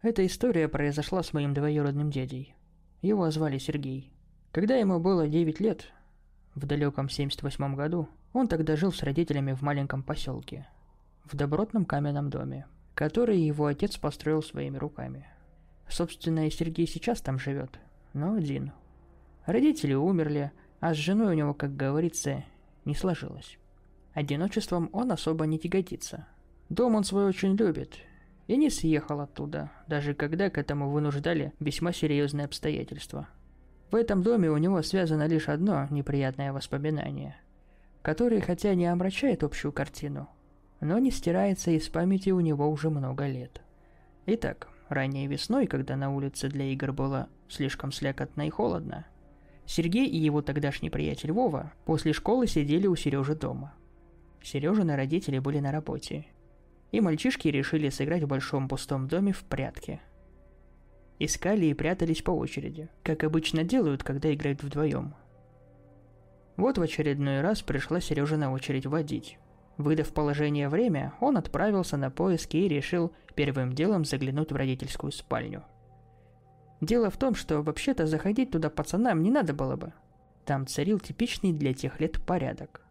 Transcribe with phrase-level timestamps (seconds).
[0.00, 2.54] Эта история произошла с моим двоюродным дядей.
[3.02, 4.12] Его звали Сергей.
[4.52, 5.92] Когда ему было 9 лет,
[6.54, 10.68] в далеком 78 году, он тогда жил с родителями в маленьком поселке,
[11.24, 15.26] в добротном каменном доме, который его отец построил своими руками.
[15.88, 17.80] Собственно, и Сергей сейчас там живет,
[18.12, 18.70] но один.
[19.46, 22.44] Родители умерли, а с женой у него, как говорится,
[22.84, 23.58] не сложилось.
[24.14, 26.28] Одиночеством он особо не тяготится.
[26.68, 27.98] Дом он свой очень любит,
[28.48, 33.28] и не съехал оттуда, даже когда к этому вынуждали весьма серьезные обстоятельства–
[33.90, 37.36] в этом доме у него связано лишь одно неприятное воспоминание,
[38.02, 40.28] которое хотя не омрачает общую картину,
[40.80, 43.62] но не стирается из памяти у него уже много лет.
[44.26, 49.06] Итак, ранней весной, когда на улице для игр было слишком слякотно и холодно,
[49.64, 53.72] Сергей и его тогдашний приятель Вова после школы сидели у Сережи дома.
[54.42, 56.26] Сережины родители были на работе,
[56.90, 60.00] и мальчишки решили сыграть в большом пустом доме в прятки–
[61.18, 65.14] искали и прятались по очереди, как обычно делают, когда играют вдвоем.
[66.56, 69.38] Вот в очередной раз пришла Сережа на очередь водить.
[69.76, 75.62] Выдав положение время, он отправился на поиски и решил первым делом заглянуть в родительскую спальню.
[76.80, 79.92] Дело в том, что вообще-то заходить туда пацанам не надо было бы.
[80.44, 82.82] Там царил типичный для тех лет порядок.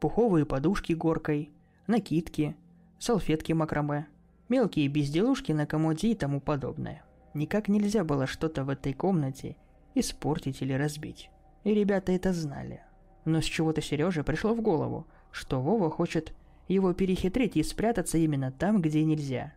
[0.00, 1.50] Пуховые подушки горкой,
[1.86, 2.56] накидки,
[3.00, 4.06] салфетки макраме,
[4.48, 9.56] мелкие безделушки на комоде и тому подобное– Никак нельзя было что-то в этой комнате
[9.94, 11.30] испортить или разбить.
[11.62, 12.82] И ребята это знали.
[13.24, 16.32] Но с чего-то Сереже пришло в голову, что Вова хочет
[16.66, 19.52] его перехитрить и спрятаться именно там, где нельзя.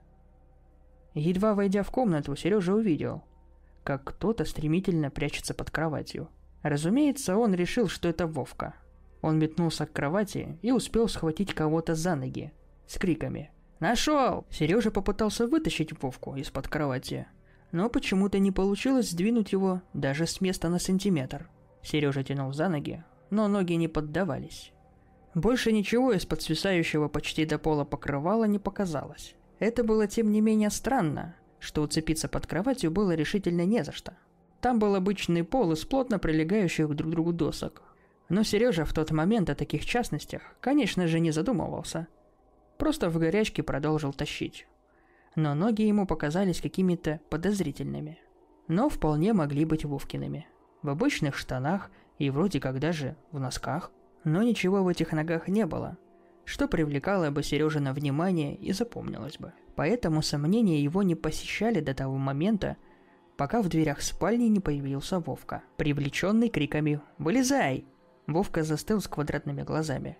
[1.16, 3.24] Едва войдя в комнату, Сережа увидел,
[3.84, 6.30] как кто-то стремительно прячется под кроватью.
[6.62, 8.76] Разумеется, он решил, что это Вовка.
[9.22, 12.52] Он метнулся к кровати и успел схватить кого-то за ноги
[12.94, 14.46] с криками «Нашел!».
[14.52, 17.28] Сережа попытался вытащить Вовку из-под кровати,
[17.72, 21.50] но почему-то не получилось сдвинуть его даже с места на сантиметр.
[21.82, 24.72] Сережа тянул за ноги, но ноги не поддавались.
[25.34, 29.36] Больше ничего из-под свисающего почти до пола покрывала не показалось.
[29.58, 34.14] Это было тем не менее странно, что уцепиться под кроватью было решительно не за что.
[34.62, 37.82] Там был обычный пол из плотно прилегающих друг к другу досок.
[38.30, 42.08] Но Сережа в тот момент о таких частностях, конечно же, не задумывался.
[42.78, 44.68] Просто в горячке продолжил тащить
[45.36, 48.20] но ноги ему показались какими-то подозрительными.
[48.68, 50.48] Но вполне могли быть Вовкиными.
[50.82, 53.92] В обычных штанах и вроде как даже в носках.
[54.24, 55.98] Но ничего в этих ногах не было,
[56.46, 59.54] что привлекало бы Сережина внимание и запомнилось бы.
[59.76, 62.78] Поэтому сомнения его не посещали до того момента,
[63.38, 67.86] пока в дверях спальни не появился Вовка, привлеченный криками «Вылезай!».
[68.28, 70.18] Вовка застыл с квадратными глазами.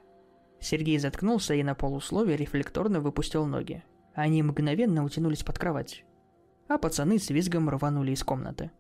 [0.64, 3.84] Сергей заткнулся и на полусловие рефлекторно выпустил ноги.
[4.14, 6.06] Они мгновенно утянулись под кровать.
[6.70, 8.72] А пацаны с визгом рванули из комнаты.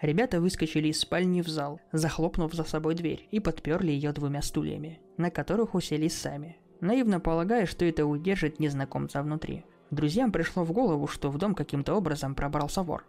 [0.00, 5.00] Ребята выскочили из спальни в зал, захлопнув за собой дверь и подперли ее двумя стульями,
[5.16, 9.64] на которых уселись сами, наивно полагая, что это удержит незнакомца внутри.
[9.90, 13.04] Друзьям пришло в голову, что в дом каким-то образом пробрался вор.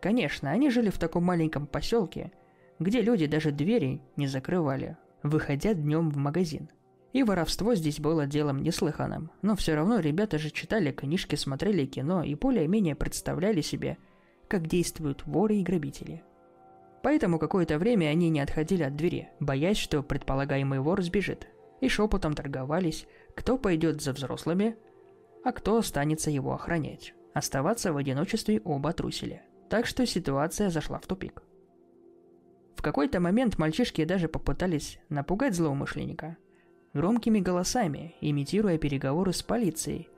[0.00, 2.32] Конечно, они жили в таком маленьком поселке,
[2.80, 6.68] где люди даже двери не закрывали, выходя днем в магазин–
[7.12, 9.30] и воровство здесь было делом неслыханным.
[9.42, 13.98] Но все равно ребята же читали книжки, смотрели кино и более-менее представляли себе,
[14.48, 16.22] как действуют воры и грабители.
[17.02, 21.48] Поэтому какое-то время они не отходили от двери, боясь, что предполагаемый вор сбежит.
[21.80, 24.76] И шепотом торговались, кто пойдет за взрослыми,
[25.44, 27.12] а кто останется его охранять.
[27.34, 29.42] Оставаться в одиночестве оба трусили.
[29.68, 31.42] Так что ситуация зашла в тупик.
[32.76, 36.36] В какой-то момент мальчишки даже попытались напугать злоумышленника–
[36.94, 40.08] громкими голосами, имитируя переговоры с полицией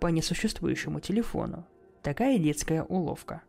[0.00, 1.66] по несуществующему телефону.
[2.02, 3.42] Такая детская уловка.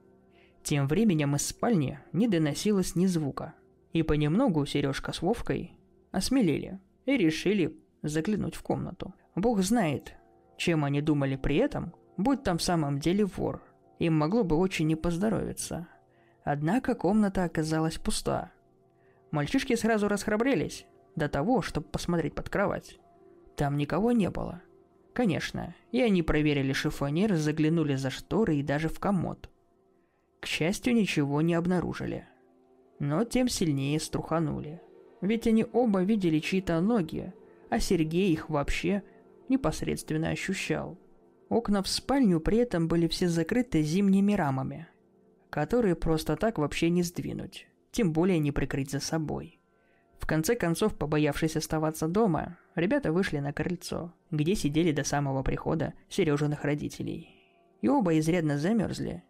[0.63, 3.53] Тем временем из спальни не доносилось ни звука.
[3.93, 5.73] И понемногу Сережка с Вовкой
[6.11, 9.13] осмелели и решили заглянуть в комнату.
[9.35, 10.15] Бог знает,
[10.57, 13.61] чем они думали при этом, будь там в самом деле вор.
[13.99, 15.87] Им могло бы очень не поздоровиться.
[16.43, 18.51] Однако комната оказалась пуста.
[19.31, 20.85] Мальчишки сразу расхрабрились
[21.15, 22.99] до того, чтобы посмотреть под кровать.
[23.55, 24.61] Там никого не было.
[25.13, 29.49] Конечно, и они проверили шифонер, заглянули за шторы и даже в комод.
[30.41, 32.27] К счастью, ничего не обнаружили.
[32.99, 34.81] Но тем сильнее струханули.
[35.21, 37.33] Ведь они оба видели чьи-то ноги,
[37.69, 39.03] а Сергей их вообще
[39.49, 40.97] непосредственно ощущал.
[41.49, 44.87] Окна в спальню при этом были все закрыты зимними рамами,
[45.49, 49.59] которые просто так вообще не сдвинуть, тем более не прикрыть за собой.
[50.19, 55.93] В конце концов, побоявшись оставаться дома, ребята вышли на крыльцо, где сидели до самого прихода
[56.09, 57.29] Сережиных родителей.
[57.81, 59.23] и оба изрядно замерзли.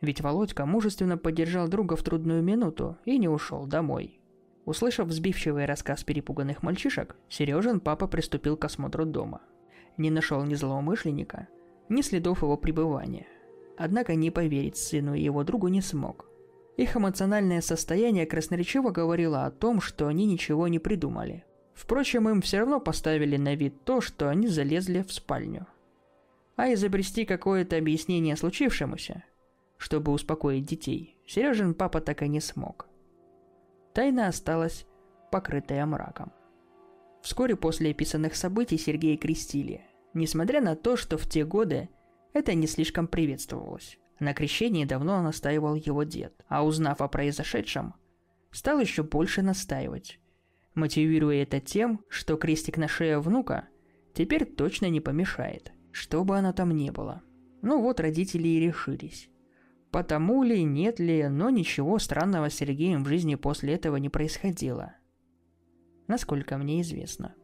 [0.00, 4.18] Ведь Володька мужественно поддержал друга в трудную минуту и не ушел домой.
[4.64, 9.42] Услышав взбивчивый рассказ перепуганных мальчишек, Сережин папа приступил к осмотру дома.
[9.96, 11.48] Не нашел ни злоумышленника,
[11.88, 13.26] ни следов его пребывания.
[13.76, 16.29] Однако не поверить сыну и его другу не смог.
[16.80, 21.44] Их эмоциональное состояние красноречиво говорило о том, что они ничего не придумали.
[21.74, 25.66] Впрочем, им все равно поставили на вид то, что они залезли в спальню.
[26.56, 29.24] А изобрести какое-то объяснение случившемуся,
[29.76, 32.88] чтобы успокоить детей, Сережин папа так и не смог.
[33.92, 34.86] Тайна осталась
[35.30, 36.32] покрытая мраком.
[37.20, 39.82] Вскоре после описанных событий Сергея крестили,
[40.14, 41.90] несмотря на то, что в те годы
[42.32, 43.98] это не слишком приветствовалось.
[44.20, 47.94] На крещении давно настаивал его дед, а узнав о произошедшем,
[48.50, 50.20] стал еще больше настаивать,
[50.74, 53.68] мотивируя это тем, что крестик на шее внука
[54.12, 57.22] теперь точно не помешает, что бы оно там ни было.
[57.62, 59.30] Ну вот родители и решились.
[59.90, 64.94] Потому ли, нет ли, но ничего странного с Сергеем в жизни после этого не происходило.
[66.06, 67.34] Насколько мне известно.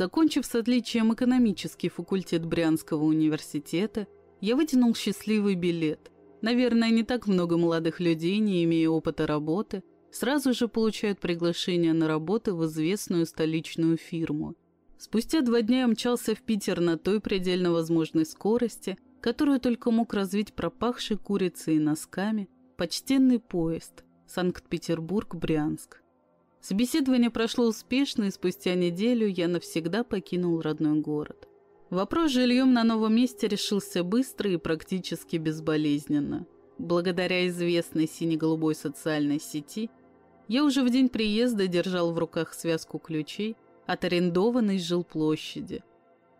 [0.00, 4.06] Закончив с отличием экономический факультет Брянского университета,
[4.40, 6.10] я вытянул счастливый билет.
[6.40, 12.08] Наверное, не так много молодых людей, не имея опыта работы, сразу же получают приглашение на
[12.08, 14.54] работу в известную столичную фирму.
[14.96, 20.14] Спустя два дня я мчался в Питер на той предельно возможной скорости, которую только мог
[20.14, 22.48] развить пропахший курицей и носками
[22.78, 25.99] почтенный поезд Санкт-Петербург-Брянск.
[26.60, 31.48] Собеседование прошло успешно, и спустя неделю я навсегда покинул родной город.
[31.88, 36.46] Вопрос с жильем на новом месте решился быстро и практически безболезненно.
[36.78, 39.90] Благодаря известной сине-голубой социальной сети,
[40.48, 43.56] я уже в день приезда держал в руках связку ключей
[43.86, 45.82] от арендованной жилплощади.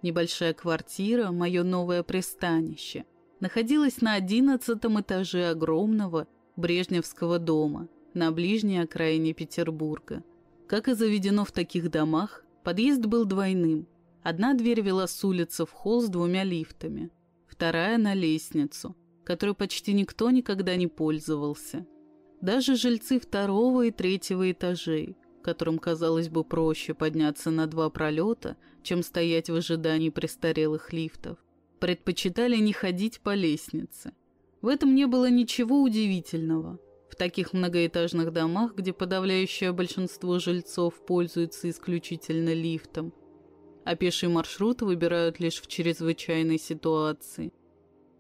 [0.02, 3.06] Небольшая квартира, мое новое пристанище,
[3.40, 6.26] находилась на одиннадцатом этаже огромного
[6.56, 10.24] Брежневского дома– на ближней окраине Петербурга.
[10.66, 13.86] Как и заведено в таких домах, подъезд был двойным.
[14.22, 17.10] Одна дверь вела с улицы в холл с двумя лифтами,
[17.46, 21.86] вторая на лестницу, которой почти никто никогда не пользовался.
[22.40, 29.02] Даже жильцы второго и третьего этажей, которым казалось бы проще подняться на два пролета, чем
[29.02, 31.38] стоять в ожидании престарелых лифтов,
[31.78, 34.12] предпочитали не ходить по лестнице.
[34.60, 36.78] В этом не было ничего удивительного–
[37.10, 43.12] в таких многоэтажных домах, где подавляющее большинство жильцов пользуются исключительно лифтом,
[43.84, 47.52] а пеший маршрут выбирают лишь в чрезвычайной ситуации.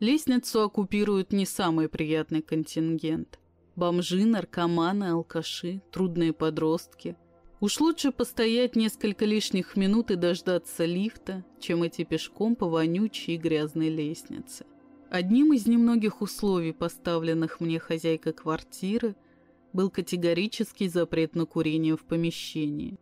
[0.00, 3.38] Лестницу оккупируют не самый приятный контингент.
[3.76, 7.16] Бомжи, наркоманы, алкаши, трудные подростки.
[7.60, 13.38] Уж лучше постоять несколько лишних минут и дождаться лифта, чем идти пешком по вонючей и
[13.38, 14.64] грязной лестнице.
[15.10, 19.16] Одним из немногих условий, поставленных мне хозяйкой квартиры,
[19.72, 22.96] был категорический запрет на курение в помещении,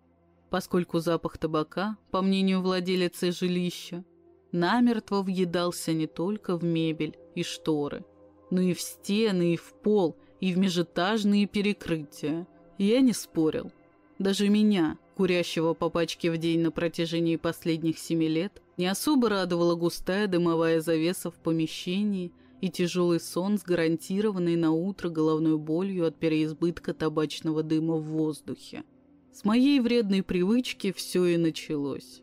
[0.49, 4.07] поскольку запах табака, по мнению владелицы жилища,
[4.53, 8.07] намертво въедался не только в мебель и шторы,
[8.51, 12.47] но и в стены, и в пол, и в межэтажные перекрытия.
[12.79, 13.71] Я не спорил.
[14.19, 19.75] Даже меня, курящего по пачке в день на протяжении последних семи лет, не особо радовала
[19.75, 26.17] густая дымовая завеса в помещении и тяжелый сон с гарантированной на утро головной болью от
[26.19, 28.85] переизбытка табачного дыма в воздухе.
[29.33, 32.23] С моей вредной привычки все и началось.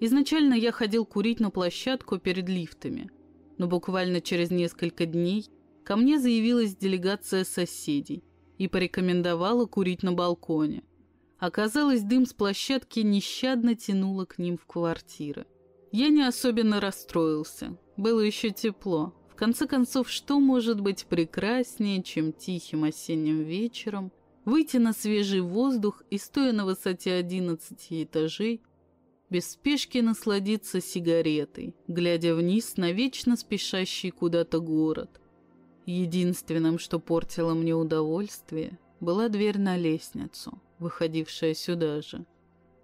[0.00, 3.10] Изначально я ходил курить на площадку перед лифтами,
[3.56, 5.46] но буквально через несколько дней
[5.84, 8.22] ко мне заявилась делегация соседей
[8.58, 10.82] и порекомендовала курить на балконе.
[11.38, 15.46] Оказалось, дым с площадки нещадно тянуло к ним в квартиры.
[15.92, 17.76] Я не особенно расстроился.
[17.96, 19.14] Было еще тепло.
[19.30, 24.12] В конце концов, что может быть прекраснее, чем тихим осенним вечером
[24.44, 28.62] выйти на свежий воздух и, стоя на высоте 11 этажей,
[29.30, 35.20] без спешки насладиться сигаретой, глядя вниз на вечно спешащий куда-то город.
[35.84, 42.24] Единственным, что портило мне удовольствие, была дверь на лестницу выходившая сюда же.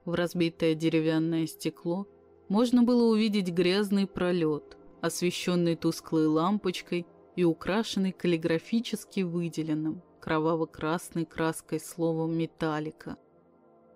[0.04, 2.06] В разбитое деревянное стекло
[2.48, 12.36] можно было увидеть грязный пролет, освещенный тусклой лампочкой и украшенный каллиграфически выделенным кроваво-красной краской словом
[12.36, 13.16] «металлика».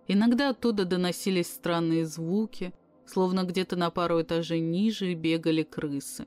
[0.06, 2.72] Иногда оттуда доносились странные звуки,
[3.06, 6.26] словно где-то на пару этажей ниже бегали крысы.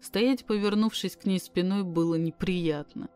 [0.00, 3.08] Стоять, повернувшись к ней спиной, было неприятно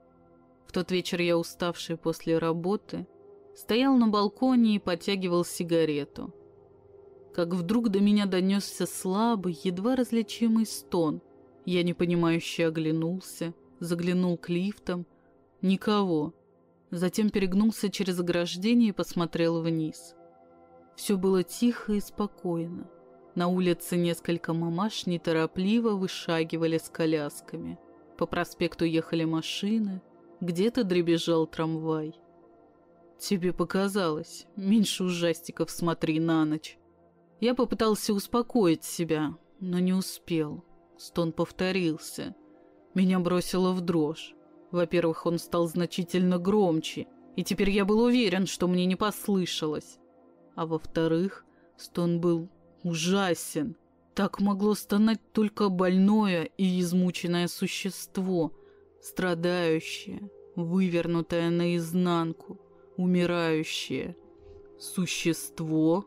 [0.67, 3.07] В тот вечер я, уставший после работы,
[3.55, 6.35] стоял на балконе и подтягивал сигарету.
[7.35, 11.23] Как вдруг до меня донесся слабый, едва различимый стон.
[11.65, 15.07] Я непонимающе оглянулся, заглянул к лифтам.
[15.63, 16.35] Никого.
[16.91, 20.15] Затем перегнулся через ограждение и посмотрел вниз.
[20.95, 22.91] Все было тихо и спокойно.
[23.35, 27.79] На улице несколько мамаш неторопливо вышагивали с колясками.
[28.19, 30.03] По проспекту ехали машины,
[30.43, 32.15] где-то дребезжал трамвай.
[33.19, 34.47] Тебе показалось.
[34.57, 36.77] Меньше ужастиков смотри на ночь.
[37.43, 40.65] Я попытался успокоить себя, но не успел.
[40.97, 42.37] Стон повторился.
[42.95, 44.37] Меня бросило в дрожь.
[44.71, 49.99] Во-первых, он стал значительно громче, и теперь я был уверен, что мне не послышалось.
[50.55, 51.45] А во-вторых,
[51.77, 52.49] стон был
[52.85, 53.77] ужасен.
[54.15, 58.53] Так могло стонать только больное и измученное существо,
[59.01, 62.61] страдающее, вывернутое наизнанку,
[62.97, 64.15] умирающее.
[64.79, 66.07] Существо?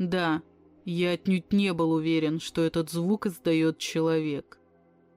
[0.00, 0.42] Да,
[0.86, 4.58] я отнюдь не был уверен, что этот звук издает человек.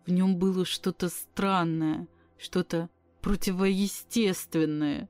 [0.06, 2.90] В нем было что-то странное, что-то
[3.22, 5.10] противоестественное.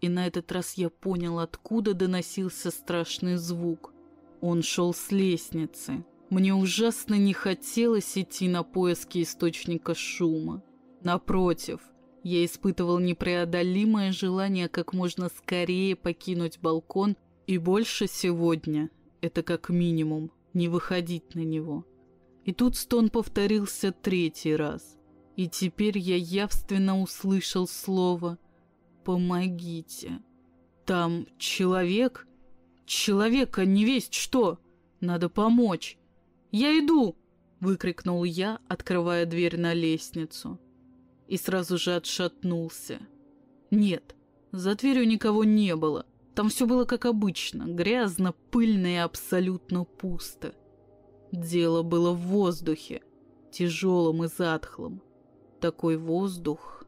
[0.00, 3.92] И на этот раз я понял, откуда доносился страшный звук.
[4.40, 6.02] Он шел с лестницы.
[6.30, 10.62] Мне ужасно не хотелось идти на поиски источника шума.
[11.02, 11.80] Напротив,
[12.22, 17.14] я испытывал непреодолимое желание как можно скорее покинуть балкон,
[17.46, 21.86] и больше сегодня, это как минимум, не выходить на него.
[22.44, 24.96] И тут стон повторился третий раз.
[25.36, 28.38] И теперь я явственно услышал слово
[29.04, 30.20] «Помогите».
[30.84, 32.26] Там человек?
[32.84, 34.60] Человека не весть что.
[35.00, 35.98] Надо помочь.
[36.52, 37.16] «Я иду!»—
[37.60, 40.60] выкрикнул я, открывая дверь на лестницу.
[41.26, 43.00] И сразу же отшатнулся.
[43.72, 44.14] Нет,
[44.52, 46.06] за дверью никого не было.
[46.36, 50.54] Там все было как обычно, грязно, пыльно и абсолютно пусто.
[51.32, 53.00] Дело было в воздухе,
[53.50, 55.02] тяжелом и затхлом.
[55.60, 56.84] Такой воздух...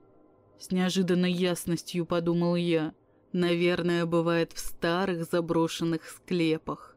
[0.59, 2.93] С неожиданной ясностью подумал я.
[3.33, 6.97] Наверное, бывает в старых заброшенных склепах.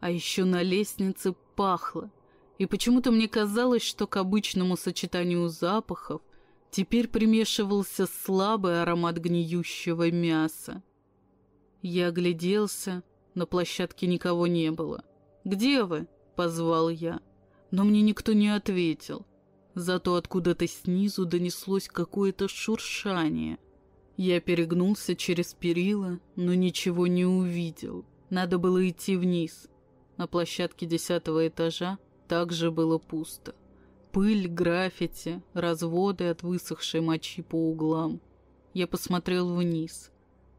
[0.00, 2.10] А еще на лестнице пахло.
[2.58, 6.20] И почему-то мне казалось, что к обычному сочетанию запахов
[6.70, 10.82] теперь примешивался слабый аромат гниющего мяса.
[11.82, 13.02] Я огляделся,
[13.34, 15.04] на площадке никого не было.
[15.44, 16.06] «Где вы?»—
[16.36, 17.20] позвал я.
[17.70, 19.26] Но мне никто не ответил.
[19.74, 23.58] Зато откуда-то снизу донеслось какое-то шуршание.
[24.16, 28.04] Я перегнулся через перила, но ничего не увидел.
[28.28, 29.68] Надо было идти вниз.
[30.16, 33.54] На площадке десятого этажа также было пусто.
[34.12, 38.20] Пыль, граффити, разводы от высохшей мочи по углам.
[38.74, 40.10] Я посмотрел вниз.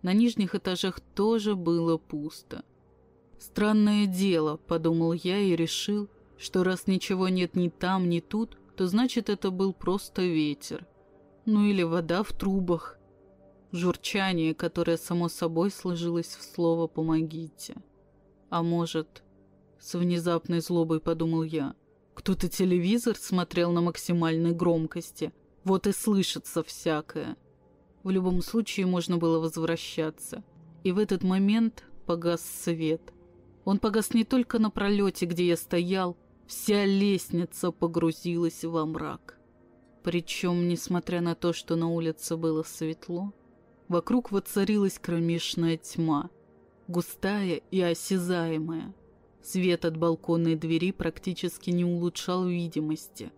[0.01, 2.63] На нижних этажах тоже было пусто.
[3.39, 8.88] «Странное дело»,— подумал я и решил, что раз ничего нет ни там, ни тут, то
[8.88, 10.88] значит это был просто ветер.
[11.46, 12.98] Ну или вода в трубах.
[13.72, 17.75] Журчание, которое само собой сложилось в слово «помогите».
[18.50, 19.24] А может,
[19.79, 21.74] с внезапной злобой подумал я,
[22.13, 25.31] кто-то телевизор смотрел на максимальной громкости,
[25.63, 27.38] вот и слышится всякое.
[28.03, 30.43] В любом случае можно было возвращаться.
[30.84, 33.13] И в этот момент погас свет.
[33.63, 36.17] Он погас не только на пролете, где я стоял,
[36.48, 39.38] вся лестница погрузилась во мрак.
[40.03, 43.34] Причем, несмотря на то, что на улице было светло,
[43.88, 46.31] вокруг воцарилась кромешная тьма,
[46.88, 48.96] густая и осязаемая.
[49.43, 53.31] Свет от балконной двери практически не улучшал видимости.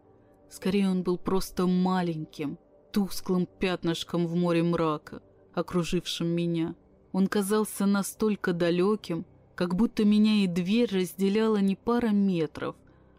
[0.50, 2.58] Скорее, он был просто маленьким,
[2.94, 5.22] тусклым пятнышком в море мрака,
[5.54, 6.76] окружившим меня.
[7.12, 12.76] Он казался настолько далеким, как будто меня и дверь разделяла не пара метров,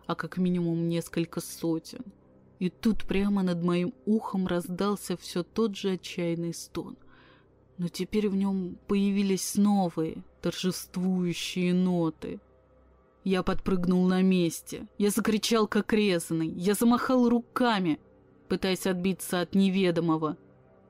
[0.07, 2.05] а как минимум несколько сотен.
[2.61, 6.97] И тут прямо над моим ухом раздался все тот же отчаянный стон.
[7.77, 12.41] Но теперь в нем появились новые, торжествующие ноты.
[13.25, 14.87] Я подпрыгнул на месте.
[14.99, 16.51] Я закричал, как резанный.
[16.51, 17.99] Я замахал руками—
[18.49, 20.37] пытаясь отбиться от неведомого.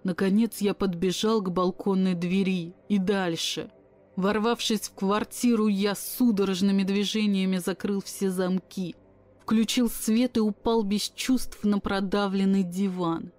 [0.02, 3.70] Наконец я подбежал к балконной двери и дальше.
[4.16, 8.94] Ворвавшись в квартиру, я судорожными движениями закрыл все замки,
[9.40, 13.32] включил свет и упал без чувств на продавленный диван.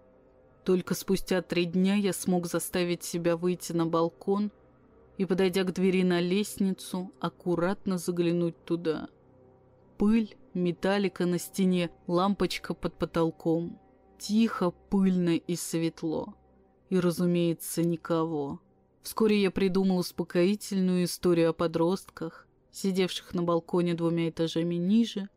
[0.65, 4.51] Только спустя три дня я смог заставить себя выйти на балкон
[5.17, 9.07] и, подойдя к двери на лестницу, аккуратно заглянуть туда.
[9.97, 13.79] Пыль, металлика на стене, лампочка под потолком.
[14.17, 16.33] Тихо, пыльно и светло.
[16.89, 18.59] И, разумеется, никого.
[19.01, 25.29] Вскоре я придумал успокоительную историю о подростках, сидевших на балконе двумя этажами ниже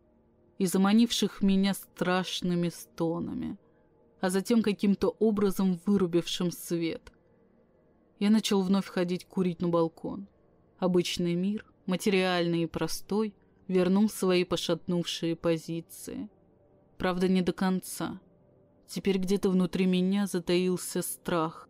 [0.58, 3.58] и заманивших меня страшными стонами,
[4.20, 7.12] а затем каким-то образом вырубившим свет.
[8.18, 10.26] Я начал вновь ходить курить на балкон.
[10.78, 13.34] Обычный мир, материальный и простой,
[13.68, 16.28] вернул свои пошатнувшие позиции.
[16.96, 18.20] Правда, не до конца.
[18.88, 21.68] Теперь где-то внутри меня затаился страх.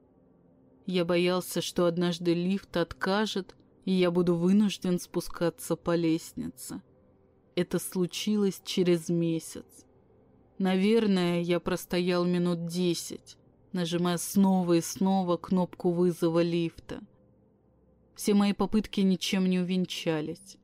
[0.87, 6.81] Я боялся, что однажды лифт откажет, и я буду вынужден спускаться по лестнице.
[7.57, 9.67] Это случилось через месяц.
[10.59, 13.37] Наверное, я простоял минут десять,
[13.73, 17.01] нажимая снова и снова кнопку вызова лифта.
[18.15, 20.57] Все мои попытки ничем не увенчались.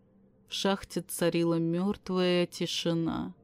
[0.49, 3.35] В шахте царила мертвая тишина.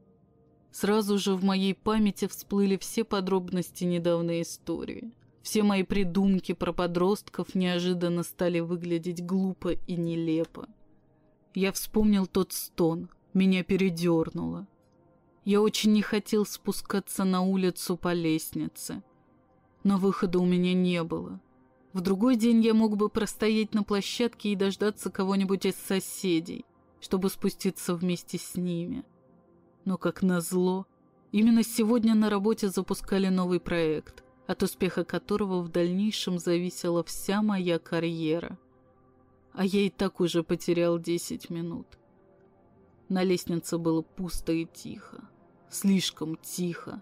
[0.71, 5.11] Сразу же в моей памяти всплыли все подробности недавней истории.
[5.41, 10.67] Все мои придумки про подростков неожиданно стали выглядеть глупо и нелепо.
[11.53, 14.67] Я вспомнил тот стон, меня передернуло.
[15.43, 19.03] Я очень не хотел спускаться на улицу по лестнице,
[19.83, 21.41] но выхода у меня не было.
[21.93, 26.63] В другой день я мог бы простоять на площадке и дождаться кого-нибудь из соседей,
[27.01, 29.03] чтобы спуститься вместе с ними.
[29.85, 30.85] Но, как назло,
[31.31, 37.79] именно сегодня на работе запускали новый проект, от успеха которого в дальнейшем зависела вся моя
[37.79, 38.57] карьера.
[39.53, 41.87] А я и так уже потерял 10 минут.
[43.09, 45.27] На лестнице было пусто и тихо.
[45.69, 47.01] Слишком тихо.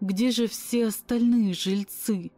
[0.00, 2.32] Где же все остальные жильцы?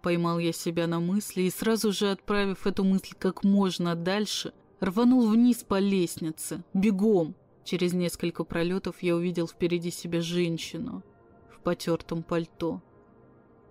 [0.00, 5.28] Поймал я себя на мысли и сразу же, отправив эту мысль как можно дальше, рванул
[5.28, 7.34] вниз по лестнице, бегом,
[7.68, 11.02] Через несколько пролетов я увидел впереди себя женщину
[11.50, 12.80] в потертом пальто.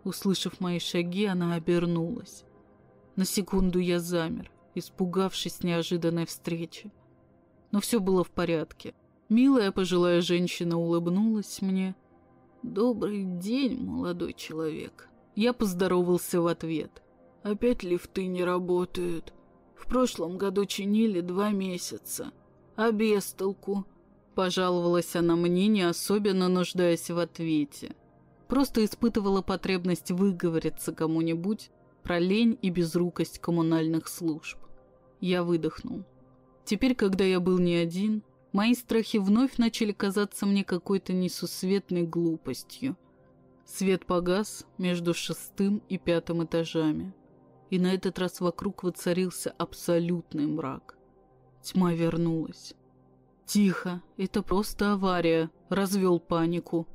[0.03, 2.45] Услышав мои шаги, она обернулась.
[3.15, 6.91] На секунду я замер, испугавшись неожиданной встречи.
[7.71, 8.93] Но все было в порядке.
[9.29, 11.95] Милая пожилая женщина улыбнулась мне.
[12.61, 15.09] «Добрый день, молодой человек».
[15.33, 17.01] Я поздоровался в ответ.
[17.41, 19.33] «Опять лифты не работают.
[19.75, 22.31] В прошлом году чинили два месяца
[22.77, 23.85] а без толку.
[24.35, 27.95] Пожаловалась она мне, не особенно нуждаясь в ответе.
[28.47, 31.71] Просто испытывала потребность выговориться кому-нибудь
[32.03, 34.59] про лень и безрукость коммунальных служб.
[35.19, 36.05] Я выдохнул.
[36.63, 42.95] Теперь, когда я был не один, мои страхи вновь начали казаться мне какой-то несусветной глупостью.
[43.65, 47.13] Свет погас между шестым и пятым этажами,
[47.69, 50.96] и на этот раз вокруг воцарился абсолютный мрак.
[51.61, 52.73] Тьма вернулась.
[53.45, 56.87] «Тихо, это просто авария»,— развел панику.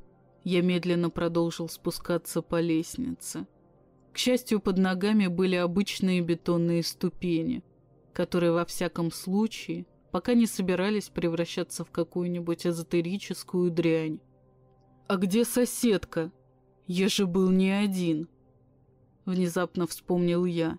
[0.43, 3.47] Я медленно продолжил спускаться по лестнице.
[4.11, 7.63] К счастью, под ногами были обычные бетонные ступени,
[8.13, 14.19] которые во всяком случае пока не собирались превращаться в какую-нибудь эзотерическую дрянь.
[15.07, 16.31] «А где соседка?
[16.85, 18.29] Я же был не один»,—
[19.25, 20.77] внезапно вспомнил я.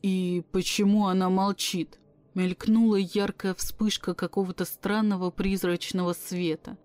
[0.00, 1.98] «И почему она молчит?»
[2.34, 6.78] Мелькнула яркая вспышка какого-то странного призрачного света.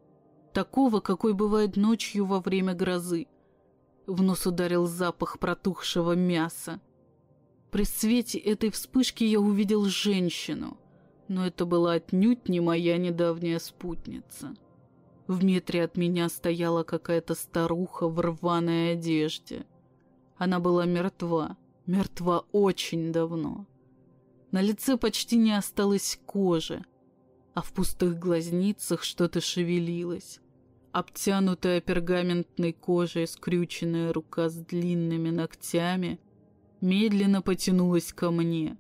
[0.54, 3.28] Такого, какой бывает ночью во время грозы.
[4.08, 6.82] В нос ударил запах протухшего мяса.
[7.72, 10.78] При свете этой вспышки я увидел женщину,
[11.28, 14.56] но это была отнюдь не моя недавняя спутница.
[15.28, 19.66] В метре от меня стояла какая-то старуха в рваной одежде.
[20.38, 23.66] Она была мертва, мертва очень давно.
[24.52, 26.86] На лице почти не осталось кожи,
[27.54, 30.40] а в пустых глазницах что-то шевелилось.
[30.94, 36.20] Обтянутая пергаментной кожей скрюченная рука с длинными ногтями
[36.82, 38.78] медленно потянулась ко мне.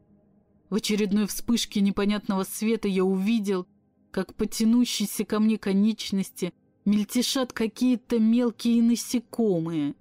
[0.69, 3.67] В очередной вспышке непонятного света я увидел,
[4.11, 6.53] как потянущиеся ко мне конечности
[6.85, 9.95] мельтешат какие-то мелкие насекомые.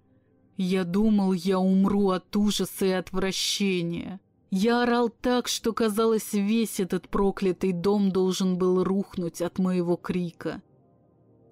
[0.57, 4.21] Я думал, я умру от ужаса и отвращения.
[4.59, 10.63] Я орал так, что, казалось, весь этот проклятый дом должен был рухнуть от моего крика.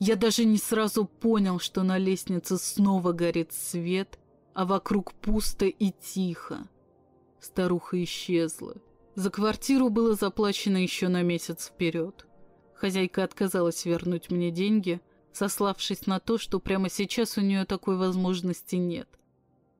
[0.01, 4.19] Я даже не сразу понял, что на лестнице снова горит свет,
[4.55, 6.67] а вокруг пусто и тихо.
[7.41, 8.77] Старуха исчезла.
[9.17, 12.27] За квартиру было заплачено еще на месяц вперед.
[12.75, 18.77] Хозяйка отказалась вернуть мне деньги, сославшись на то, что прямо сейчас у нее такой возможности
[18.77, 19.11] нет–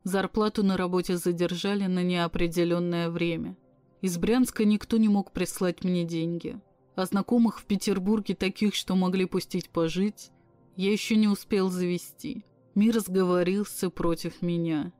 [0.05, 3.57] Зарплату на работе задержали на неопределенное время.
[4.03, 6.61] Из Брянска никто не мог прислать мне деньги.
[6.95, 10.31] А знакомых в Петербурге, таких, что могли пустить пожить,
[10.77, 12.45] я еще не успел завести.
[12.75, 14.93] Мир сговорился против меня.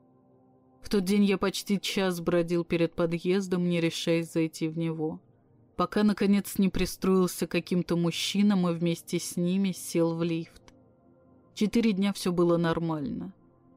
[0.81, 5.21] В тот день я почти час бродил перед подъездом, не решаясь зайти в него.
[5.75, 10.73] Пока, наконец, не пристроился каким-то мужчинам и вместе с ними сел в лифт.
[11.53, 13.33] Четыре дня все было нормально.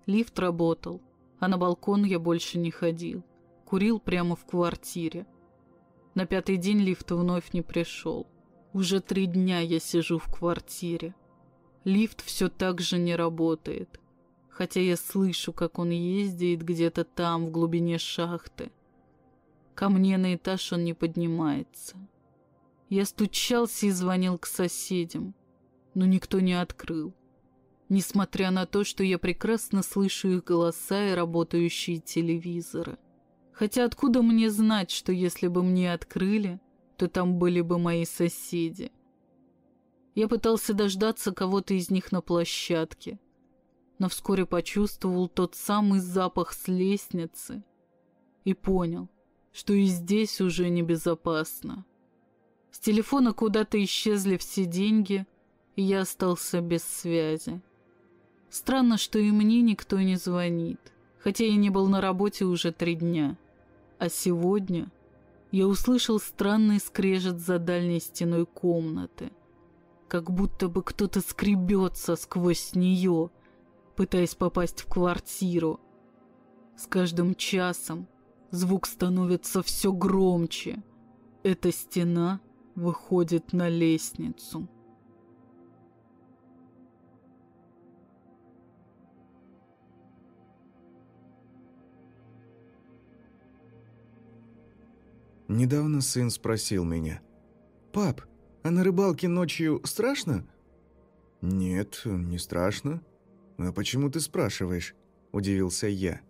[0.06, 1.02] Лифт работал,
[1.38, 3.22] а на балкон я больше не ходил.
[3.64, 5.27] Курил прямо в квартире.
[6.14, 8.27] На пятый день лифт вновь не пришел.
[8.72, 11.14] Уже три дня я сижу в квартире.
[11.85, 14.01] Лифт все так же не работает
[14.59, 18.72] хотя я слышу, как он ездит где-то там, в глубине шахты.
[19.77, 21.96] Ко мне на этаж он не поднимается.
[22.88, 25.37] Я стучался и звонил к соседям,
[25.94, 27.14] но никто не открыл.
[27.88, 32.98] Несмотря на то, что я прекрасно слышу их голоса и работающие телевизоры.
[33.53, 36.61] Хотя откуда мне знать, что если бы мне открыли,
[36.96, 38.92] то там были бы мои соседи?
[40.14, 43.18] Я пытался дождаться кого-то из них на площадке,
[43.98, 47.64] но вскоре почувствовал тот самый запах с лестницы
[48.44, 49.09] и понял,
[49.53, 51.85] что и здесь уже небезопасно.
[52.70, 55.27] С телефона куда-то исчезли все деньги,
[55.77, 57.61] и я остался без связи.
[58.50, 60.80] Странно, что и мне никто не звонит,
[61.18, 63.37] хотя я не был на работе уже три дня.
[63.98, 64.90] А сегодня
[65.50, 69.32] я услышал странный скрежет за дальней стеной комнаты,
[70.08, 73.30] как будто бы кто-то скребется сквозь нее,
[73.96, 75.80] пытаясь попасть в квартиру.
[76.76, 78.06] С каждым часом
[78.50, 80.82] звук становится все громче.
[81.42, 82.40] Эта стена
[82.74, 84.68] выходит на лестницу.
[95.48, 97.20] Недавно сын спросил меня.
[97.92, 98.22] «Пап,
[98.62, 100.46] а на рыбалке ночью страшно?»
[101.40, 103.02] «Нет, не страшно.
[103.58, 104.94] «А почему ты спрашиваешь?»–
[105.32, 106.20] удивился я.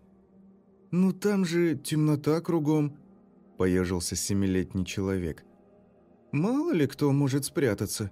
[0.89, 2.97] «Ну там же темнота кругом»,–
[3.57, 5.43] поежился семилетний человек.
[6.31, 8.11] «Мало ли кто может спрятаться».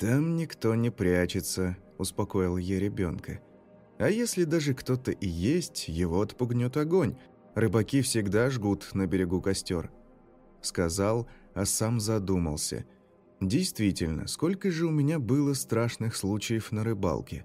[0.00, 3.40] «Там никто не прячется»,– успокоил я ребенка.
[3.98, 7.16] «А если даже кто-то и есть, его отпугнет огонь.
[7.56, 9.90] Рыбаки всегда жгут на берегу костер».
[10.62, 12.86] Сказал, а сам задумался.
[13.40, 17.44] «Действительно, сколько же у меня было страшных случаев на рыбалке?»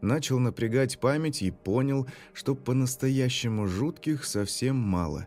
[0.00, 5.26] начал напрягать память и понял, что по-настоящему жутких совсем мало.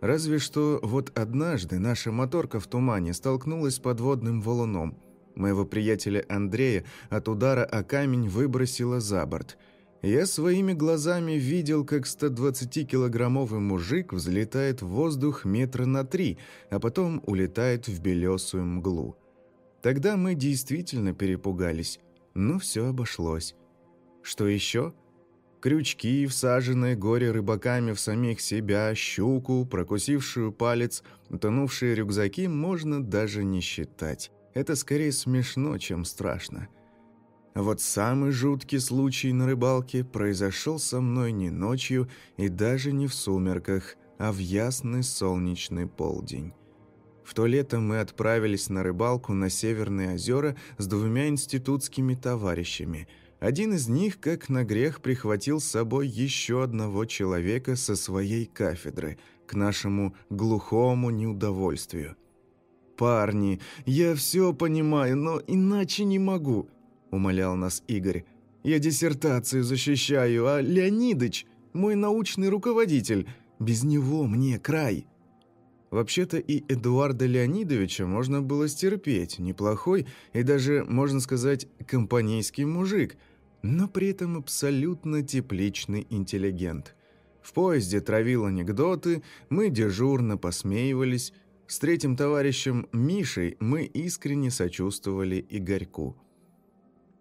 [0.00, 4.96] Разве что вот однажды наша моторка в тумане столкнулась с подводным валуном.
[5.34, 9.58] Моего приятеля Андрея от удара о камень выбросило за борт.
[10.02, 16.38] Я своими глазами видел, как 120-килограммовый мужик взлетает в воздух метра на три,
[16.70, 19.16] а потом улетает в белесую мглу.
[19.82, 22.00] Тогда мы действительно перепугались,
[22.32, 23.54] но все обошлось.
[24.22, 24.94] Что еще?
[25.60, 34.32] Крючки, всаженные горе-рыбаками в самих себя, щуку, прокусившую палец, утонувшие рюкзаки можно даже не считать.
[34.54, 36.68] Это скорее смешно, чем страшно.
[37.54, 43.14] Вот самый жуткий случай на рыбалке произошел со мной не ночью и даже не в
[43.14, 46.52] сумерках, а в ясный солнечный полдень.
[47.24, 53.08] В то лето мы отправились на рыбалку на Северные озера с двумя институтскими товарищами–
[53.40, 59.18] один из них, как на грех, прихватил с собой еще одного человека со своей кафедры,
[59.46, 62.16] к нашему глухому неудовольствию.
[62.98, 66.68] «Парни, я все понимаю, но иначе не могу»,–
[67.10, 68.24] умолял нас Игорь.
[68.62, 73.28] «Я диссертацию защищаю, а Леонидыч– мой научный руководитель.
[73.58, 75.06] Без него мне край».
[75.90, 83.16] Вообще-то и Эдуарда Леонидовича можно было стерпеть, неплохой и даже, можно сказать, компанейский мужик–
[83.62, 86.94] но при этом абсолютно тепличный интеллигент.
[87.42, 91.32] В поезде травил анекдоты, мы дежурно посмеивались.
[91.66, 96.16] С третьим товарищем Мишей мы искренне сочувствовали Игорьку.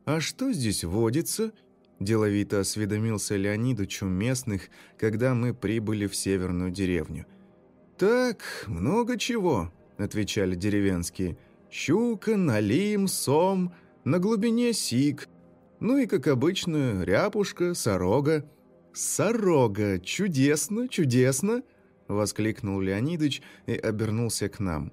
[0.09, 1.51] «А что здесь водится?»–
[1.99, 7.27] деловито осведомился Леонидович у местных, когда мы прибыли в северную деревню.
[7.95, 11.37] «Так, много чего»,– отвечали деревенские.
[11.69, 13.71] «Щука, налим, сом,
[14.03, 15.29] на глубине сик,
[15.79, 18.49] ну и, как обычно, ряпушка, сорога.
[18.91, 19.99] «Сорога!
[19.99, 21.61] Чудесно, чудесно!»—
[22.07, 24.91] воскликнул Леонидыч и обернулся к нам.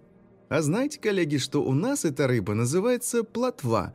[0.51, 3.95] «А знаете, коллеги, что у нас эта рыба называется плотва?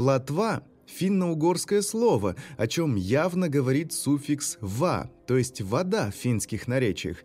[0.00, 7.18] Плотва— финно-угорское слово, о чем явно говорит суффикс «ва», то есть «вода» в финских наречиях.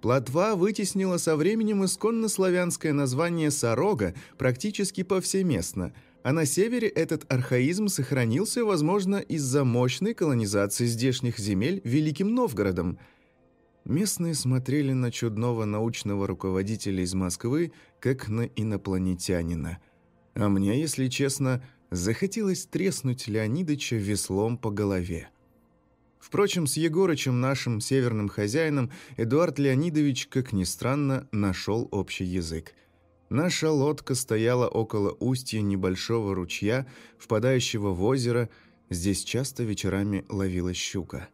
[0.00, 7.88] Плотва вытеснила со временем исконно славянское название «сорога» практически повсеместно— а на севере этот архаизм
[7.88, 13.00] сохранился, возможно, из-за мощной колонизации здешних земель Великим Новгородом.
[13.84, 19.80] Местные смотрели на чудного научного руководителя из Москвы, как на инопланетянина.
[20.34, 25.30] А мне, если честно, захотелось треснуть Леонидыча веслом по голове.
[26.18, 32.74] Впрочем, с Егорычем, нашим северным хозяином, Эдуард Леонидович, как ни странно, нашел общий язык.
[33.28, 36.86] Наша лодка стояла около устья небольшого ручья,
[37.18, 38.48] впадающего в озеро.
[38.90, 41.28] Здесь часто вечерами ловилась щука.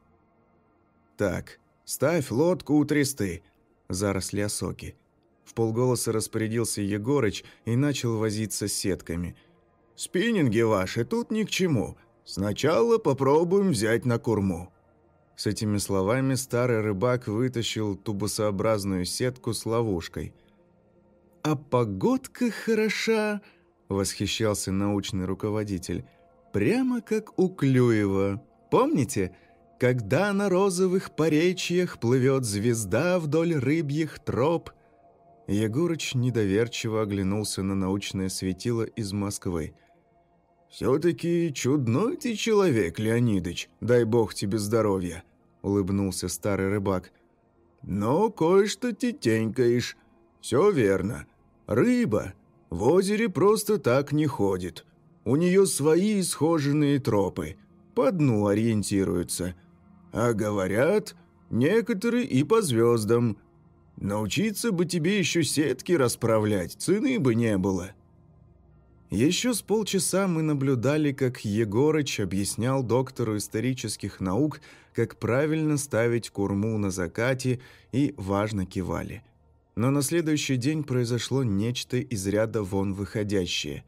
[1.16, 3.42] «Так, ставь лодку у тресты»,—
[3.88, 4.96] заросли осоки.
[5.44, 9.36] В полголоса распорядился Егорыч и начал возиться с сетками.
[10.00, 11.98] «Спиннинги ваши тут ни к чему.
[12.24, 14.72] Сначала попробуем взять на корму».
[15.36, 20.32] С этими словами старый рыбак вытащил тубусообразную сетку с ловушкой.
[21.42, 23.42] «А погодка хороша!»—
[23.90, 26.06] восхищался научный руководитель.
[26.54, 28.42] «Прямо как у Клюева.
[28.70, 29.36] Помните,
[29.78, 34.70] когда на розовых поречьях плывет звезда вдоль рыбьих троп?»
[35.46, 39.74] Егорыч недоверчиво оглянулся на научное светило из Москвы.
[40.70, 45.24] «Все-таки чудной ты человек, Леонидыч, дай бог тебе здоровья!»—
[45.62, 47.11] улыбнулся старый рыбак.
[47.83, 49.96] «Но кое-что тетенькаешь.
[50.40, 51.26] Все верно.
[51.66, 52.35] Рыба
[52.70, 54.87] в озере просто так не ходит.
[55.24, 57.56] У нее свои схоженные тропы.
[57.96, 59.56] По дну ориентируются.
[60.12, 61.16] А говорят,
[61.50, 63.38] некоторые и по звездам.
[63.96, 67.90] Научиться бы тебе еще сетки расправлять, цены бы не было».
[69.11, 74.61] Еще с полчаса мы наблюдали, как Егорыч объяснял доктору исторических наук,
[74.94, 77.59] как правильно ставить курму на закате,
[77.90, 79.25] и важно кивали.
[79.75, 83.83] Но на следующий день произошло нечто из ряда вон выходящее.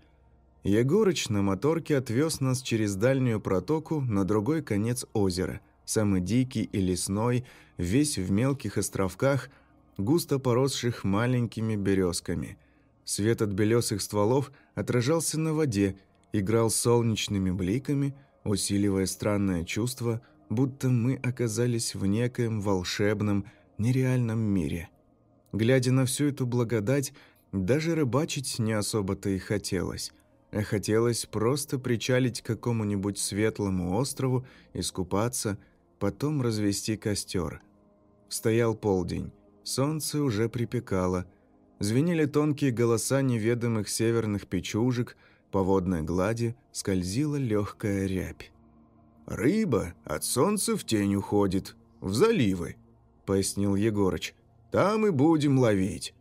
[0.65, 6.81] Егорыч на моторке отвез нас через дальнюю протоку на другой конец озера, самый дикий и
[6.81, 7.45] лесной,
[7.79, 9.51] весь в мелких островках,
[9.99, 12.59] густо поросших маленькими березками–
[13.05, 15.97] Свет от белесых стволов отражался на воде,
[16.33, 23.47] играл солнечными бликами, усиливая странное чувство, будто мы оказались в некоем волшебном,
[23.79, 24.89] нереальном мире.
[25.53, 27.13] Глядя на всю эту благодать,
[27.51, 30.13] даже рыбачить не особо-то и хотелось.
[30.53, 35.59] А хотелось просто причалить к какому-нибудь светлому острову, искупаться,
[35.99, 37.63] потом развести костер.
[38.29, 39.33] Стоял полдень,
[39.65, 41.27] солнце уже припекало–
[41.83, 45.17] Звенели тонкие голоса неведомых северных печужек,
[45.51, 48.53] по водной глади скользила легкая рябь.
[49.27, 52.77] «Рыба от солнца в тень уходит, в заливы»,—
[53.27, 54.37] пояснил Егорыч.
[54.71, 56.15] «Там и будем ловить».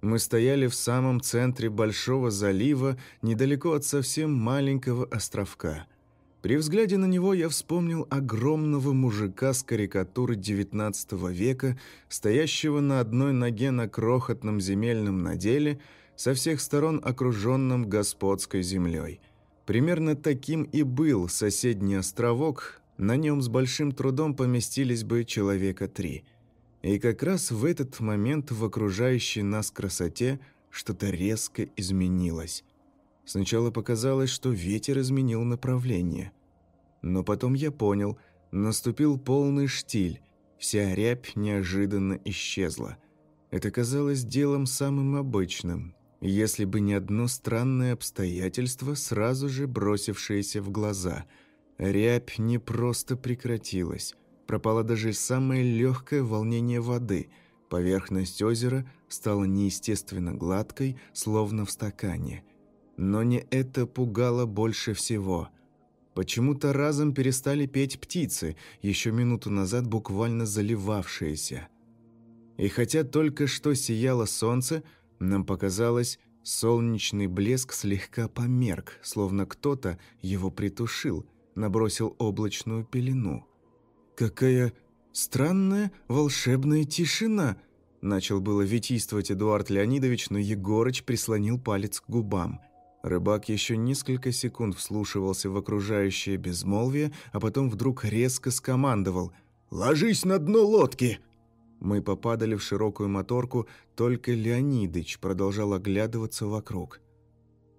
[0.00, 5.86] Мы стояли в самом центре большого залива, недалеко от совсем маленького островка—
[6.42, 13.32] при взгляде на него я вспомнил огромного мужика с карикатуры XIX века, стоящего на одной
[13.32, 15.80] ноге на крохотном земельном наделе,
[16.16, 19.20] со всех сторон окруженном господской землей.
[19.66, 26.24] Примерно таким и был соседний островок, на нем с большим трудом поместились бы человека три.
[26.82, 32.64] И как раз в этот момент в окружающей нас красоте что-то резко изменилось.
[33.30, 36.32] Сначала показалось, что ветер изменил направление.
[37.00, 38.18] Но потом я понял,
[38.50, 40.20] наступил полный штиль,
[40.58, 42.96] вся рябь неожиданно исчезла.
[43.52, 50.70] Это казалось делом самым обычным, если бы не одно странное обстоятельство, сразу же бросившееся в
[50.70, 51.24] глаза.
[51.78, 54.16] Рябь не просто прекратилась,
[54.48, 57.30] пропало даже самое легкое волнение воды–
[57.70, 62.42] Поверхность озера стала неестественно гладкой, словно в стакане.
[63.00, 65.48] Но не это пугало больше всего.
[66.12, 71.68] Почему-то разом перестали петь птицы, еще минуту назад буквально заливавшиеся.
[72.58, 74.82] И хотя только что сияло солнце,
[75.18, 83.46] нам показалось, солнечный блеск слегка померк, словно кто-то его притушил, набросил облачную пелену.
[84.14, 84.74] «Какая
[85.12, 87.56] странная волшебная тишина!»
[88.02, 92.60] Начал было витийствовать Эдуард Леонидович, но Егорыч прислонил палец к губам–
[93.02, 99.32] Рыбак еще несколько секунд вслушивался в окружающее безмолвие, а потом вдруг резко скомандовал
[99.70, 101.18] «Ложись на дно лодки!»
[101.80, 107.00] Мы попадали в широкую моторку, только Леонидыч продолжал оглядываться вокруг.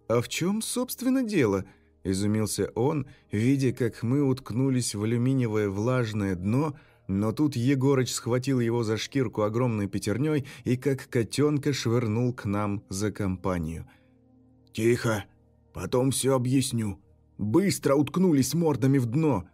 [0.07, 1.65] «А в чем, собственно, дело?»–
[2.03, 6.75] изумился он, видя, как мы уткнулись в алюминиевое влажное дно,
[7.07, 12.83] но тут Егорыч схватил его за шкирку огромной пятерней и как котенка швырнул к нам
[12.89, 13.87] за компанию–
[14.73, 15.25] «Тихо!
[15.73, 16.99] Потом все объясню.
[17.37, 19.45] Быстро уткнулись мордами в дно!»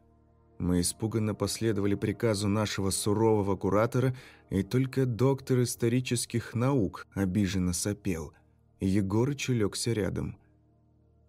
[0.60, 4.16] Мы испуганно последовали приказу нашего сурового куратора,
[4.50, 8.34] и только доктор исторических наук обиженно сопел.
[8.80, 10.38] Егорыч улегся рядом.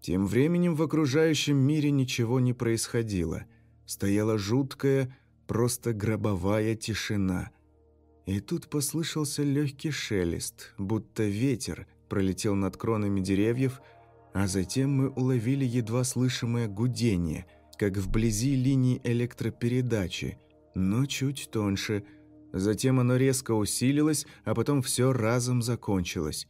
[0.01, 3.45] Тем временем в окружающем мире ничего не происходило.
[3.85, 7.51] Стояла жуткая, просто гробовая тишина.
[8.27, 13.81] И тут послышался легкий шелест, будто ветер пролетел над кронами деревьев,
[14.33, 20.39] а затем мы уловили едва слышимое гудение, как вблизи линии электропередачи,
[20.75, 22.05] но чуть тоньше.
[22.53, 26.49] Затем оно резко усилилось, а потом все разом закончилось.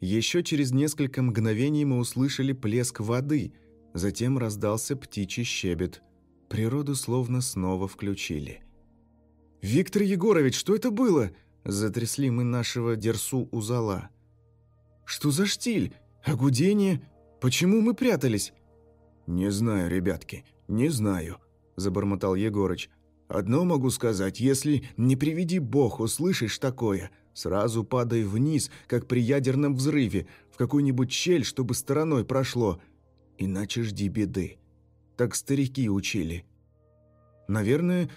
[0.00, 3.52] Еще через несколько мгновений мы услышали плеск воды,
[3.94, 6.02] затем раздался птичий щебет.
[6.48, 8.62] Природу словно снова включили.
[9.62, 11.30] «Виктор Егорович, что это было?»
[11.64, 14.10] Затрясли мы нашего Дерсу у зала.
[15.04, 15.94] «Что за штиль?
[16.24, 17.02] А гудение?
[17.40, 18.52] Почему мы прятались?»
[19.26, 21.38] «Не знаю, ребятки, не знаю»,–
[21.76, 22.90] забормотал Егорыч.
[23.28, 29.74] «Одно могу сказать, если, не приведи бог, услышишь такое– Сразу падай вниз, как при ядерном
[29.74, 32.80] взрыве, в какую-нибудь щель, чтобы стороной прошло.
[33.38, 34.58] Иначе жди беды.
[35.16, 36.44] Так старики учили.
[37.48, 38.10] Наверное,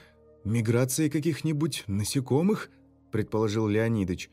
[0.43, 2.69] миграция каких-нибудь насекомых,
[3.11, 4.29] предположил Леонидыч.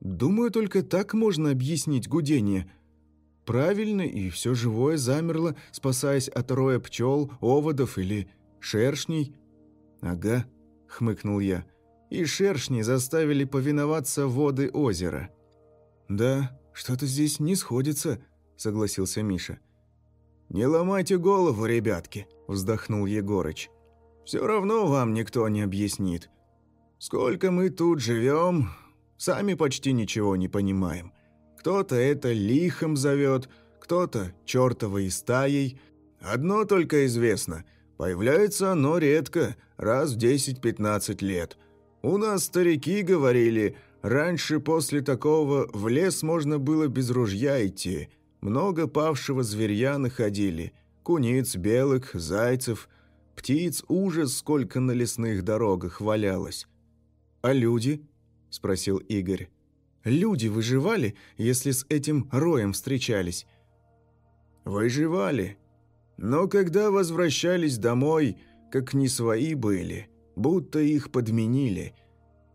[0.00, 2.70] Думаю, только так можно объяснить гудение.
[3.44, 8.28] Правильно, и все живое замерло, спасаясь от роя пчел, оводов или
[8.60, 9.34] шершней.
[10.00, 10.46] Ага,
[10.86, 11.64] хмыкнул я
[12.10, 15.30] и шершни заставили повиноваться воды озера.
[16.08, 18.20] «Да, что-то здесь не сходится»,—
[18.56, 19.58] согласился Миша.
[20.48, 23.70] «Не ломайте голову, ребятки»,— вздохнул Егорыч.
[24.24, 26.30] «Все равно вам никто не объяснит.
[26.98, 28.70] Сколько мы тут живем,
[29.18, 31.12] сами почти ничего не понимаем.
[31.58, 35.78] Кто-то это лихом зовет, кто-то чертовой стаей.
[36.20, 37.64] Одно только известно—
[37.98, 41.58] появляется оно редко, раз в 10-15 лет—
[42.02, 48.08] у нас старики говорили, раньше после такого в лес можно было без ружья идти.
[48.40, 50.72] Много павшего зверья находили.
[51.02, 52.88] Куниц, белок, зайцев.
[53.34, 56.68] Птиц ужас сколько на лесных дорогах валялось.
[57.42, 58.02] «А люди?»–
[58.50, 59.48] спросил Игорь.
[60.04, 63.46] «Люди выживали, если с этим роем встречались?»
[64.64, 65.58] «Выживали.
[66.16, 68.36] Но когда возвращались домой,
[68.70, 70.08] как не свои были»
[70.38, 71.94] будто их подменили.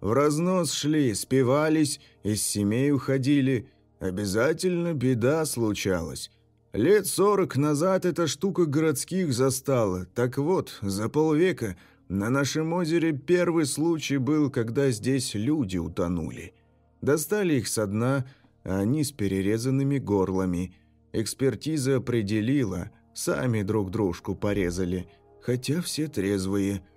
[0.02, 3.70] В разнос шли, спивались, из семей уходили.
[4.00, 6.32] Обязательно беда случалась.
[6.74, 10.06] Лет сорок назад эта штука городских застала.
[10.16, 11.78] Так вот, за полвека
[12.10, 16.54] на нашем озере первый случай был, когда здесь люди утонули.
[17.02, 18.26] Достали их со дна,
[18.64, 20.76] а они с перерезанными горлами.
[21.12, 25.08] Экспертиза определила, сами друг дружку порезали,
[25.42, 26.86] хотя все трезвые–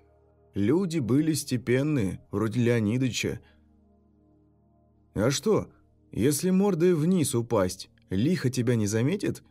[0.57, 3.39] Люди были степенные, вроде Леонидыча.
[5.13, 5.69] А что,
[6.11, 9.43] если мордой вниз упасть, лихо тебя не заметит?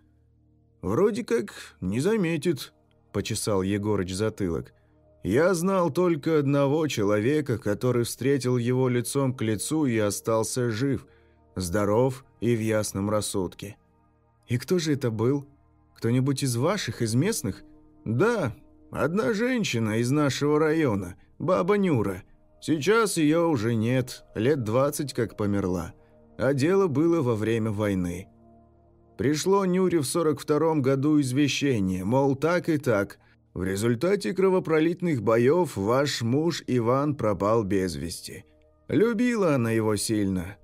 [0.83, 2.75] Вроде как не заметит,
[3.13, 4.75] почесал Егорыч затылок.
[5.27, 11.05] Я знал только одного человека, который встретил его лицом к лицу и остался жив,
[11.57, 13.77] здоров и в ясном рассудке.
[14.47, 15.45] И кто же это был?
[15.97, 17.65] Кто-нибудь из ваших, из местных?
[18.05, 18.55] Да,
[18.93, 22.23] Одна женщина из нашего района, баба Нюра.
[22.61, 25.93] Сейчас ее уже нет, лет двадцать как померла.
[26.39, 28.29] А дело было во время войны.
[29.19, 33.19] Пришло Нюре в 42-м году извещение, мол, так и так.
[33.57, 38.45] В результате кровопролитных боев ваш муж Иван пропал без вести.
[38.87, 40.57] Любила она его сильно.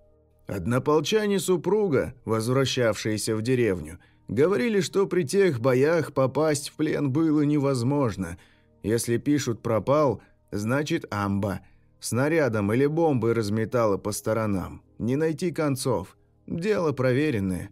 [0.46, 3.98] Однополчане супруга, возвращавшаяся в деревню–
[4.32, 8.38] Говорили, что при тех боях попасть в плен было невозможно.
[8.82, 11.60] Если пишут «пропал», значит «амба».
[12.00, 14.82] Снарядом или бомбой разметало по сторонам.
[14.98, 16.16] Не найти концов.
[16.46, 17.70] Дело проверенное.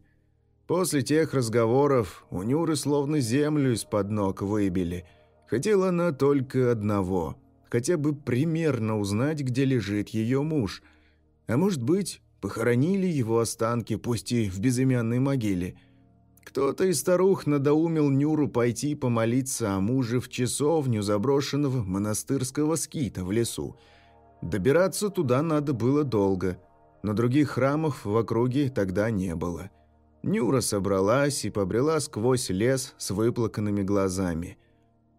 [0.71, 5.05] После тех разговоров у Нюры словно землю из-под ног выбили.
[5.49, 7.35] Хотела она только одного.
[7.69, 10.85] Хотя бы примерно узнать, где лежит ее муж.
[11.49, 15.75] А может быть, похоронили его останки, пусть и в безымянной могиле–
[16.45, 23.31] кто-то из старух надоумил Нюру пойти помолиться о муже в часовню заброшенного монастырского скита в
[23.33, 23.77] лесу.
[24.41, 26.59] Добираться туда надо было долго,
[27.03, 29.71] но других храмов в округе тогда не было.
[30.23, 34.59] Нюра собралась и побрела сквозь лес с выплаканными глазами.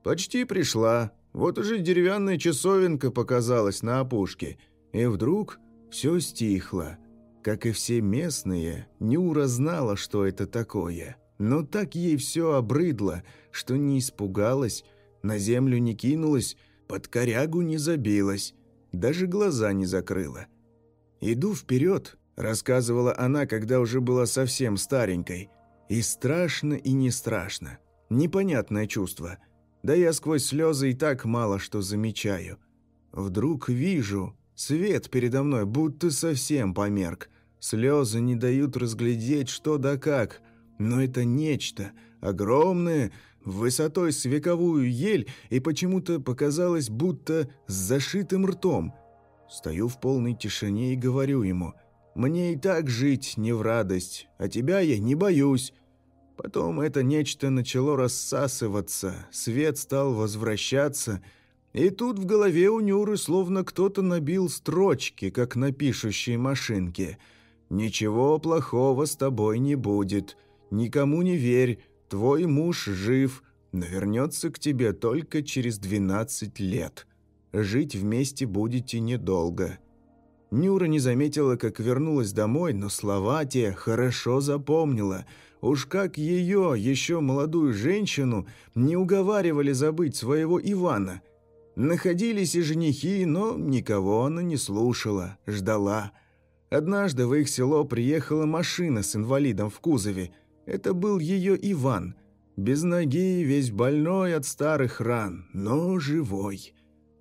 [0.03, 4.57] Почти пришла, вот уже деревянная часовенка показалась на опушке,
[4.93, 6.97] и вдруг все стихло–
[7.41, 11.17] как и все местные, Нюра знала, что это такое.
[11.39, 14.85] Но так ей все обрыдло, что не испугалась,
[15.23, 16.55] на землю не кинулась,
[16.87, 18.53] под корягу не забилась,
[18.91, 20.45] даже глаза не закрыла.
[21.19, 25.49] «Иду вперед»,— рассказывала она, когда уже была совсем старенькой.
[25.89, 27.79] «И страшно, и не страшно.
[28.09, 29.37] Непонятное чувство.
[29.83, 32.59] Да я сквозь слезы и так мало что замечаю.
[33.11, 37.29] Вдруг вижу, свет передо мной будто совсем померк.
[37.59, 40.41] Слезы не дают разглядеть, что да как.
[40.77, 43.11] Но это нечто, огромное,
[43.43, 48.93] высотой с вековую ель, и почему-то показалось, будто с зашитым ртом.
[49.49, 51.73] Стою в полной тишине и говорю ему,
[52.15, 55.73] «Мне и так жить не в радость, а тебя я не боюсь».
[56.35, 61.21] Потом это нечто начало рассасываться, свет стал возвращаться,
[61.73, 67.17] и тут в голове у Нюры словно кто-то набил строчки, как на пишущей машинке.
[67.69, 70.35] «Ничего плохого с тобой не будет,
[70.71, 71.79] никому не верь,
[72.11, 73.41] Твой муж жив,
[73.71, 77.07] но вернется к тебе только через 12 лет.
[77.53, 79.79] Жить вместе будете недолго».
[80.51, 85.25] Нюра не заметила, как вернулась домой, но слова те хорошо запомнила.
[85.61, 88.45] Уж как ее, еще молодую женщину,
[88.75, 91.21] не уговаривали забыть своего Ивана.
[91.77, 96.11] Находились и женихи, но никого она не слушала, ждала.
[96.69, 100.31] Однажды в их село приехала машина с инвалидом в кузове.
[100.65, 102.15] Это был ее Иван.
[102.57, 106.73] Без ноги, весь больной от старых ран, но живой.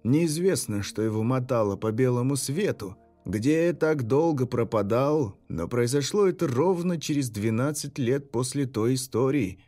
[0.03, 2.97] Неизвестно, что его мотало по белому свету,
[3.31, 9.61] где я так долго пропадал, но произошло это ровно через 12 лет после той истории.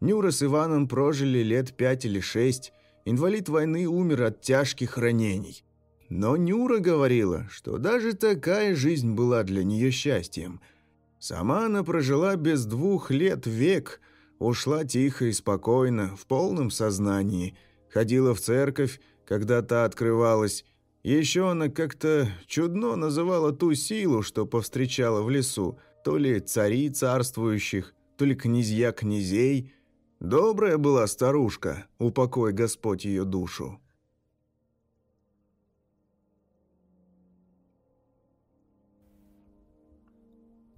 [0.00, 2.72] Нюра с Иваном прожили лет пять или шесть,
[3.04, 5.64] инвалид войны умер от тяжких ранений.
[6.08, 10.60] Но Нюра говорила, что даже такая жизнь была для нее счастьем–
[11.24, 14.02] Сама она прожила без двух лет век,
[14.38, 17.56] ушла тихо и спокойно, в полном сознании,
[17.88, 20.66] ходила в церковь, когда та открывалась.
[21.04, 27.94] Еще она как-то чудно называла ту силу, что повстречала в лесу, то ли цари царствующих,
[28.16, 29.70] то ли князья князей.
[30.18, 33.78] Добрая была старушка, упокой Господь ее душу.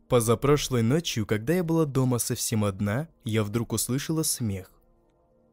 [0.09, 4.72] Позапрошлой ночью, когда я была дома совсем одна, я вдруг услышала смех.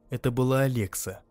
[0.10, 1.24] Это была Алекса.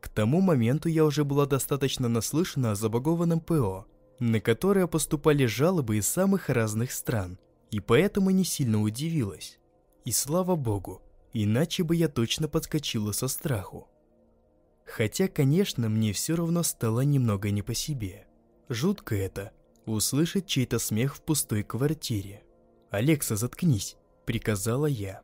[0.00, 3.86] К тому моменту я уже была достаточно наслышана о забагованном ПО,
[4.18, 7.38] на которое поступали жалобы из самых разных стран,
[7.70, 9.58] и поэтому не сильно удивилась.
[10.04, 13.88] И слава богу, иначе бы я точно подскочила со страху.
[14.84, 18.26] Хотя, конечно, мне все равно стало немного не по себе.
[18.68, 19.52] Жутко это–
[19.86, 22.42] услышать чей-то смех в пустой квартире.
[22.90, 25.22] «Алекса, заткнись!»– приказала я.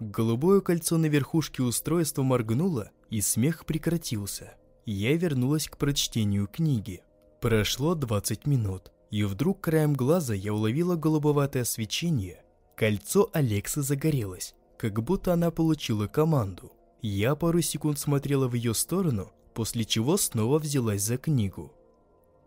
[0.00, 4.54] Голубое кольцо на верхушке устройства моргнуло, и смех прекратился.
[4.84, 7.02] Я вернулась к прочтению книги.
[7.40, 12.42] Прошло 20 минут, и вдруг краем глаза я уловила голубоватое свечение.
[12.76, 16.72] Кольцо Алексы загорелось, как будто она получила команду.
[17.02, 21.72] Я пару секунд смотрела в ее сторону, после чего снова взялась за книгу.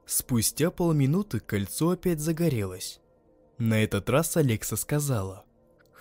[0.05, 2.99] Спустя полминуты кольцо опять загорелось.
[3.57, 5.45] На этот раз Алекса сказала.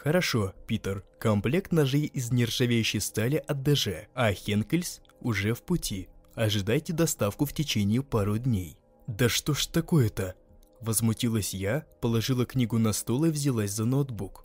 [0.02, 6.08] «Хорошо, Питер, комплект ножей из нержавеющей стали от ДЖ, а Хенкельс уже в пути.
[6.34, 8.78] Ожидайте доставку в течение пару дней».
[9.08, 10.36] «Да что ж такое-то?»
[10.80, 14.44] Возмутилась я, положила книгу на стол и взялась за ноутбук.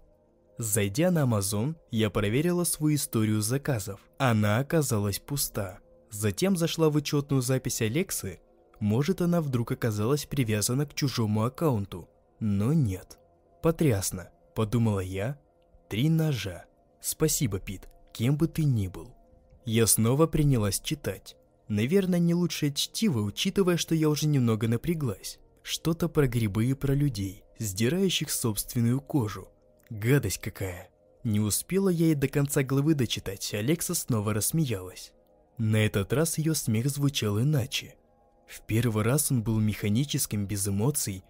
[0.57, 3.99] Зайдя на Amazon, я проверила свою историю заказов.
[4.17, 5.79] Она оказалась пуста.
[6.09, 8.39] Затем зашла в учетную запись Алексы.
[8.79, 12.09] Может, она вдруг оказалась привязана к чужому аккаунту.
[12.39, 13.19] Но нет.
[13.61, 15.39] Потрясно, подумала я.
[15.93, 16.65] Три ножа.
[17.01, 19.13] Спасибо, Пит, кем бы ты ни был.
[19.63, 21.35] Я снова принялась читать.
[21.67, 25.37] Наверное, не лучшее чтиво, учитывая, что я уже немного напряглась.
[25.61, 29.49] Что-то про грибы и про людей, сдирающих собственную кожу.
[29.91, 30.89] Гадость какая.
[31.23, 35.13] Не успела я и до конца главы дочитать, Алекса снова рассмеялась.
[35.59, 37.93] На этот раз ее смех звучал иначе.
[38.47, 41.23] В первый раз он был механическим, без эмоций,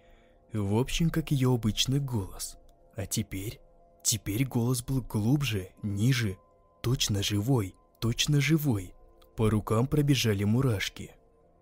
[0.54, 2.56] в общем, как ее обычный голос.
[2.96, 3.60] А теперь...
[4.04, 6.36] Теперь голос был глубже, ниже,
[6.82, 8.94] точно живой, точно живой.
[9.34, 11.12] По рукам пробежали мурашки.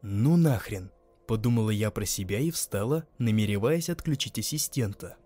[0.03, 0.91] «Ну нахрен!»–
[1.29, 5.17] подумала я про себя и встала, намереваясь отключить ассистента.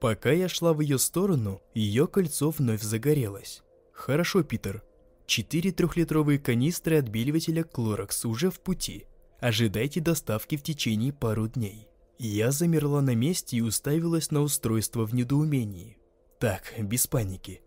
[0.00, 3.62] Пока я шла в ее сторону, ее кольцо вновь загорелось.
[3.92, 4.82] «Хорошо, Питер.
[5.26, 9.06] Четыре трехлитровые канистры отбеливателя Clorox уже в пути.
[9.38, 11.86] Ожидайте доставки в течение пару дней».
[12.18, 15.98] Я замерла на месте и уставилась на устройство в недоумении.
[16.44, 17.62] Так, без паники.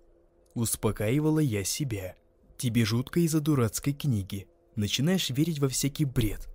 [0.53, 2.15] Успокаивала я себя.
[2.57, 4.47] Тебе жутко из-за дурацкой книги.
[4.75, 6.47] Начинаешь верить во всякий бред.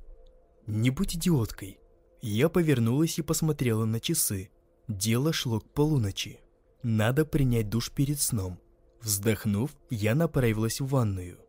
[0.69, 1.81] Не будь идиоткой.
[2.21, 4.51] Я повернулась и посмотрела на часы.
[4.87, 6.39] Дело шло к полуночи.
[6.85, 8.61] Надо принять душ перед сном.
[9.01, 11.41] Вздохнув, я направилась в ванную.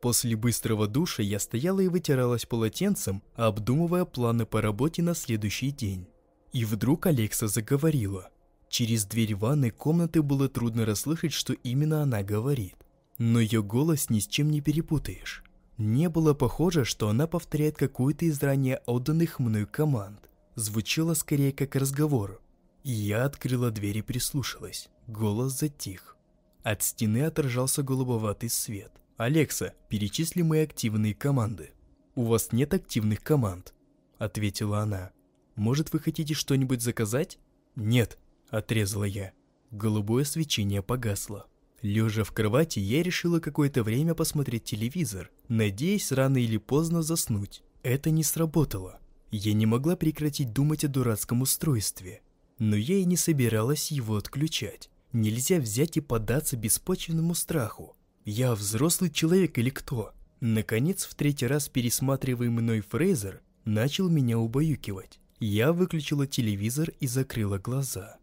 [0.00, 6.08] После быстрого душа я стояла и вытиралась полотенцем, обдумывая планы по работе на следующий день.
[6.52, 8.32] И вдруг Алекса заговорила.
[8.68, 12.76] Через дверь ванной комнаты было трудно расслышать, что именно она говорит.
[13.18, 15.42] Но ее голос ни с чем не перепутаешь.
[15.78, 20.30] Не было похоже, что она повторяет какую-то из ранее отданных мною команд.
[20.54, 22.40] Звучало скорее как разговор.
[22.82, 24.88] Я открыла дверь и прислушалась.
[25.06, 26.16] Голос затих.
[26.62, 28.92] От стены отражался голубоватый свет.
[29.16, 31.70] «Алекса, перечисли мои активные команды».
[32.14, 33.74] «У вас нет активных команд»,—
[34.18, 35.10] ответила она.
[35.54, 37.38] «Может, вы хотите что-нибудь заказать?»
[37.76, 38.18] «Нет»,—
[38.50, 39.32] отрезала я.
[39.70, 41.46] Голубое свечение погасло.
[41.82, 47.62] Лежа в кровати, я решила какое-то время посмотреть телевизор, надеясь рано или поздно заснуть.
[47.82, 48.98] Это не сработало.
[49.30, 52.22] Я не могла прекратить думать о дурацком устройстве.
[52.58, 54.90] Но я и не собиралась его отключать.
[55.12, 57.96] Нельзя взять и поддаться беспочвенному страху.
[58.24, 60.12] Я взрослый человек или кто?
[60.40, 65.20] Наконец, в третий раз пересматриваемый мной Фрейзер начал меня убаюкивать.
[65.38, 68.16] Я выключила телевизор и закрыла глаза.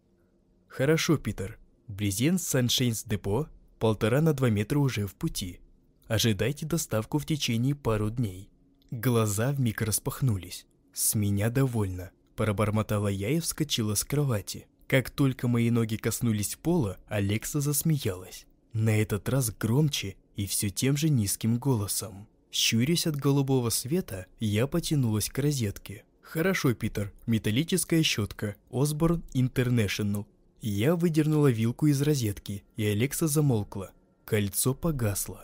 [0.76, 1.56] Хорошо, Питер.
[1.86, 3.46] Брезент Саншейнс Депо
[3.78, 5.60] полтора на два метра уже в пути.
[6.08, 8.50] Ожидайте доставку в течение пару дней.
[8.90, 10.66] Глаза вмиг распахнулись.
[10.92, 12.10] С меня довольно.
[12.34, 14.66] Пробормотала я и вскочила с кровати.
[14.88, 18.44] Как только мои ноги коснулись пола, Алекса засмеялась.
[18.72, 22.26] На этот раз громче и все тем же низким голосом.
[22.50, 26.04] Щурясь от голубого света, я потянулась к розетке.
[26.20, 27.12] «Хорошо, Питер.
[27.26, 28.56] Металлическая щетка.
[28.72, 30.26] Осборн Интернешнл.
[30.66, 33.90] Я выдернула вилку из розетки, и Алекса замолкла.
[34.24, 35.42] Кольцо погасло.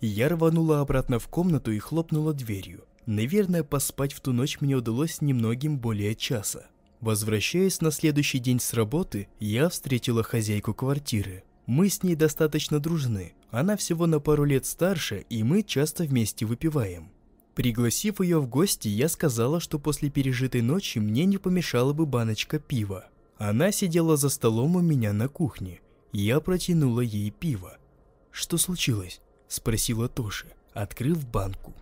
[0.00, 2.84] Я рванула обратно в комнату и хлопнула дверью.
[3.04, 6.68] Наверное, поспать в ту ночь мне удалось немногим более часа.
[7.02, 11.44] Возвращаясь на следующий день с работы, я встретила хозяйку квартиры.
[11.66, 13.34] Мы с ней достаточно дружны.
[13.50, 17.10] Она всего на пару лет старше, и мы часто вместе выпиваем.
[17.54, 22.58] Пригласив ее в гости, я сказала, что после пережитой ночи мне не помешала бы баночка
[22.58, 23.10] пива.
[23.44, 25.80] Она сидела за столом у меня на кухне.
[26.12, 27.76] Я протянула ей пиво.
[28.30, 31.74] «Что случилось?»– спросила Тоши, открыв банку.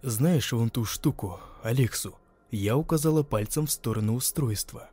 [0.00, 2.14] «Знаешь вон ту штуку, Алексу?»
[2.52, 4.90] Я указала пальцем в сторону устройства.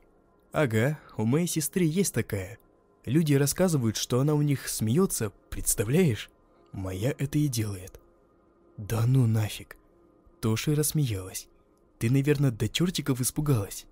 [0.51, 2.57] «Ага, у моей сестры есть такая.
[3.05, 6.31] Люди рассказывают, что она у них смеется, представляешь?
[6.71, 7.99] Моя это и делает».
[8.77, 9.77] «Да ну нафиг!»
[10.41, 11.47] Тоши рассмеялась.
[11.99, 13.85] «Ты, наверное, до чертиков испугалась?»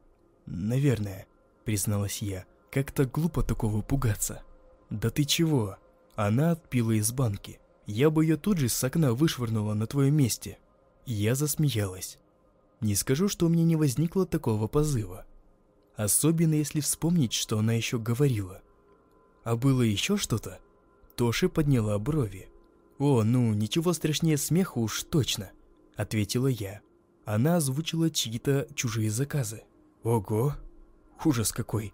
[0.48, 1.28] «Наверное
[1.64, 2.46] призналась я.
[2.72, 4.42] Как-то глупо такого пугаться.
[4.90, 5.78] Да ты чего?
[6.16, 7.60] Она отпила из банки.
[7.86, 10.58] Я бы ее тут же с окна вышвырнула на твоем месте.
[11.06, 12.18] Я засмеялась.
[12.82, 15.26] Не скажу, что у меня не возникло такого позыва.
[15.96, 18.62] Особенно если вспомнить, что она еще говорила.
[19.44, 20.60] А было еще что-то?
[21.16, 22.50] Тоши подняла брови.
[23.00, 25.52] «О, ну, ничего страшнее смеха уж точно»,—
[25.96, 26.82] ответила я.
[27.26, 29.64] Она озвучила чьи-то чужие заказы.
[30.04, 30.56] «Ого,
[31.24, 31.94] Ужас какой.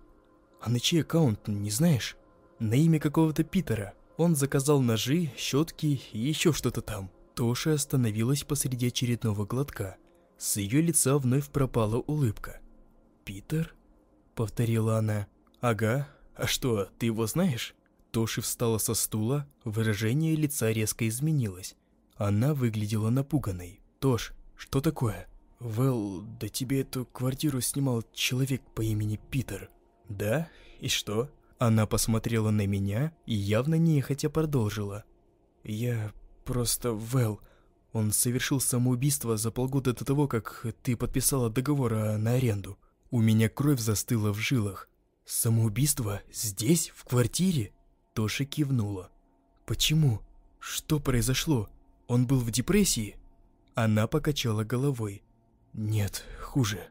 [0.62, 2.18] А на чей аккаунт, не знаешь?
[2.60, 3.94] На имя какого-то Питера.
[4.18, 7.10] Он заказал ножи, щетки и еще что-то там.
[7.36, 9.96] Тоша остановилась посреди очередного глотка.
[10.38, 12.60] С ее лица вновь пропала улыбка.
[13.24, 13.76] «Питер?»—
[14.36, 15.28] повторила она.
[15.62, 16.10] «Ага.
[16.36, 17.76] А что, ты его знаешь?»
[18.12, 21.76] Тоши встала со стула, выражение лица резко изменилось.
[22.16, 23.82] Она выглядела напуганной.
[24.00, 25.28] «Тош, что такое?»
[25.60, 29.70] «Вэл, да тебе эту квартиру снимал человек по имени Питер».
[30.08, 30.50] «Да?
[30.80, 35.04] И что?» Она посмотрела на меня и явно нехотя продолжила.
[35.66, 36.14] «Я
[36.46, 37.42] просто Вэл.
[37.92, 42.78] Он совершил самоубийство за полгода до того, как ты подписала договор на аренду.
[43.12, 44.88] У меня кровь застыла в жилах.
[45.26, 46.22] Самоубийство?
[46.32, 46.92] Здесь?
[46.96, 47.74] В квартире?»
[48.14, 49.12] Тоша кивнула.
[49.66, 50.22] «Почему?
[50.60, 51.70] Что произошло?
[52.08, 53.18] Он был в депрессии?»
[53.76, 55.24] Она покачала головой.
[55.74, 56.88] Нет, хуже.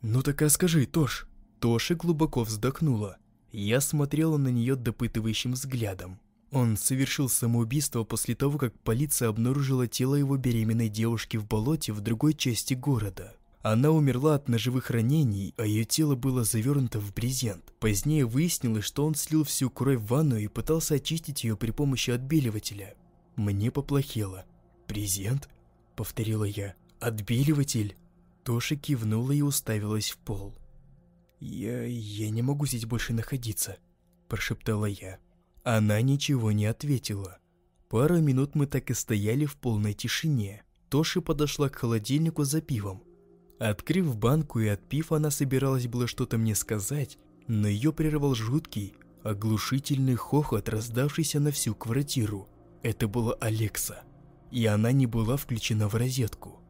[0.00, 1.26] Ну так расскажи, Тош.
[1.60, 3.18] Тоша глубоко вздохнула.
[3.52, 6.18] Я смотрела на нее допытывающим взглядом.
[6.50, 12.00] Он совершил самоубийство после того, как полиция обнаружила тело его беременной девушки в болоте в
[12.00, 13.34] другой части города.
[13.62, 17.72] Она умерла от ножевых ранений, а ее тело было завернуто в брезент.
[17.78, 22.10] Позднее выяснилось, что он слил всю кровь в ванну и пытался очистить ее при помощи
[22.10, 22.94] отбеливателя.
[23.36, 24.44] Мне поплохело.
[24.88, 25.48] «Брезент?»—
[25.96, 26.74] повторила я.
[27.00, 27.96] «Отбеливатель?»
[28.44, 30.54] Тоша кивнула и уставилась в пол.
[31.38, 31.84] «Я...
[31.84, 33.78] я не могу здесь больше находиться»,–
[34.28, 35.18] прошептала я.
[35.64, 37.38] Она ничего не ответила.
[37.88, 40.64] Пару минут мы так и стояли в полной тишине.
[40.88, 43.04] Тоши подошла к холодильнику за пивом.
[43.58, 50.16] Открыв банку и отпив, она собиралась было что-то мне сказать, но ее прервал жуткий, оглушительный
[50.16, 52.48] хохот, раздавшийся на всю квартиру.
[52.82, 54.02] Это была Алекса,
[54.50, 56.61] и она не была включена в розетку.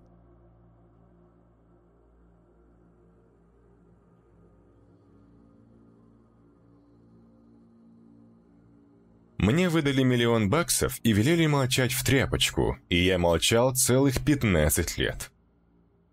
[9.43, 15.33] Мне выдали миллион баксов и велели молчать в тряпочку, и я молчал целых 15 лет.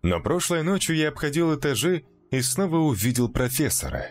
[0.02, 2.02] Но прошлой ночью я обходил этажи
[2.32, 4.10] и снова увидел профессора.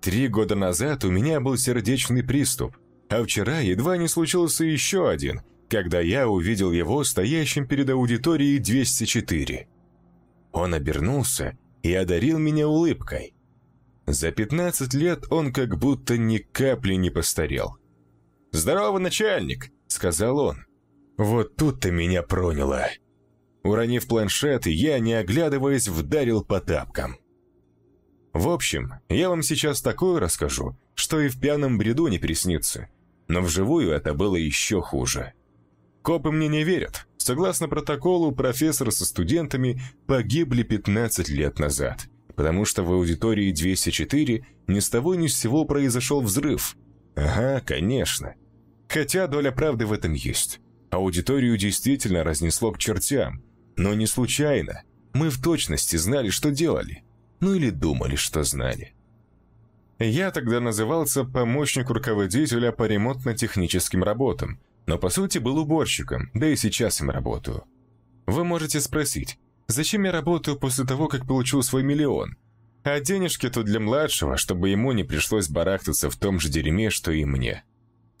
[0.00, 2.76] Три года назад у меня был сердечный приступ,
[3.08, 9.68] а вчера едва не случился еще один, когда я увидел его стоящим перед аудиторией 204.
[10.50, 13.34] Он обернулся и одарил меня улыбкой.
[14.08, 17.79] За 15 лет он как будто ни капли не постарел.
[18.52, 20.64] «Здорово, начальник!»— сказал он.
[21.16, 22.88] Вот тут-то меня проняло.
[23.62, 27.18] Уронив планшет, я, не оглядываясь, вдарил по тапкам.
[28.32, 32.88] В общем, я вам сейчас такое расскажу, что и в пьяном бреду не приснится.
[33.28, 35.34] Но вживую это было еще хуже.
[36.02, 37.06] Копы мне не верят.
[37.18, 44.80] Согласно протоколу, профессор со студентами погибли 15 лет назад, потому что в аудитории 204 ни
[44.80, 46.76] с того ни с сего произошел взрыв.
[47.14, 48.36] Ага, конечно.
[48.90, 50.60] Хотя доля правды в этом есть.
[50.90, 53.40] Аудиторию действительно разнесло к чертям,
[53.76, 54.82] но не случайно.
[55.12, 57.04] Мы в точности знали, что делали.
[57.38, 58.92] Ну или думали, что знали.
[60.00, 66.56] Я тогда назывался помощник руководителя по ремонтно-техническим работам, но по сути был уборщиком, да и
[66.56, 67.62] сейчас им работаю.
[68.26, 69.38] Вы можете спросить,
[69.68, 72.36] зачем я работаю после того, как получил свой миллион?
[72.82, 77.12] А денежки тут для младшего, чтобы ему не пришлось барахтаться в том же дерьме, что
[77.12, 77.62] и мне.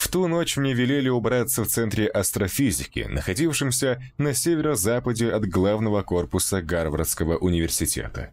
[0.00, 6.62] В ту ночь мне велели убраться в центре астрофизики, находившемся на северо-западе от главного корпуса
[6.62, 8.32] Гарвардского университета.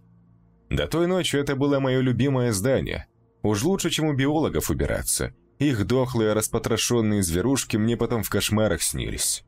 [0.70, 3.08] До той ночи это было мое любимое здание.
[3.42, 5.36] Уж лучше, чем у биологов убираться.
[5.60, 9.44] Их дохлые, распотрошенные зверушки мне потом в кошмарах снились.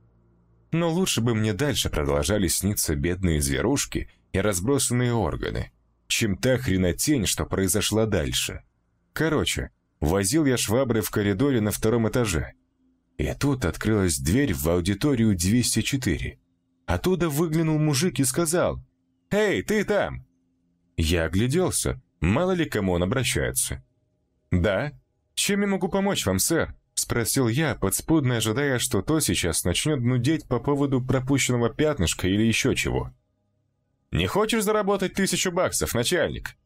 [0.73, 5.71] Но лучше бы мне дальше продолжали сниться бедные зверушки и разбросанные органы,
[6.07, 8.63] чем та хренотень, что произошла дальше.
[9.13, 12.53] Короче, Возил я швабры в коридоре на втором этаже.
[13.17, 16.39] И тут открылась дверь в аудиторию 204.
[16.85, 18.81] Оттуда выглянул мужик и сказал
[19.29, 20.25] «Эй, ты там!»
[20.95, 23.83] Я огляделся, мало ли кому он обращается.
[24.51, 24.93] «Да?
[25.33, 30.47] Чем я могу помочь вам, сэр?» Спросил я, подспудно ожидая, что то сейчас начнет нудеть
[30.47, 33.13] по поводу пропущенного пятнышка или еще чего.
[34.11, 36.57] «Не хочешь заработать тысячу баксов, начальник?»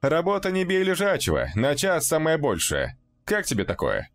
[0.00, 2.98] Работа не бей лежачего, на час самое большее.
[3.24, 4.10] Как тебе такое?»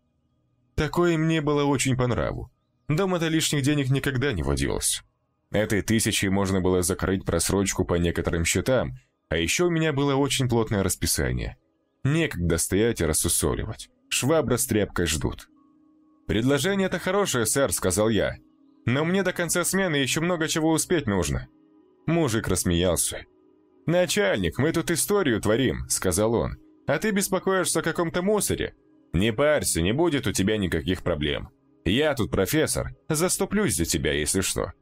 [0.74, 2.50] Такое мне было очень по нраву.
[2.88, 5.02] Дома-то лишних денег никогда не водилось.
[5.50, 10.48] Этой тысячей можно было закрыть просрочку по некоторым счетам, а еще у меня было очень
[10.48, 11.56] плотное расписание.
[12.04, 13.88] Некогда стоять и рассусоливать.
[14.08, 15.48] Швабра с тряпкой ждут.
[16.26, 18.36] «Предложение-то хорошее, сэр»,— сказал я.
[18.84, 21.48] «Но мне до конца смены еще много чего успеть нужно».
[22.06, 23.24] Мужик рассмеялся.
[23.86, 26.58] «Начальник, мы тут историю творим»,— сказал он.
[26.88, 28.74] «А ты беспокоишься о каком-то мусоре?
[29.12, 31.50] Не парься, не будет у тебя никаких проблем.
[31.84, 34.72] Я тут профессор, заступлюсь за тебя, если что».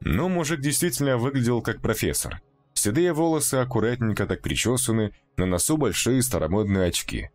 [0.00, 2.40] Ну, мужик действительно выглядел как профессор.
[2.74, 7.30] Седые волосы аккуратненько так причесаны, на носу большие старомодные очки.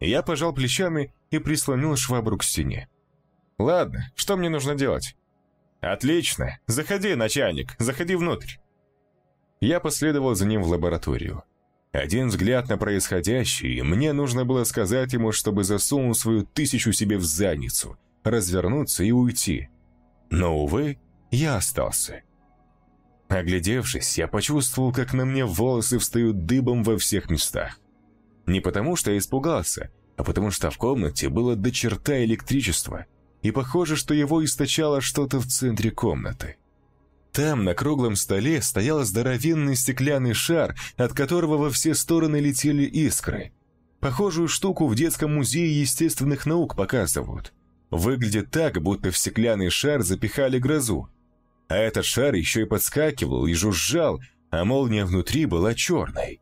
[0.00, 2.88] Я пожал плечами и прислонил швабру к стене.
[3.58, 5.16] «Ладно, что мне нужно делать?»
[5.80, 6.58] «Отлично!
[6.66, 8.56] Заходи, начальник, заходи внутрь!»
[9.60, 11.44] Я последовал за ним в лабораторию.
[11.92, 17.24] Один взгляд на происходящее, мне нужно было сказать ему, чтобы засунул свою тысячу себе в
[17.24, 19.70] задницу, развернуться и уйти.
[20.28, 20.98] Но, увы,
[21.30, 22.22] я остался.
[23.28, 27.80] Оглядевшись, я почувствовал, как на мне волосы встают дыбом во всех местах.
[28.46, 33.06] Не потому, что я испугался, а потому что в комнате было до черта электричества,
[33.42, 36.56] и похоже, что его источало что-то в центре комнаты.
[37.36, 43.52] Там, на круглом столе, стоял здоровенный стеклянный шар, от которого во все стороны летели искры.
[44.00, 47.52] Похожую штуку в детском музее естественных наук показывают.
[47.90, 51.10] Выглядит так, будто в стеклянный шар запихали грозу.
[51.68, 54.18] А этот шар еще и подскакивал и жужжал,
[54.50, 56.40] а молния внутри была черной.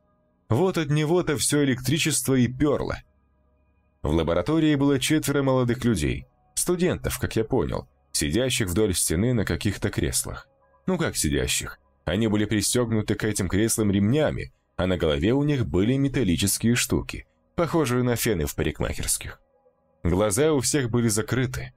[0.49, 3.03] Вот от него-то все электричество и перло.
[4.05, 9.91] В лаборатории было четверо молодых людей, студентов, как я понял, сидящих вдоль стены на каких-то
[9.91, 10.49] креслах.
[10.87, 11.79] Ну как сидящих?
[12.05, 17.27] Они были пристегнуты к этим креслам ремнями, а на голове у них были металлические штуки,
[17.57, 19.41] похожие на фены в парикмахерских.
[20.03, 21.73] Глаза у всех были закрыты.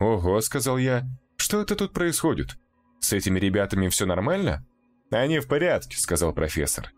[0.00, 1.04] «Ого»,— сказал я,—
[1.36, 2.56] «что это тут происходит?
[3.00, 4.66] С этими ребятами все нормально?»
[5.10, 6.92] «Они в порядке»,— сказал профессор.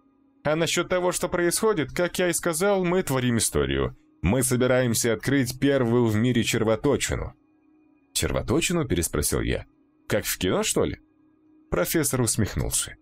[0.45, 3.97] «А насчет того, что происходит, как я и сказал, мы творим историю.
[4.22, 7.34] Мы собираемся открыть первую в мире червоточину».
[8.14, 9.66] «Червоточину?»— переспросил я.
[10.09, 11.01] «Как в кино, что ли?»
[11.70, 12.96] Профессор усмехнулся.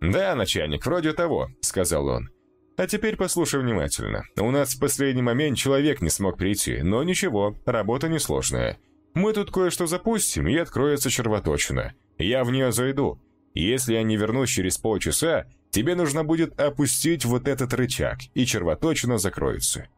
[0.00, 2.30] «Да, начальник, вроде того»,— сказал он.
[2.76, 4.24] «А теперь послушай внимательно.
[4.38, 8.78] У нас в последний момент человек не смог прийти, но ничего, работа несложная.
[9.14, 11.94] Мы тут кое-что запустим, и откроется червоточина.
[12.18, 13.20] Я в нее зайду.
[13.54, 19.18] Если я не вернусь через полчаса, тебе нужно будет опустить вот этот рычаг, и червоточина
[19.18, 19.88] закроется».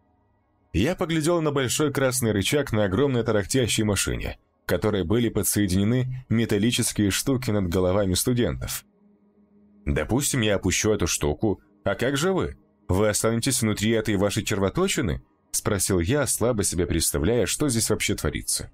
[0.74, 7.50] Я поглядел на большой красный рычаг на огромной тарахтящей машине, которой были подсоединены металлические штуки
[7.50, 8.84] над головами студентов.
[9.84, 12.56] «Допустим, я опущу эту штуку, а как же вы?
[12.88, 18.70] Вы останетесь внутри этой вашей червоточины?»— спросил я, слабо себе представляя, что здесь вообще творится.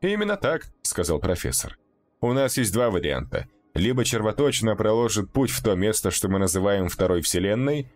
[0.00, 1.78] «Именно так»,— сказал профессор.
[2.20, 3.48] «У нас есть два варианта.
[3.74, 7.92] Либо червоточина проложит путь в то место, что мы называем второй вселенной,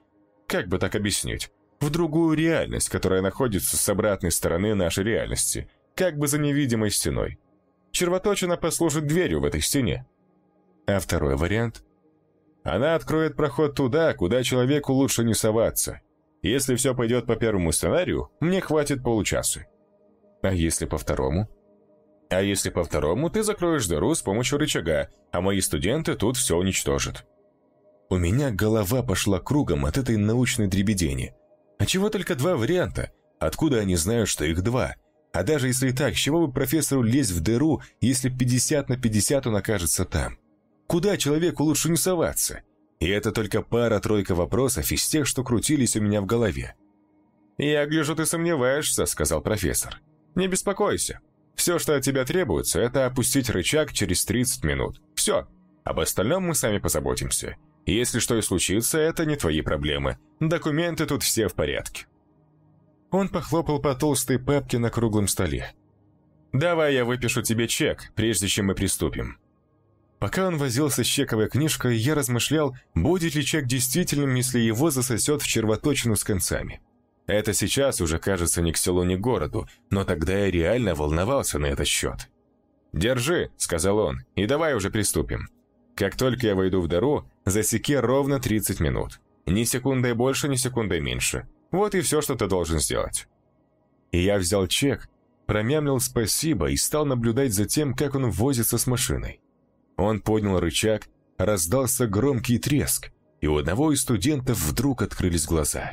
[0.46, 1.50] как бы так объяснить,
[1.80, 7.38] в другую реальность, которая находится с обратной стороны нашей реальности, как бы за невидимой стеной.
[7.90, 10.06] Червоточина послужит дверью в этой стене.
[10.86, 11.84] А второй вариант?
[12.64, 16.00] Она откроет проход туда, куда человеку лучше не соваться.
[16.42, 19.66] Если все пойдет по первому сценарию, мне хватит получаса.
[20.42, 21.48] А если по второму?
[22.30, 26.56] А если по второму, ты закроешь дыру с помощью рычага, а мои студенты тут все
[26.56, 27.26] уничтожат.
[28.08, 31.34] У меня голова пошла кругом от этой научной дребедени.
[31.78, 33.10] А чего только два варианта?
[33.38, 34.94] Откуда они знают, что их два?
[35.32, 39.46] А даже если так, с чего бы профессору лезть в дыру, если 50 на 50
[39.46, 40.38] он окажется там?
[40.86, 42.62] Куда человеку лучше не соваться?
[43.00, 46.76] И это только пара-тройка вопросов из тех, что крутились у меня в голове.
[47.58, 50.00] «Я гляжу, ты сомневаешься»,— сказал профессор.
[50.34, 51.20] «Не беспокойся.
[51.54, 55.00] Все, что от тебя требуется, это опустить рычаг через 30 минут.
[55.14, 55.48] Все.
[55.84, 57.56] Об остальном мы сами позаботимся.
[57.86, 60.18] Если что и случится, это не твои проблемы.
[60.40, 62.06] Документы тут все в порядке».
[63.12, 65.74] Он похлопал по толстой папке на круглом столе.
[66.52, 69.38] «Давай я выпишу тебе чек, прежде чем мы приступим».
[70.18, 75.42] Пока он возился с чековой книжкой, я размышлял, будет ли чек действительным, если его засосет
[75.42, 76.80] в червоточину с концами.
[77.26, 81.58] Это сейчас уже кажется ни к селу, ни к городу, но тогда я реально волновался
[81.58, 82.30] на этот счет.
[82.92, 85.48] «Держи»,— сказал он,— «и давай уже приступим.
[85.96, 89.20] Как только я войду в дыру, засеки ровно 30 минут.
[89.44, 91.46] Ни секундой больше, ни секундой меньше.
[91.72, 93.26] Вот и все, что ты должен сделать».
[94.12, 95.08] И я взял чек,
[95.46, 99.40] промямлил спасибо и стал наблюдать за тем, как он возится с машиной.
[99.96, 101.08] Он поднял рычаг,
[101.38, 103.10] раздался громкий треск,
[103.40, 105.92] и у одного из студентов вдруг открылись глаза.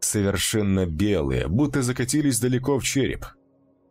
[0.00, 3.26] Совершенно белые, будто закатились далеко в череп.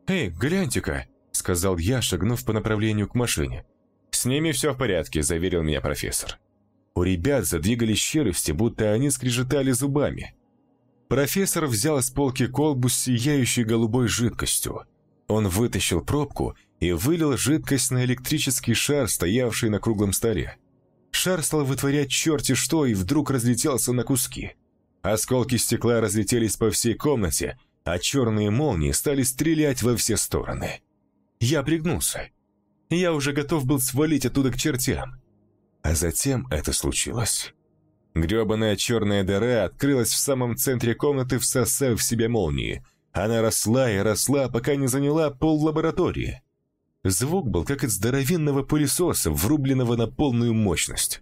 [0.08, 3.66] «Эй, гляньте-ка!»— сказал я, шагнув по направлению к машине.
[4.12, 6.40] «С ними все в порядке»,— заверил меня профессор.
[6.96, 10.36] У ребят задвигались челюсти, будто они скрежетали зубами.
[11.10, 14.84] Профессор взял с полки колбу с сияющей голубой жидкостью.
[15.28, 20.58] Он вытащил пробку и вылил жидкость на электрический шар, стоявший на круглом столе.
[21.10, 24.52] Шар стал вытворять черти что и вдруг разлетелся на куски.
[25.02, 30.82] Осколки стекла разлетелись по всей комнате, а черные молнии стали стрелять во все стороны.
[31.40, 32.30] Я пригнулся.
[32.92, 35.20] Я уже готов был свалить оттуда к чертям.
[35.82, 37.56] А затем это случилось.
[38.16, 42.84] Гребаная черная дыра открылась в самом центре комнаты, всосав в себя молнии.
[43.12, 46.42] Она росла и росла, пока не заняла пол лаборатории.
[47.04, 51.22] Звук был как от здоровенного пылесоса, врубленного на полную мощность.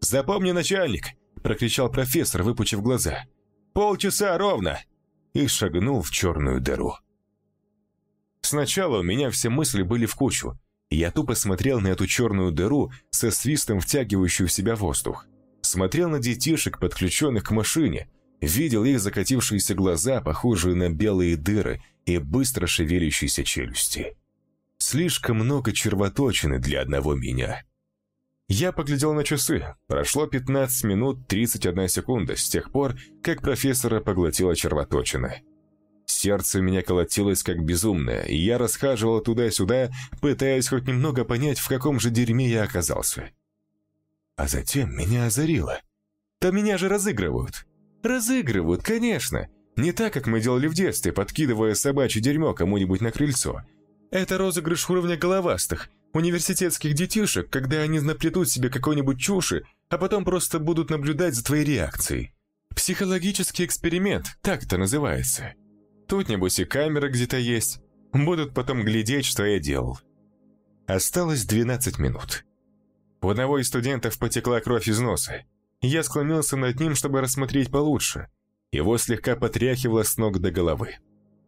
[0.00, 1.08] «Запомни, начальник!»–
[1.42, 3.24] прокричал профессор, выпучив глаза.
[3.72, 4.78] «Полчаса ровно!»
[5.34, 6.94] И шагнул в черную дыру.
[8.40, 10.58] Сначала у меня все мысли были в кучу.
[10.90, 15.26] Я тупо смотрел на эту черную дыру со свистом втягивающую в себя воздух.
[15.74, 18.08] Смотрел на детишек, подключенных к машине,
[18.40, 24.16] видел их закатившиеся глаза, похожие на белые дыры, и быстро шевелящиеся челюсти.
[24.78, 27.64] Слишком много червоточины для одного меня.
[28.48, 29.74] Я поглядел на часы.
[29.88, 35.40] Прошло 15 минут 31 секунда с тех пор, как профессора поглотила червоточина.
[36.06, 41.66] Сердце у меня колотилось как безумное, и я расхаживал туда-сюда, пытаясь хоть немного понять, в
[41.66, 43.32] каком же дерьме я оказался.
[44.36, 45.80] А затем меня озарило.
[46.40, 47.66] Да меня же разыгрывают.
[48.02, 49.48] Разыгрывают, конечно.
[49.76, 53.62] Не так, как мы делали в детстве, подкидывая собачье дерьмо кому-нибудь на крыльцо.
[54.10, 60.58] Это розыгрыш уровня головастых, университетских детишек, когда они наплетут себе какой-нибудь чуши, а потом просто
[60.58, 62.32] будут наблюдать за твоей реакцией.
[62.74, 65.54] Психологический эксперимент, так это называется.
[66.08, 67.80] Тут, небось, и камера где-то есть.
[68.12, 69.98] Будут потом глядеть, что я делал.
[70.86, 72.44] Осталось 12 минут.
[73.24, 75.46] У одного из студентов потекла кровь из носа.
[75.80, 78.28] Я склонился над ним, чтобы рассмотреть получше.
[78.70, 80.96] Его слегка потряхивало с ног до головы.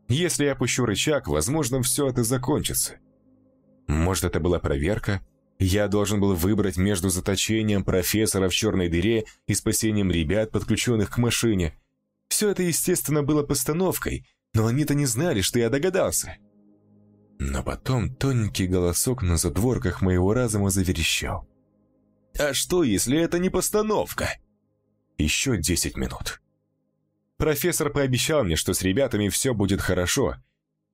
[0.09, 2.95] Если я опущу рычаг, возможно, все это закончится.
[3.89, 5.20] Может, это была проверка?
[5.59, 11.18] Я должен был выбрать между заточением профессора в черной дыре и спасением ребят, подключенных к
[11.18, 11.77] машине.
[12.29, 16.39] Все это, естественно, было постановкой, но они-то не знали, что я догадался.
[17.39, 21.47] Но потом тоненький голосок на задворках моего разума заверещал.
[22.39, 24.28] «А что, если это не постановка?»
[25.18, 26.41] Еще десять минут.
[27.39, 30.37] Профессор пообещал мне, что с ребятами все будет хорошо.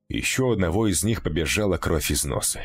[0.09, 2.61] Еще одного из них побежала кровь из носа.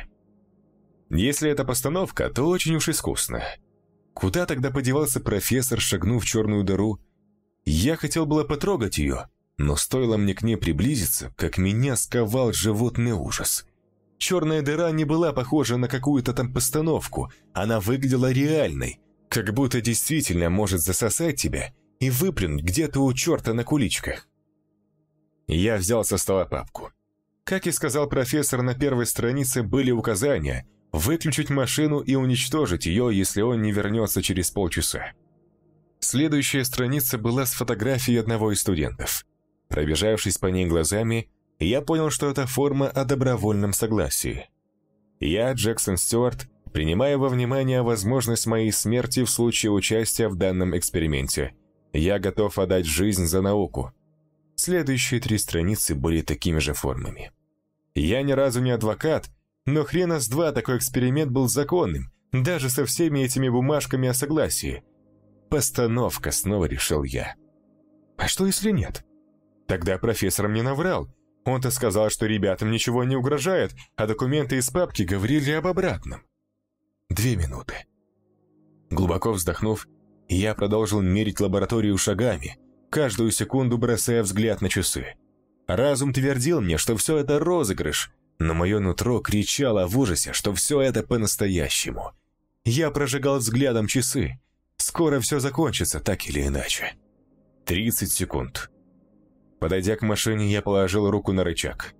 [1.09, 3.43] Если это постановка, то очень уж искусно.
[4.13, 6.99] Куда тогда подевался профессор, шагнув в черную дыру?
[7.65, 13.11] Я хотел было потрогать ее, но стоило мне к ней приблизиться, как меня сковал животный
[13.13, 13.65] ужас.
[14.17, 18.99] Черная дыра не была похожа на какую-то там постановку, она выглядела реальной,
[19.29, 24.27] как будто действительно может засосать тебя и выплюнуть где-то у черта на куличках.
[25.47, 26.91] Я взял со стола папку.
[27.43, 33.41] Как и сказал профессор, на первой странице были указания выключить машину и уничтожить ее, если
[33.41, 35.13] он не вернется через полчаса.
[35.99, 39.25] Следующая страница была с фотографией одного из студентов.
[39.69, 41.29] Пробежавшись по ней глазами,
[41.65, 44.49] я понял, что это форма о добровольном согласии.
[45.19, 51.55] Я, Джексон Стюарт, принимаю во внимание возможность моей смерти в случае участия в данном эксперименте.
[51.93, 53.91] Я готов отдать жизнь за науку.
[54.55, 57.31] Следующие три страницы были такими же формами.
[57.95, 59.29] Я ни разу не адвокат,
[59.65, 64.83] но хрена с два такой эксперимент был законным, даже со всеми этими бумажками о согласии.
[65.49, 67.35] Постановка, снова решил я.
[68.17, 69.03] А что если нет?
[69.67, 71.09] Тогда профессор мне наврал.
[71.47, 76.23] Он-то сказал, что ребятам ничего не угрожает, а документы из папки говорили об обратном.
[77.09, 77.85] Две минуты.
[78.89, 79.87] Глубоко вздохнув,
[80.27, 82.57] я продолжил мерить лабораторию шагами,
[82.89, 85.15] каждую секунду бросая взгляд на часы.
[85.67, 90.81] Разум твердил мне, что все это розыгрыш, но мое нутро кричало в ужасе, что все
[90.81, 92.11] это по-настоящему.
[92.65, 94.37] Я прожигал взглядом часы.
[94.75, 96.95] Скоро все закончится, так или иначе.
[97.65, 98.69] 30 секунд.
[99.59, 101.93] Подойдя к машине, я положил руку на рычаг.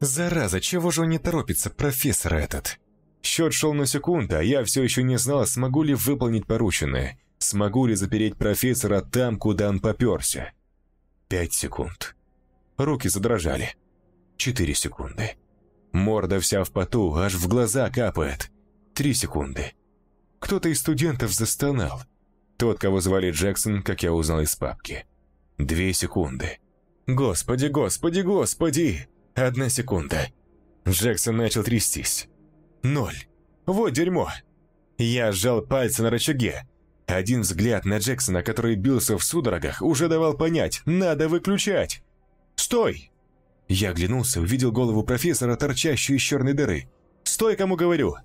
[0.00, 2.78] «Зараза, чего же он не торопится, профессор этот?»
[3.22, 7.86] Счет шел на секунду, а я все еще не знал, смогу ли выполнить порученное, смогу
[7.86, 10.52] ли запереть профессора там, куда он поперся.
[11.28, 12.16] Пять секунд.
[12.76, 13.76] Руки задрожали.
[14.36, 15.36] Четыре секунды.
[15.92, 18.50] Морда вся в поту, аж в глаза капает.
[18.94, 19.72] Три секунды.
[20.40, 22.02] Кто-то из студентов застонал.
[22.56, 25.06] Тот, кого звали Джексон, как я узнал из папки.
[25.58, 26.58] Две секунды.
[27.06, 29.08] Господи, господи, господи!
[29.34, 30.28] Одна секунда.
[30.86, 32.28] Джексон начал трястись.
[32.82, 33.16] Ноль.
[33.66, 34.30] Вот дерьмо.
[34.98, 36.66] Я сжал пальцы на рычаге.
[37.06, 42.02] Один взгляд на Джексона, который бился в судорогах, уже давал понять, надо выключать.
[42.56, 43.10] «Стой!»
[43.68, 46.88] Я оглянулся, увидел голову профессора, торчащую из черной дыры.
[47.24, 48.16] «Стой, кому говорю!»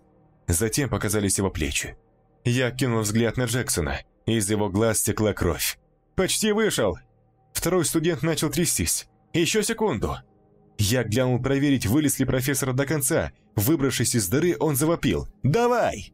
[0.48, 1.98] Затем показались его плечи.
[2.46, 4.00] Я кинул взгляд на Джексона.
[4.26, 5.78] Из его глаз стекла кровь.
[6.16, 6.98] «Почти вышел!»
[7.58, 9.08] Второй студент начал трястись.
[9.34, 10.16] «Еще секунду!»
[10.78, 13.32] Я глянул проверить, вылез ли профессор до конца.
[13.56, 15.28] Выбравшись из дыры, он завопил.
[15.42, 16.14] «Давай!»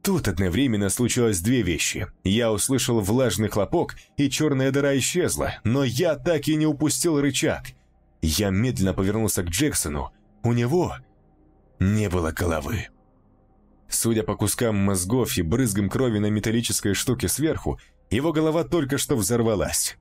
[0.00, 2.06] Тут одновременно случилось две вещи.
[2.24, 7.66] Я услышал влажный хлопок, и черная дыра исчезла, но я так и не упустил рычаг.
[8.22, 10.12] Я медленно повернулся к Джексону.
[10.42, 10.96] У него
[11.78, 12.86] не было головы.
[13.86, 17.78] Судя по кускам мозгов и брызгам крови на металлической штуке сверху,
[18.08, 19.98] его голова только что взорвалась.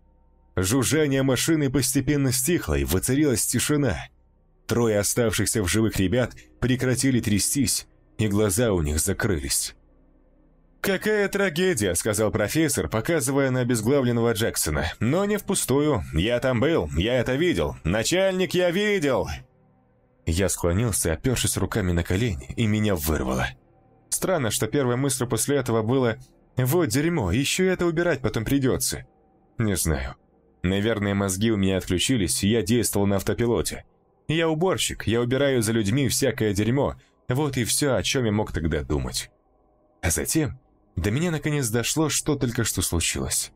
[0.57, 3.95] Жужжание машины постепенно стихло, и воцарилась тишина.
[4.65, 7.85] Трое оставшихся в живых ребят прекратили трястись,
[8.17, 9.75] и глаза у них закрылись.
[10.81, 14.91] «Какая трагедия»,— сказал профессор, показывая на обезглавленного Джексона.
[14.99, 16.03] «Но не впустую.
[16.13, 17.75] Я там был, я это видел.
[17.83, 19.27] Начальник, я видел!»
[20.25, 23.47] Я склонился, опершись руками на колени, и меня вырвало.
[24.09, 26.17] Странно, что первой мыслью после этого было
[26.55, 29.05] «Вот дерьмо, еще это убирать потом придется».
[29.59, 30.15] Не знаю.
[30.68, 33.86] Наверное, мозги у меня отключились, и я действовал на автопилоте.
[34.28, 36.95] Я уборщик, я убираю за людьми всякое дерьмо.
[37.30, 39.32] Вот и все, о чем я мог тогда думать.
[40.01, 40.59] А затем
[40.97, 43.51] до меня наконец дошло, что только что случилось.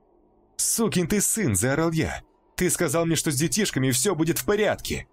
[0.56, 2.22] «Сукин ты сын!»– заорал я.
[2.56, 5.08] «Ты сказал мне, что с детишками все будет в порядке!»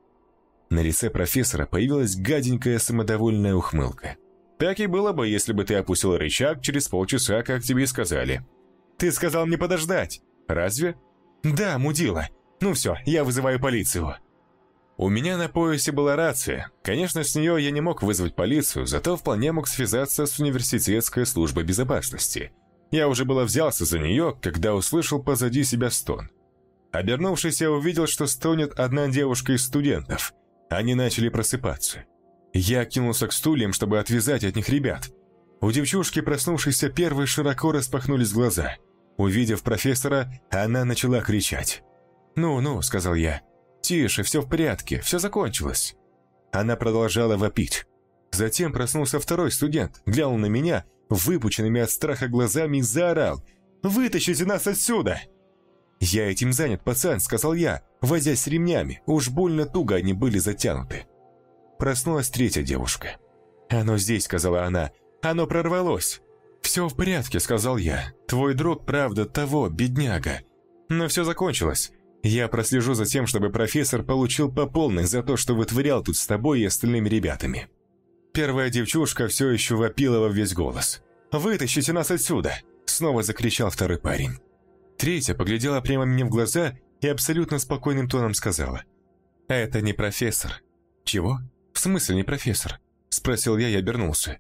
[0.71, 4.17] На лице профессора появилась гаденькая самодовольная ухмылка.
[4.59, 8.47] «Так и было бы, если бы ты опустил рычаг через полчаса, как тебе и сказали.
[8.99, 10.21] Ты сказал мне подождать.
[10.47, 10.97] Разве?»
[11.43, 12.29] «Да, мудила.
[12.61, 14.17] Ну все, я вызываю полицию».
[14.97, 16.73] У меня на поясе была рация.
[16.83, 21.63] Конечно, с нее я не мог вызвать полицию, зато вполне мог связаться с университетской службой
[21.63, 22.51] безопасности.
[22.91, 26.31] Я уже было взялся за нее, когда услышал позади себя стон.
[26.91, 30.33] Обернувшись, я увидел, что стонет одна девушка из студентов.
[30.69, 32.05] Они начали просыпаться.
[32.53, 35.11] Я кинулся к стульям, чтобы отвязать от них ребят.
[35.61, 38.77] У девчушки, проснувшейся первой, широко распахнулись глаза.
[39.19, 41.83] Увидев профессора, она начала кричать.
[42.37, 43.43] «Ну-ну»,— сказал я.
[43.83, 45.97] «Тише, все в порядке, все закончилось».
[46.53, 47.85] Она продолжала вопить.
[48.31, 53.45] Затем проснулся второй студент, глянул на меня, выпученными от страха глазами заорал.
[53.83, 55.21] «Вытащите нас отсюда!»
[56.01, 59.03] «Я этим занят, пацан»,— сказал я, возясь с ремнями.
[59.07, 61.07] Уж больно туго они были затянуты.
[61.79, 63.17] Проснулась третья девушка.
[63.69, 64.93] «Оно здесь»,— сказала она.
[65.23, 66.21] «Оно прорвалось».
[66.63, 68.13] «Все в порядке»,— сказал я.
[68.27, 70.41] «Твой друг, правда, того, бедняга».
[70.89, 71.93] Но все закончилось.
[72.23, 76.27] Я прослежу за тем, чтобы профессор получил по полной за то, что вытворял тут с
[76.27, 77.69] тобой и остальными ребятами.
[78.33, 81.03] Первая девчушка все еще вопила во весь голос.
[81.33, 82.53] «Вытащите нас отсюда!»
[82.87, 84.39] Снова закричал второй парень.
[84.97, 88.83] Третья поглядела прямо мне в глаза и абсолютно спокойным тоном сказала.
[89.47, 90.63] «Это не профессор».
[91.05, 91.39] «Чего?
[91.73, 94.39] В смысле не профессор?» Спросил я и обернулся.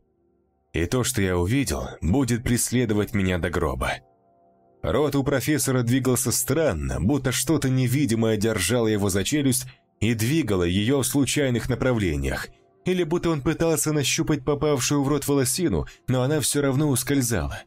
[0.72, 3.92] «И то, что я увидел, будет преследовать меня до гроба».
[4.82, 9.66] Рот у профессора двигался странно, будто что-то невидимое держало его за челюсть
[10.00, 12.48] и двигало ее в случайных направлениях,
[12.84, 17.62] или будто он пытался нащупать попавшую в рот волосину, но она все равно ускользала.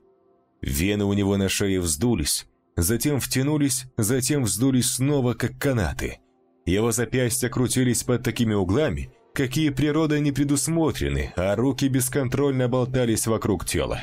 [0.62, 2.46] Вены у него на шее вздулись,
[2.78, 6.20] затем втянулись, затем вздулись снова, как канаты.
[6.66, 13.66] Его запястья крутились под такими углами, какие природа не предусмотрены, а руки бесконтрольно болтались вокруг
[13.66, 14.02] тела.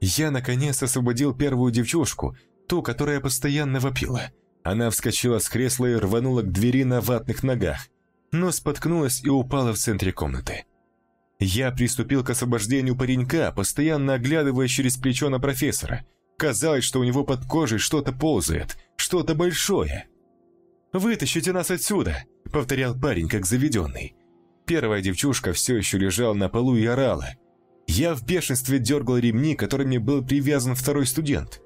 [0.00, 2.36] Я, наконец, освободил первую девчушку,
[2.66, 4.30] ту, которая постоянно вопила.
[4.62, 7.88] Она вскочила с кресла и рванула к двери на ватных ногах,
[8.32, 10.64] но споткнулась и упала в центре комнаты.
[11.40, 16.04] Я приступил к освобождению паренька, постоянно оглядывая через плечо на профессора–
[16.38, 20.06] Казалось, что у него под кожей что-то ползает, что-то большое.
[20.92, 24.14] «Вытащите нас отсюда!»— повторял парень, как заведенный.
[24.68, 27.30] Первая девчушка все еще лежала на полу и орала.
[27.88, 31.60] Я в бешенстве дергал ремни, которыми был привязан второй студент.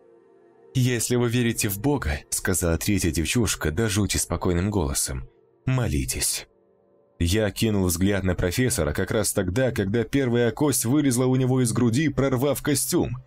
[0.75, 5.29] «Если вы верите в Бога»,— сказала третья девчушка, до жути спокойным голосом,—
[5.67, 6.47] «молитесь».
[7.19, 11.73] Я кинул взгляд на профессора как раз тогда, когда первая кость вылезла у него из
[11.73, 13.19] груди, прорвав костюм—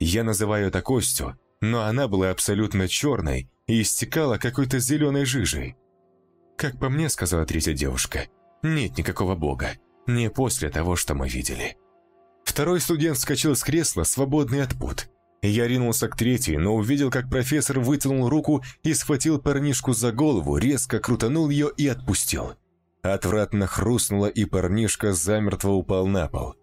[0.00, 5.76] я называю это костью, но она была абсолютно черной и истекала какой-то зеленой жижей.
[6.56, 8.28] «Как по мне»,— сказала третья девушка,—
[8.62, 9.70] «нет никакого бога.
[10.06, 11.76] Не после того, что мы видели».
[12.44, 15.08] Второй студент вскочил с кресла, свободный от пут.
[15.42, 20.58] Я ринулся к третьей, но увидел, как профессор вытянул руку и схватил парнишку за голову,
[20.58, 22.52] резко крутанул ее и отпустил.
[23.02, 26.56] Отвратно хрустнуло, и парнишка замертво упал на пол.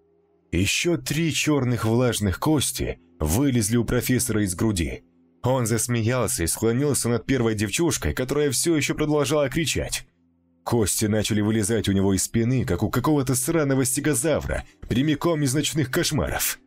[0.52, 5.04] Еще три черных влажных кости вылезли у профессора из груди.
[5.43, 10.08] Он засмеялся и склонился над первой девчушкой, которая все еще продолжала кричать.
[10.68, 15.89] Кости начали вылезать у него из спины, как у какого-то сраного стегозавра, прямиком из ночных
[15.89, 16.59] кошмаров.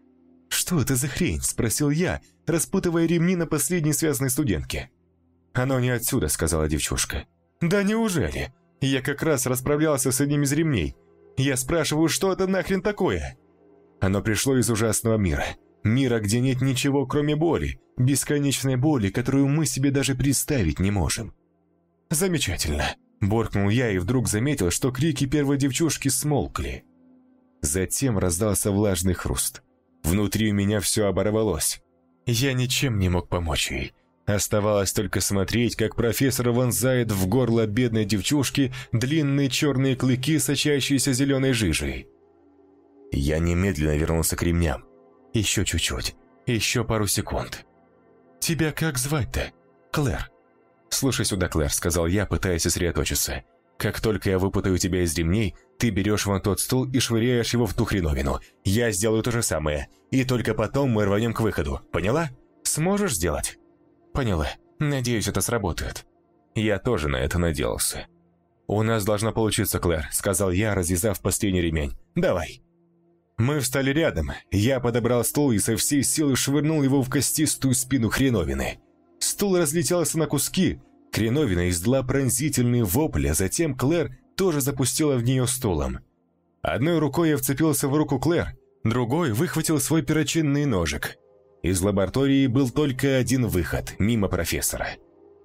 [0.49, 4.89] «Что это за хрень?»– спросил я, распутывая ремни на последней связанной студентке.
[5.53, 7.27] «Оно не отсюда»,– сказала девчушка.
[7.61, 8.55] «Да неужели?
[8.81, 10.97] Я как раз расправлялся с одним из ремней.
[11.37, 13.37] Я спрашиваю, что это нахрен такое?»
[14.01, 15.45] Оно пришло из ужасного мира.
[15.85, 21.35] Мира, где нет ничего, кроме боли, бесконечной боли, которую мы себе даже представить не можем.
[22.09, 26.85] «Замечательно»,– боркнул я и вдруг заметил, что крики первой девчушки смолкли.
[27.63, 29.63] Затем раздался влажный хруст.
[30.03, 31.83] Внутри у меня все оборвалось.
[32.27, 33.93] Я ничем не мог помочь ей.
[34.27, 41.53] Оставалось только смотреть, как профессор вонзает в горло бедной девчушки длинные черные клыки, сочащиеся зеленой
[41.53, 42.09] жижей.
[43.13, 44.85] Я немедленно вернулся к ремням.
[45.33, 46.15] Еще чуть-чуть.
[46.47, 47.67] Еще пару секунд.
[48.41, 49.53] «Тебя как звать-то?»
[49.93, 50.30] «Клэр».
[50.91, 53.45] «Слушай сюда, Клэр»,— сказал я, пытаясь сосредоточиться.
[53.79, 57.67] «Как только я выпутаю тебя из ремней, ты берешь вон тот стул и швыряешь его
[57.67, 58.41] в ту хреновину.
[58.65, 59.89] Я сделаю то же самое.
[60.11, 61.81] И только потом мы рванем к выходу.
[61.91, 62.29] Поняла?
[62.65, 63.59] Сможешь сделать?»
[64.13, 64.49] «Поняла.
[64.79, 66.05] Надеюсь, это сработает».
[66.55, 68.07] Я тоже на это надеялся.
[68.67, 71.97] «У нас должно получиться, Клэр»,— сказал я, развязав последний ремень.
[72.15, 72.63] «Давай».
[73.39, 78.11] Мы встали рядом, я подобрал стул и со всей силы швырнул его в костистую спину
[78.11, 78.81] хреновины.
[79.41, 80.81] Стул разлетелся на куски,
[81.13, 86.01] хреновина издала пронзительный вопль, а затем Клэр тоже запустила в нее стулом.
[86.61, 88.49] Одной рукой я вцепился в руку Клэр,
[88.85, 91.17] другой выхватил свой перочинный ножик.
[91.63, 94.89] Из лаборатории был только один выход, мимо профессора.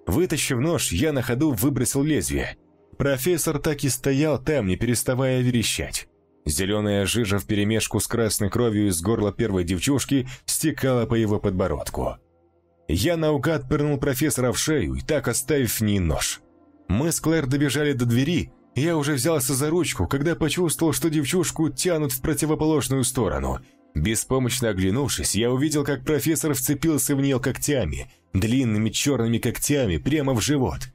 [0.05, 2.57] Вытащив нож, я на ходу выбросил лезвие.
[2.97, 6.09] профессор так и стоял там, не переставая верещать.
[6.45, 12.17] Зеленая жижа вперемешку с красной кровью из горла первой девчушки стекала по его подбородку.
[12.87, 16.41] Я наугад пырнул профессора в шею и так оставив в ней нож.
[16.87, 21.69] Мы с Клэр добежали до двери, я уже взялся за ручку, когда почувствовал, что девчушку
[21.69, 23.59] тянут в противоположную сторону.
[23.95, 30.41] Беспомощно оглянувшись, я увидел, как профессор вцепился в нее когтями, длинными черными когтями, прямо в
[30.41, 30.89] живот.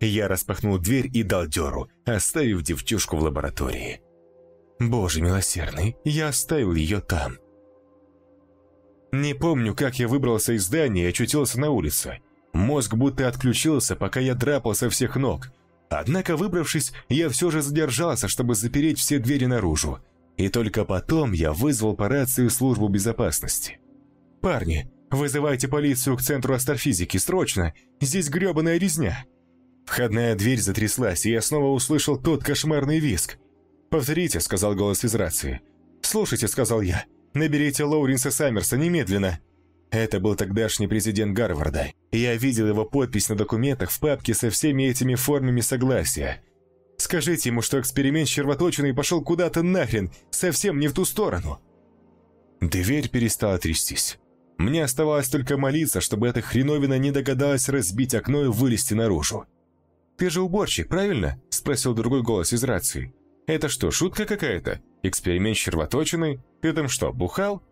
[0.00, 4.00] Я распахнул дверь и дал дёру, оставив девчушку в лаборатории.
[4.78, 7.36] Боже милосердный, я оставил ее там.
[9.22, 12.20] Не помню, как я выбрался из здания и очутился на улице.
[12.52, 15.50] Мозг будто отключился, пока я драпал со всех ног.
[15.88, 20.00] Однако, выбравшись, я все же задержался, чтобы запереть все двери наружу.
[20.36, 23.78] И только потом я вызвал по рации службу безопасности.
[24.42, 27.72] «Парни, вызывайте полицию к центру астрофизики, срочно!
[28.02, 29.24] Здесь грёбаная резня!»
[29.86, 33.38] Входная дверь затряслась, и я снова услышал тот кошмарный визг.
[33.88, 35.62] «Повторите»,— сказал голос из рации.
[36.02, 37.06] «Слушайте»,— сказал я.
[37.36, 39.40] «Наберите Лоуренса Саммерса немедленно».
[39.90, 41.92] Это был тогдашний президент Гарварда.
[42.10, 46.42] Я видел его подпись на документах в папке со всеми этими формами согласия.
[46.96, 51.60] Скажите ему, что эксперимент с червоточиной пошел куда-то нахрен, совсем не в ту сторону.
[52.62, 54.18] Дверь перестала трястись.
[54.56, 59.44] Мне оставалось только молиться, чтобы эта хреновина не догадалась разбить окно и вылезти наружу.
[60.16, 63.12] «Ты же уборщик, правильно?»– спросил другой голос из рации.
[63.46, 64.80] Это что, шутка какая-то?
[65.04, 66.40] Эксперимент с червоточиной?
[66.66, 67.62] Ты там что, бухал?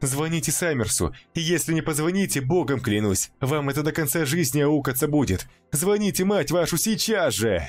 [0.00, 1.12] Звоните Саммерсу.
[1.34, 5.48] Если не позвоните, богом клянусь, вам это до конца жизни аукаться будет.
[5.72, 7.60] Звоните, мать вашу, сейчас же!»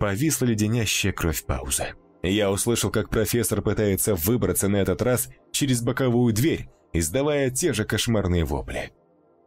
[0.00, 1.90] Повисла леденящая кровь пауза.
[2.24, 7.84] Я услышал, как профессор пытается выбраться на этот раз через боковую дверь, издавая те же
[7.84, 8.90] кошмарные вопли.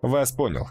[0.01, 0.69] «Вас понял.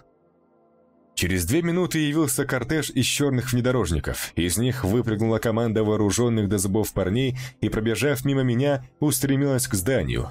[1.20, 4.32] Через две минуты явился кортеж из черных внедорожников.
[4.36, 10.30] Из них выпрыгнула команда вооруженных до зубов парней и, пробежав мимо меня, устремилась к зданию.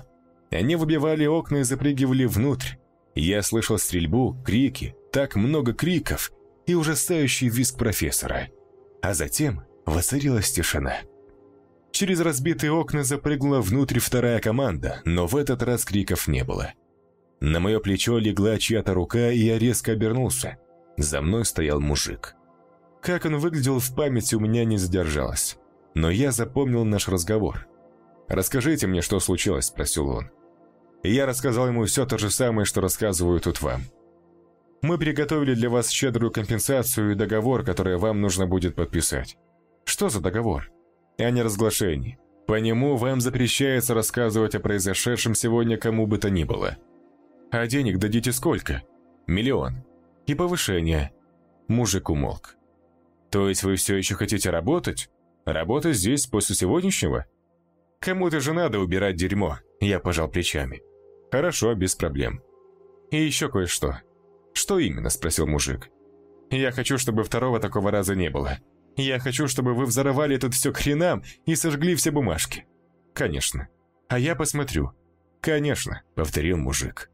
[0.49, 2.77] Они выбивали окна и запрыгивали внутрь.
[3.13, 6.31] Я слышал стрельбу, крики, так много криков
[6.65, 8.47] и ужасающий визг профессора.
[9.03, 11.01] А затем воцарилась тишина.
[11.91, 16.73] Через разбитые окна запрыгнула внутрь вторая команда, но в этот раз криков не было.
[17.41, 20.57] На мое плечо легла чья-то рука, и я резко обернулся–
[21.01, 22.35] за мной стоял мужик.
[23.01, 25.57] Как он выглядел в памяти у меня не задержалось.
[25.95, 27.67] Но я запомнил наш разговор.
[28.27, 30.29] «Расскажите мне, что случилось?»– спросил он.
[31.03, 33.81] И я рассказал ему все то же самое, что рассказываю тут вам.
[34.81, 39.37] Мы приготовили для вас щедрую компенсацию и договор, который вам нужно будет подписать.
[39.85, 40.69] Что за договор?
[41.17, 42.19] О неразглашении.
[42.47, 46.77] По нему вам запрещается рассказывать о произошедшем сегодня кому бы то ни было.
[47.51, 48.83] А денег дадите сколько?
[49.27, 49.83] Миллион
[50.29, 51.11] и повышение.
[51.67, 52.55] Мужик умолк.
[53.31, 55.09] То есть вы все еще хотите работать?
[55.45, 57.25] Работать здесь после сегодняшнего?
[57.99, 60.81] Кому-то же надо убирать дерьмо, я пожал плечами.
[61.31, 62.41] Хорошо, без проблем.
[63.09, 64.01] И еще кое-что.
[64.53, 65.89] Что именно, спросил мужик.
[66.51, 68.59] Я хочу, чтобы второго такого раза не было.
[68.97, 72.67] Я хочу, чтобы вы взорвали тут все к хренам и сожгли все бумажки.
[73.13, 73.67] Конечно.
[74.07, 74.91] А я посмотрю.
[75.41, 77.09] Конечно, повторил мужик.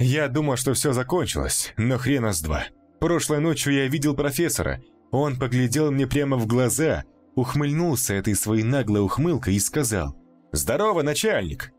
[0.00, 2.64] Я думал, что все закончилось, но хрена с два.
[3.00, 4.80] Прошлой ночью я видел профессора.
[5.10, 7.04] Он поглядел мне прямо в глаза,
[7.34, 10.16] ухмыльнулся этой своей наглой ухмылкой и сказал
[10.52, 11.72] «Здорово, начальник!»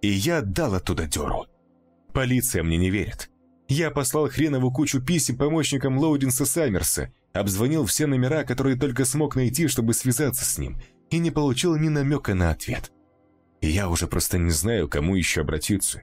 [0.00, 1.44] И я дал оттуда дёру.
[2.14, 3.28] Полиция мне не верит.
[3.68, 9.68] Я послал хренову кучу писем помощникам Лоудинса Саммерса, обзвонил все номера, которые только смог найти,
[9.68, 10.78] чтобы связаться с ним,
[11.10, 12.90] и не получил ни намека на ответ.
[13.60, 16.02] я уже просто не знаю, кому еще обратиться.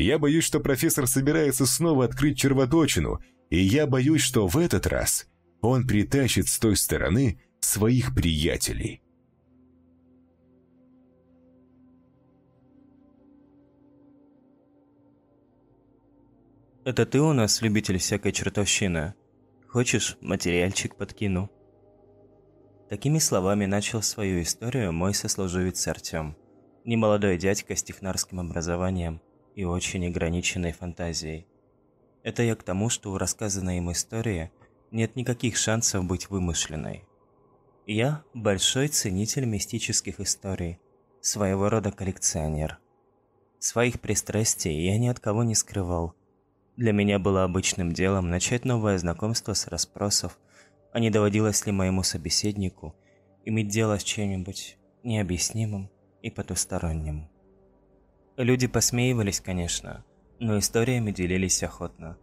[0.00, 3.18] Я боюсь, что профессор собирается снова открыть червоточину,
[3.50, 5.26] и я боюсь, что в этот раз
[5.60, 9.02] он притащит с той стороны своих приятелей.
[16.84, 19.14] Это ты у нас любитель всякой чертовщины.
[19.66, 21.50] Хочешь, материальчик подкину?
[22.88, 26.36] Такими словами начал свою историю мой сослуживец Артем.
[26.84, 29.20] Немолодой дядька с технарским образованием,
[29.58, 31.44] и очень ограниченной фантазией.
[32.22, 34.52] Это я к тому, что у рассказанной им истории
[34.92, 37.04] нет никаких шансов быть вымышленной.
[37.84, 40.78] Я большой ценитель мистических историй,
[41.20, 42.78] своего рода коллекционер.
[43.58, 46.14] Своих пристрастий я ни от кого не скрывал.
[46.76, 50.38] Для меня было обычным делом начать новое знакомство с расспросов,
[50.92, 52.94] а не доводилось ли моему собеседнику
[53.44, 55.90] иметь дело с чем-нибудь необъяснимым
[56.22, 57.28] и потусторонним.
[58.38, 60.04] Люди посмеивались, конечно,
[60.38, 62.16] но историями делились охотно.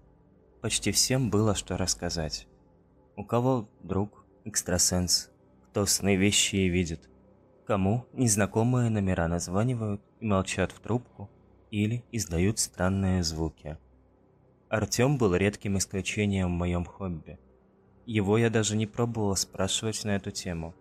[0.62, 2.48] Почти всем было что рассказать.
[3.18, 5.30] У кого друг, экстрасенс,
[5.66, 7.10] кто сны вещи и видит.
[7.68, 11.30] Кому незнакомые номера названивают и молчат в трубку
[11.70, 13.78] или издают странные звуки.
[14.70, 17.40] Артём был редким исключением в моем хобби.
[18.06, 20.76] Его я даже не пробовал спрашивать на эту тему.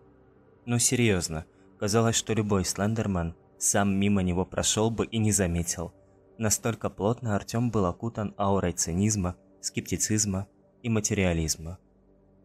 [0.65, 1.45] Ну серьезно,
[1.77, 5.93] казалось, что любой слендерман сам мимо него прошел бы и не заметил.
[6.37, 10.47] Настолько плотно Артём был окутан аурой цинизма, скептицизма
[10.83, 11.79] и материализма.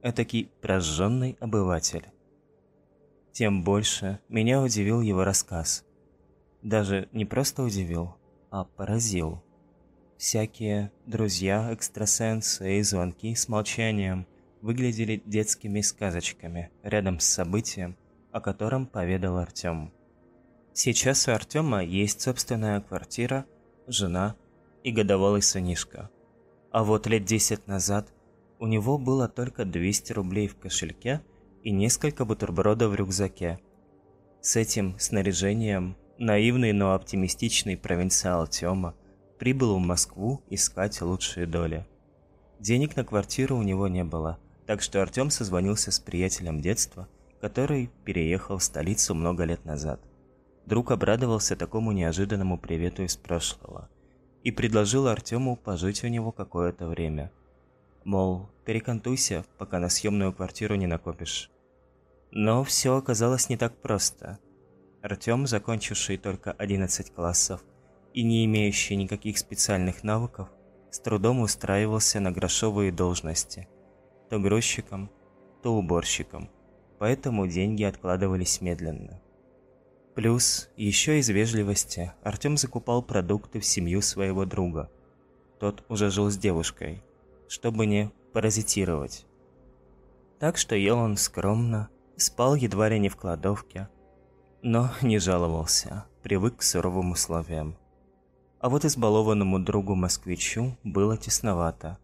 [0.02, 2.06] Этакий прожженный обыватель.
[3.32, 5.84] Тем больше меня удивил его рассказ.
[6.62, 8.16] Даже не просто удивил,
[8.50, 9.42] а поразил.
[10.16, 14.26] Всякие друзья, экстрасенсы и звонки с молчанием
[14.60, 17.96] выглядели детскими сказочками рядом с событием,
[18.30, 19.92] о котором поведал Артём.
[20.72, 23.46] Сейчас у Артёма есть собственная квартира,
[23.86, 24.36] жена
[24.84, 26.10] и годовалый сынишка.
[26.70, 28.12] А вот лет десять назад
[28.60, 31.22] у него было только 200 рублей в кошельке
[31.62, 33.58] и несколько бутербродов в рюкзаке.
[34.40, 38.94] С этим снаряжением наивный, но оптимистичный провинциал Тёма
[39.38, 41.86] прибыл в Москву искать лучшие доли.
[42.60, 47.08] Денег на квартиру у него не было, так что Артём созвонился с приятелем детства,
[47.40, 50.00] который переехал в столицу много лет назад.
[50.70, 53.90] Друг обрадовался такому неожиданному привету из прошлого
[54.44, 57.30] и предложил Артёму пожить у него какое-то время–
[58.04, 61.50] Мол, перекантуйся, пока на съемную квартиру не накопишь.
[62.30, 64.38] Но все оказалось не так просто.
[65.02, 67.62] Артем, закончивший только 11 классов
[68.14, 70.48] и не имеющий никаких специальных навыков,
[70.90, 73.68] с трудом устраивался на грошовые должности.
[74.30, 75.10] То грузчиком,
[75.62, 76.48] то уборщиком.
[76.98, 79.20] Поэтому деньги откладывались медленно.
[80.20, 84.90] Плюс, еще из вежливости, Артем закупал продукты в семью своего друга.
[85.58, 87.02] Тот уже жил с девушкой–
[87.48, 89.26] чтобы не паразитировать.
[90.38, 93.88] Так что ел он скромно, спал едва ли не в кладовке,
[94.60, 97.78] но не жаловался, привык к суровым условиям.
[98.60, 101.96] А вот избалованному другу-москвичу было тесновато.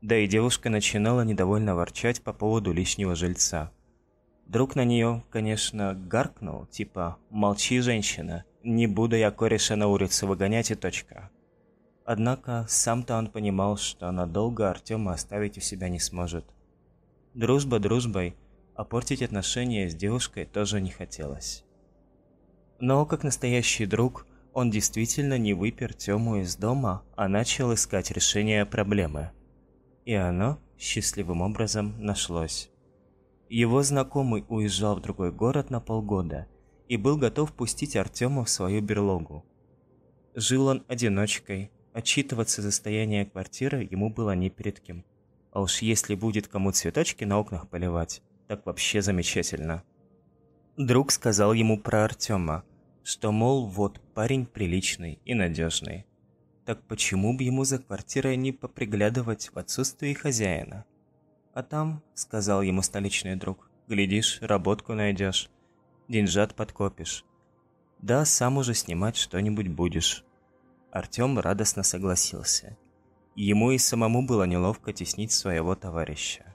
[0.00, 3.70] Да и девушка начинала недовольно ворчать по поводу лишнего жильца.
[4.46, 10.70] Друг на нее, конечно, гаркнул, типа «Молчи, женщина, не буду я кореша на улицу выгонять
[10.70, 11.30] и точка».
[12.04, 16.44] Однако сам-то он понимал, что надолго Артема оставить у себя не сможет.
[17.34, 18.36] Дружба дружбой,
[18.74, 21.64] а портить отношения с девушкой тоже не хотелось.
[22.80, 28.66] Но, как настоящий друг, он действительно не выпер Тему из дома, а начал искать решение
[28.66, 29.30] проблемы.
[30.04, 32.71] И оно счастливым образом нашлось.
[33.54, 36.46] Его знакомый уезжал в другой город на полгода
[36.88, 39.44] и был готов пустить Артема в свою берлогу.
[40.34, 45.04] Жил он одиночкой, Отчитываться за состояние квартиры ему было не перед кем.
[45.52, 49.82] А уж если будет кому цветочки на окнах поливать, так вообще замечательно.
[50.78, 52.64] Друг сказал ему про Артема,
[53.02, 56.06] что, мол, вот парень приличный и надежный.
[56.64, 60.86] Так почему бы ему за квартирой не поприглядывать в отсутствии хозяина?
[61.54, 65.50] А там, сказал ему столичный друг, глядишь, работку найдешь,
[66.08, 67.24] деньжат подкопишь.
[68.00, 70.24] Да, сам уже снимать что-нибудь будешь.
[70.90, 72.76] Артём радостно согласился.
[73.34, 76.54] Ему и самому было неловко теснить своего товарища.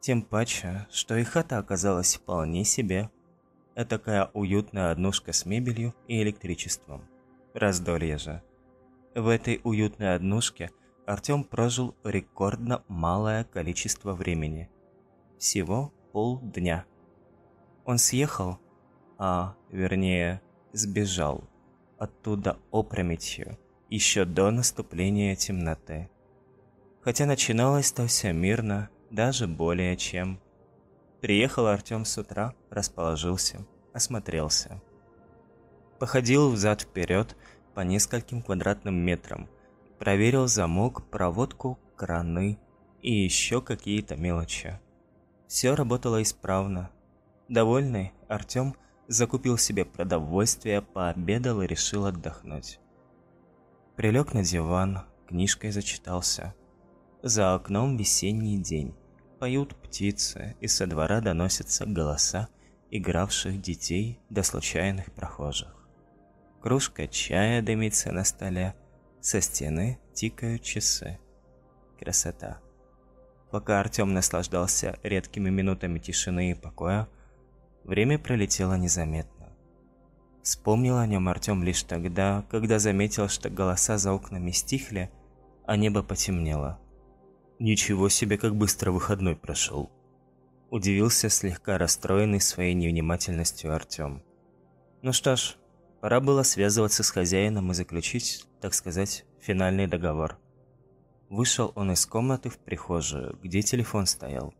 [0.00, 3.10] Тем паче, что и хата оказалась вполне себе.
[3.74, 7.02] Этакая уютная однушка с мебелью и электричеством.
[7.54, 8.42] Раздолье же.
[9.14, 10.70] В этой уютной однушке
[11.06, 14.70] Артём прожил рекордно малое количество времени.
[15.38, 16.84] Всего полдня.
[17.84, 18.58] Он съехал,
[19.18, 20.40] а, вернее,
[20.72, 21.44] сбежал
[21.98, 23.58] оттуда опрометью,
[23.88, 26.08] еще до наступления темноты.
[27.00, 30.40] Хотя начиналось-то все мирно, даже более чем.
[31.20, 34.80] Приехал Артем с утра, расположился, осмотрелся.
[35.98, 37.36] Походил взад-вперед
[37.74, 39.48] по нескольким квадратным метрам,
[40.02, 42.58] проверил замок, проводку, краны
[43.02, 44.80] и еще какие-то мелочи.
[45.46, 46.90] Все работало исправно.
[47.48, 48.74] Довольный, Артем
[49.06, 52.80] закупил себе продовольствие, пообедал и решил отдохнуть.
[53.94, 56.52] Прилег на диван, книжкой зачитался.
[57.22, 58.96] За окном весенний день.
[59.38, 62.48] Поют птицы, и со двора доносятся голоса
[62.90, 65.86] игравших детей до случайных прохожих.
[66.60, 68.74] Кружка чая дымится на столе,
[69.22, 71.18] со стены тикают часы.
[71.98, 72.60] Красота.
[73.50, 77.08] Пока Артем наслаждался редкими минутами тишины и покоя,
[77.84, 79.48] Время пролетело незаметно.
[80.42, 85.10] Вспомнил о нем Артем лишь тогда, когда заметил, что голоса за окнами стихли,
[85.66, 86.80] а небо потемнело.
[87.58, 89.90] Ничего себе, как быстро выходной прошел.
[90.70, 94.22] Удивился слегка расстроенный своей невнимательностью Артем.
[95.02, 95.56] Ну что ж,
[96.00, 100.38] пора было связываться с хозяином и заключить, так сказать, финальный договор.
[101.28, 104.54] Вышел он из комнаты в прихожую, где телефон стоял.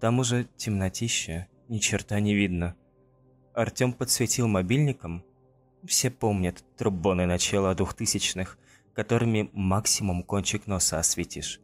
[0.00, 2.74] Там уже темнотища, ни черта не видно.
[3.54, 5.22] Артем подсветил мобильником.
[5.84, 8.58] Все помнят трубоны начала двухтысячных,
[8.94, 11.60] которыми максимум кончик носа осветишь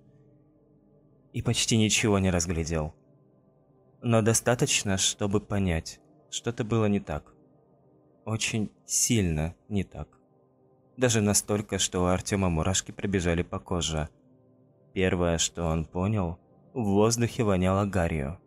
[1.33, 2.95] и почти ничего не разглядел.
[4.01, 6.01] Но достаточно, чтобы понять,
[6.31, 7.35] что-то было не так.
[8.25, 10.16] Очень сильно не так.
[10.97, 14.09] Даже настолько, что у Артема мурашки пробежали по коже.
[14.95, 16.39] Первое, что он понял,
[16.73, 18.39] в воздухе воняло гарью.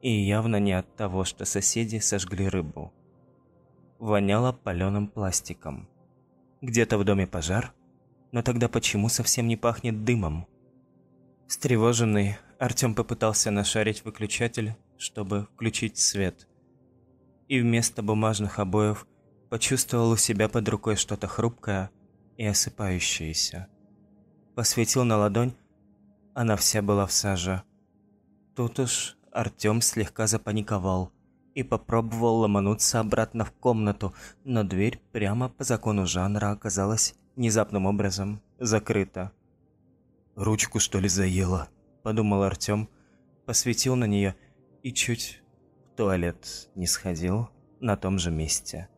[0.00, 2.92] И явно не от того, что соседи сожгли рыбу.
[3.98, 5.88] Воняло паленым пластиком.
[6.60, 7.74] Где-то в доме пожар?
[8.32, 10.46] Но тогда почему совсем не пахнет дымом?
[11.48, 16.46] Встревоженный, Артём попытался нашарить выключатель, чтобы включить свет.
[17.48, 19.06] И вместо бумажных обоев
[19.50, 21.90] почувствовал у себя под рукой что-то хрупкое
[22.36, 23.66] и осыпающееся.
[24.54, 25.54] Посветил на ладонь,
[26.34, 27.62] она вся была в саже.
[28.54, 31.12] Тут уж Артём слегка запаниковал
[31.54, 34.14] и попробовал ломануться обратно в комнату,
[34.44, 39.32] но дверь прямо по закону жанра оказалась внезапным образом закрыта.
[40.36, 41.68] «Ручку, что ли, заела?»–
[42.04, 42.88] подумал Артём,
[43.46, 44.34] посветил на неё
[44.82, 45.42] и чуть
[45.86, 47.50] в туалет не сходил
[47.80, 48.88] на том же месте.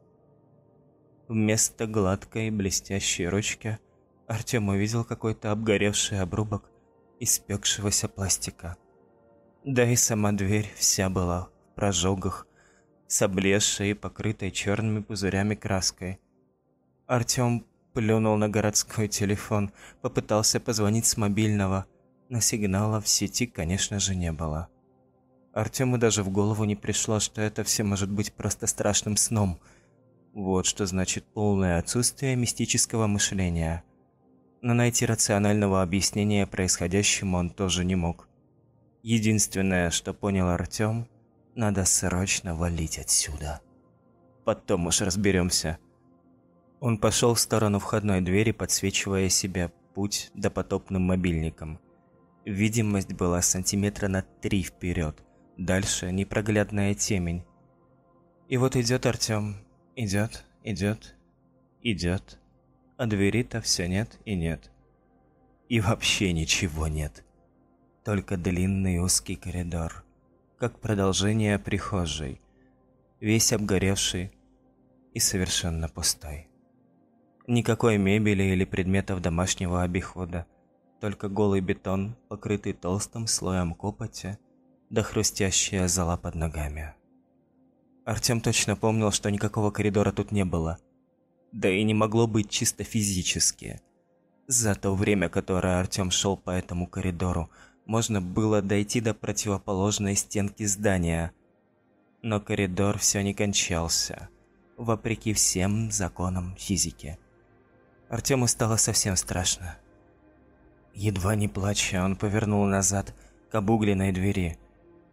[1.33, 3.79] Вместо гладкой блестящей ручки
[4.27, 6.71] Артём увидел какой-то обгоревший обрубок
[7.21, 8.77] испекшегося пластика.
[9.65, 12.47] Да и сама дверь вся была в прожогах,
[13.07, 16.21] с облезшей и покрытой черными пузырями краской.
[17.07, 17.65] Артём
[17.95, 19.73] Плюнул на городской телефон,
[20.03, 21.87] попытался позвонить с мобильного,
[22.29, 24.69] но сигнала в сети, конечно же, не было.
[25.55, 29.59] Артему даже в голову не пришло, что это все может быть просто страшным сном.
[30.35, 33.85] Вот что значит полное отсутствие мистического мышления.
[34.63, 38.29] Но найти рационального объяснения происходящему он тоже не мог.
[39.03, 41.07] Единственное, что понял Артем,
[41.55, 43.61] надо срочно валить отсюда.
[44.45, 45.79] Потом уж разберемся.
[46.81, 51.79] Он пошел в сторону входной двери, подсвечивая себе путь допотопным мобильником.
[52.45, 55.23] Видимость была сантиметра на три вперед.
[55.59, 57.45] Дальше непроглядная темень.
[58.49, 59.57] И вот идет Артем.
[59.94, 61.14] Идет, идет,
[61.82, 62.39] идет.
[62.97, 64.70] А двери-то все нет и нет.
[65.69, 67.24] И вообще ничего нет.
[68.02, 70.02] Только длинный узкий коридор.
[70.59, 72.40] Как продолжение прихожей.
[73.20, 74.32] Весь обгоревший
[75.12, 76.48] и совершенно пустой.
[77.47, 80.47] Никакой мебели или предметов домашнего обихода.
[81.01, 84.39] Только голый бетон, покрытый толстым слоем копоти,
[84.89, 86.94] да хрустящая зола под ногами.
[88.05, 90.79] Артем точно помнил, что никакого коридора тут не было.
[91.53, 93.81] Да и не могло быть чисто физически.
[94.49, 97.51] За то время, которое Артем шел по этому коридору,
[97.87, 101.33] можно было дойти до противоположной стенки здания.
[102.23, 104.29] Но коридор все не кончался,
[104.77, 107.19] вопреки всем законам физики.
[108.09, 109.77] Артему стало совсем страшно.
[110.95, 113.15] Едва не плача, он повернул назад
[113.51, 114.59] к обугленной двери.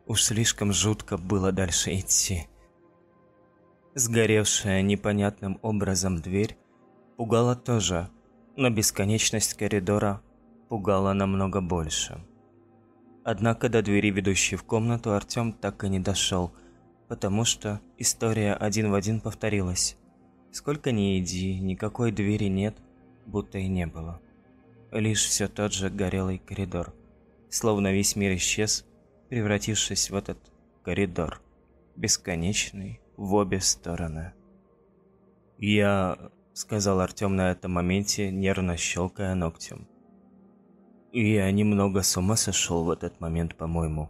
[0.06, 2.48] Уж слишком жутко было дальше идти.
[3.96, 6.58] Сгоревшая непонятным образом дверь
[7.18, 8.10] пугала тоже,
[8.56, 10.22] но бесконечность коридора
[10.70, 12.24] пугала намного больше.
[13.24, 16.54] Однако до двери, ведущей в комнату, Артем так и не дошел,
[17.08, 19.98] потому что история один в один повторилась.
[20.52, 22.78] Сколько ни иди, никакой двери нет–
[23.30, 24.22] будто и не было.
[24.92, 26.94] Лишь все тот же горелый коридор.
[27.50, 28.86] Словно весь мир исчез,
[29.30, 30.40] превратившись в этот
[30.84, 31.42] коридор.
[31.96, 34.32] Бесконечный в обе стороны.
[35.58, 36.18] «Я...»—
[36.54, 39.90] сказал Артем на этом моменте, нервно щелкая ногтем.
[41.12, 44.10] «Я немного с ума сошел в этот момент, по-моему.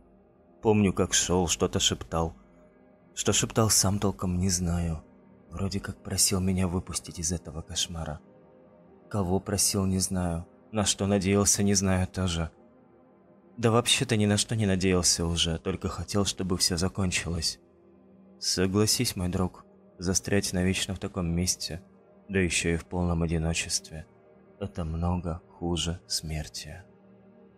[0.61, 2.36] Помню, как шел, что-то шептал.
[3.15, 5.03] Что шептал, сам толком не знаю.
[5.49, 8.19] Вроде как просил меня выпустить из этого кошмара.
[9.10, 10.45] Кого просил, не знаю.
[10.72, 12.52] На что надеялся, не знаю тоже.
[13.57, 17.60] Да вообще-то ни на что не надеялся уже, только хотел, чтобы все закончилось.
[18.39, 19.65] Согласись, мой друг,
[19.97, 21.81] застрять навечно в таком месте,
[22.27, 24.07] да еще и в полном одиночестве,
[24.59, 26.83] это много хуже смерти.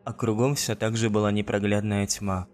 [0.04, 2.48] А кругом все так же была непроглядная тьма,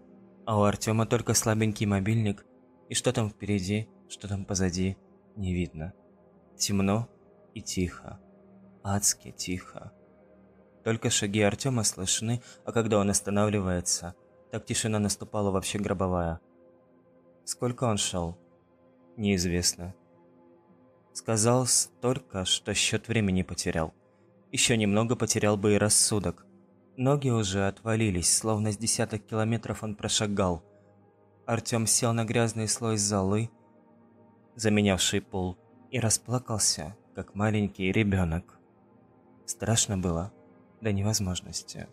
[0.46, 2.44] а у Артема только слабенький мобильник,
[2.88, 4.96] и что там впереди, что там позади,
[5.36, 5.92] не видно.
[6.56, 7.08] Темно
[7.54, 8.20] и тихо
[8.88, 9.92] адски тихо.
[10.84, 14.14] только шаги Артема слышны, а когда он останавливается,
[14.50, 16.40] так тишина наступала вообще гробовая.
[17.48, 18.36] Сколько он шел?
[19.16, 19.94] Неизвестно.
[21.14, 23.94] Сказал столько, что счет времени потерял.
[24.52, 26.44] Еще немного потерял бы и рассудок.
[26.98, 30.62] Ноги уже отвалились, словно с десяток километров он прошагал.
[31.46, 33.48] Артем сел на грязный слой золы,
[34.54, 35.56] заменявший пол,
[35.90, 38.58] и расплакался, как маленький ребенок.
[39.46, 40.34] Страшно было
[40.82, 41.88] до невозможности.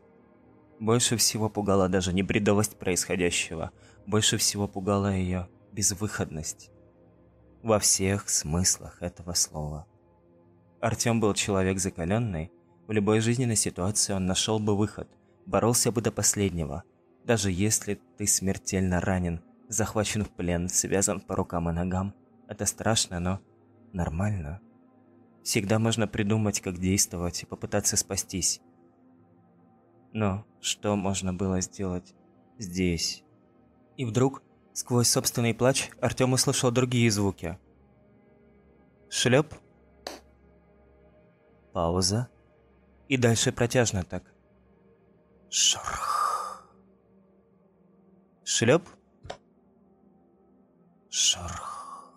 [0.80, 3.72] Больше всего пугала даже не бредовость происходящего,
[4.06, 6.72] больше всего пугала ее безвыходность.
[7.64, 9.88] Во всех смыслах этого слова.
[10.80, 12.52] Артем был человек закаленный,
[12.88, 15.10] в любой жизненной ситуации он нашел бы выход,
[15.48, 16.84] боролся бы до последнего,
[17.24, 22.14] даже если ты смертельно ранен, захвачен в плен, связан по рукам и ногам.
[22.48, 23.40] Это страшно, но
[23.92, 24.62] нормально.
[25.44, 28.62] Всегда можно придумать, как действовать и попытаться спастись.
[30.14, 32.14] Но что можно было сделать
[32.60, 33.25] здесь?
[33.98, 34.42] И вдруг,
[34.74, 37.58] сквозь собственный плач, Артем услышал другие звуки.
[39.10, 39.54] Шлеп.
[41.72, 42.30] Пауза.
[43.08, 44.24] И дальше протяжно так.
[45.50, 46.68] Шорх.
[48.44, 48.84] Шлеп.
[51.10, 52.14] Шорх.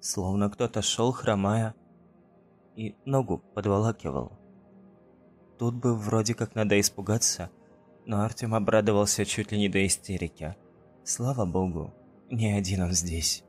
[0.00, 1.74] Словно кто-то шел, хромая,
[2.74, 4.32] и ногу подволакивал.
[5.58, 7.50] Тут бы вроде как надо испугаться,
[8.06, 10.56] но Артем обрадовался чуть ли не до истерики.
[11.04, 11.94] Слава богу,
[12.30, 13.44] не один он здесь.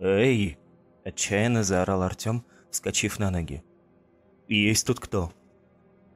[0.00, 0.58] «Эй!»–
[1.04, 3.62] отчаянно заорал Артем, вскочив на ноги.
[4.48, 5.32] «Есть тут кто?»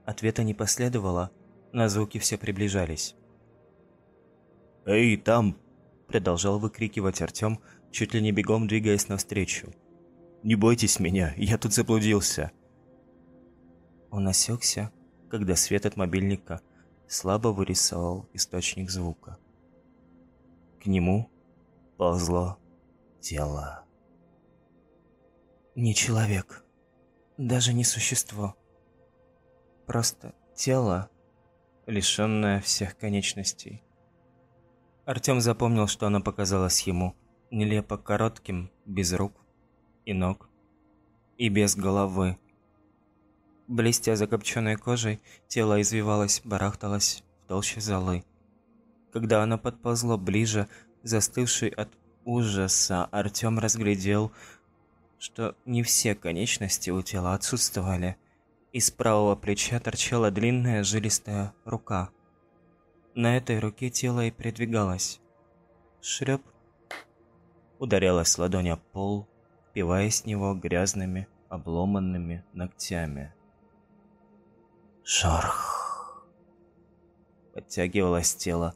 [0.05, 1.31] Ответа не последовало,
[1.73, 3.15] на звуки все приближались.
[4.85, 5.56] «Эй, там!»–
[6.06, 7.60] продолжал выкрикивать Артем,
[7.90, 9.73] чуть ли не бегом двигаясь навстречу.
[10.43, 12.52] «Не бойтесь меня, я тут заблудился!»
[14.10, 14.90] Он осекся,
[15.28, 16.60] когда свет от мобильника
[17.09, 19.39] слабо вырисовал источник звука.
[20.80, 21.30] К нему
[21.97, 22.59] ползло
[23.20, 23.85] тело.
[25.74, 26.64] Не человек,
[27.36, 28.56] даже не существо.
[29.86, 31.10] Просто тело,
[31.86, 33.82] лишенное всех конечностей.
[35.06, 37.16] Артем запомнил, что оно показалось ему
[37.51, 39.32] нелепо коротким, без рук
[40.05, 40.51] и ног,
[41.39, 42.36] и без головы,
[43.69, 48.24] Блестя закопченной кожей, тело извивалось, барахталось в толще золы.
[49.12, 50.69] Когда оно подползло ближе,
[51.03, 51.90] застывший от
[52.24, 54.32] ужаса, Артем разглядел,
[55.19, 58.16] что не все конечности у тела отсутствовали.
[58.73, 62.09] Из правого плеча торчала длинная жилистая рука.
[63.15, 65.20] На этой руке тело и передвигалось.
[66.01, 66.43] Шрёп.
[67.78, 69.28] Ударялась ладонь о пол,
[69.69, 73.35] впиваясь в него грязными, обломанными ногтями.
[75.10, 76.28] Шорх.
[77.55, 78.74] Подтягивалось тело,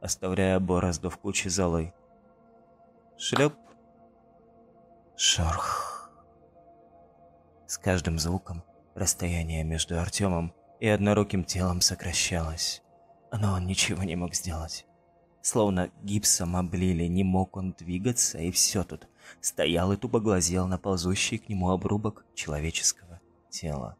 [0.00, 1.92] оставляя борозду в куче золы.
[3.18, 3.52] Шлеп.
[5.16, 6.08] Шорх.
[7.66, 8.62] С каждым звуком
[8.94, 12.80] расстояние между Артемом и одноруким телом сокращалось,
[13.32, 14.86] но он ничего не мог сделать.
[15.40, 19.08] Словно гипсом облили, не мог он двигаться, и все тут.
[19.40, 23.96] Стоял и тупо глазел на ползущий к нему обрубок человеческого тела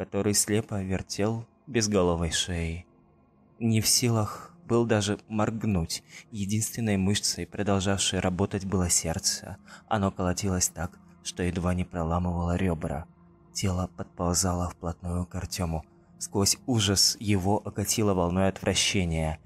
[0.00, 2.86] который слепо вертел безголовой шеей.
[3.58, 6.02] Не в силах был даже моргнуть.
[6.30, 9.58] Единственной мышцей, продолжавшей работать, было сердце.
[9.88, 13.04] Оно колотилось так, что едва не проламывало ребра.
[13.52, 15.84] Тело подползало вплотную к Артему.
[16.16, 19.38] Сквозь ужас его окатило волной отвращения.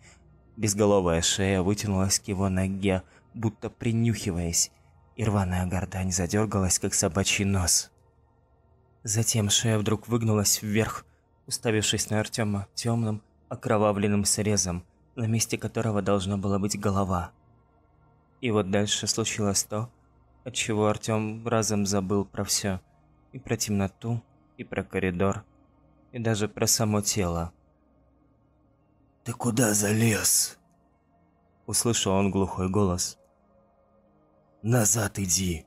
[0.57, 3.03] Безголовая шея вытянулась к его ноге,
[3.35, 4.71] будто принюхиваясь,
[5.17, 7.91] и рваная гортань задергалась, как собачий нос.
[9.05, 11.05] Затем шея вдруг выгнулась вверх,
[11.47, 14.83] уставившись на Артема темным, окровавленным срезом,
[15.15, 17.31] на месте которого должна была быть голова.
[18.41, 19.91] И вот дальше случилось то,
[20.45, 22.81] от чего Артем разом забыл про все.
[23.33, 24.23] И про темноту,
[24.57, 25.45] и про коридор,
[26.13, 27.53] и даже про само тело.
[29.25, 30.57] «Ты куда залез?»
[31.67, 33.19] Услышал он глухой голос.
[34.63, 35.67] «Назад иди!»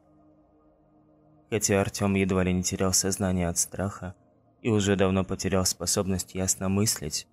[1.50, 4.16] Хотя Артем едва ли не терял сознание от страха
[4.62, 7.28] и уже давно потерял способность ясно мыслить,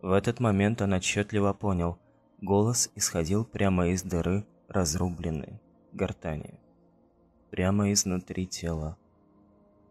[0.00, 1.98] в этот момент он отчетливо понял,
[2.40, 5.60] голос исходил прямо из дыры разрубленной
[5.92, 6.58] гортани.
[7.50, 8.96] Прямо изнутри тела.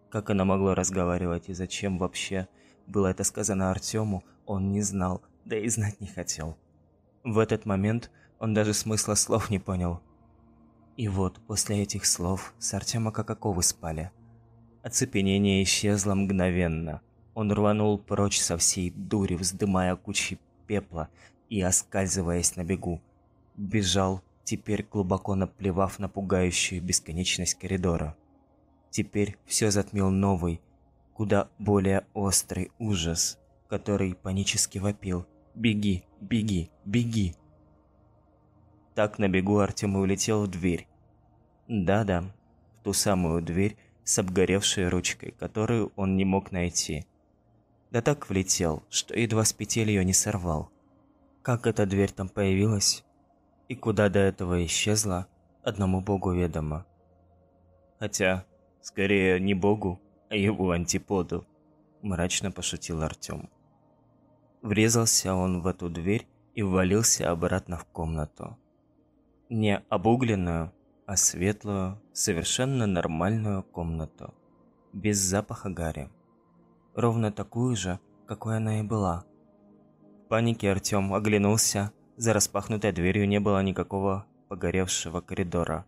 [0.10, 2.48] Как она могла разговаривать и зачем вообще
[2.88, 6.58] было это сказано Артему, он не знал, да и знать не хотел.
[7.24, 10.02] В этот момент он даже смысла слов не понял–
[10.98, 14.12] и вот после этих слов с Артема как оковы спали.
[14.84, 17.02] Оцепенение исчезло мгновенно.
[17.34, 20.38] Он рванул прочь со всей дури, вздымая кучи
[20.68, 21.10] пепла
[21.50, 23.02] и оскальзываясь на бегу.
[23.56, 28.16] Бежал, теперь глубоко наплевав на пугающую бесконечность коридора.
[28.92, 30.62] Теперь все затмил новый,
[31.14, 35.26] куда более острый ужас, который панически вопил
[35.56, 37.36] «Беги, беги, беги!».
[38.96, 40.88] Так на бегу Артем улетел в дверь.
[41.68, 47.06] Да-да, в ту самую дверь с обгоревшей ручкой, которую он не мог найти.
[47.92, 50.72] Да так влетел, что едва с петель ее не сорвал.
[51.42, 53.04] Как эта дверь там появилась
[53.68, 55.28] и куда до этого исчезла,
[55.64, 56.86] одному богу ведомо.
[58.00, 58.46] Хотя,
[58.82, 61.46] скорее не богу, а его антиподу,
[62.02, 63.50] мрачно пошутил Артем.
[64.62, 68.58] Врезался он в эту дверь и ввалился обратно в комнату.
[69.56, 70.74] Не обугленную,
[71.06, 74.34] а светлую, совершенно нормальную комнату.
[74.94, 76.10] Без запаха гари.
[76.96, 79.26] Ровно такую же, какой она и была.
[80.26, 81.92] В панике Артем оглянулся.
[82.18, 85.86] За распахнутой дверью не было никакого погоревшего коридора.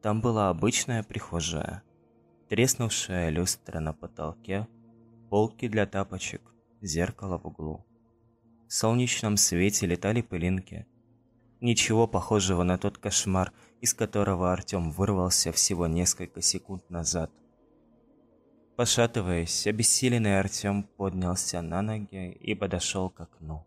[0.00, 1.82] Там была обычная прихожая.
[2.48, 4.66] Треснувшая люстра на потолке,
[5.28, 6.40] полки для тапочек,
[6.80, 7.84] зеркало в углу.
[8.68, 10.86] В солнечном свете летали пылинки.
[11.60, 17.30] Ничего похожего на тот кошмар, из которого Артем вырвался всего несколько секунд назад.
[18.76, 23.66] Пошатываясь, обессиленный Артем поднялся на ноги и подошел к окну.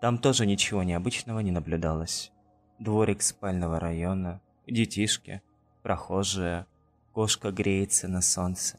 [0.00, 2.32] Там тоже ничего необычного не наблюдалось.
[2.80, 5.42] Дворик спального района, детишки,
[5.82, 6.66] прохожие,
[7.12, 8.78] кошка греется на солнце.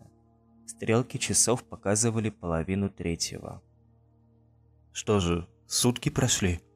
[0.65, 3.63] Стрелки часов показывали половину третьего.
[4.91, 6.59] «Что же, сутки прошли?»–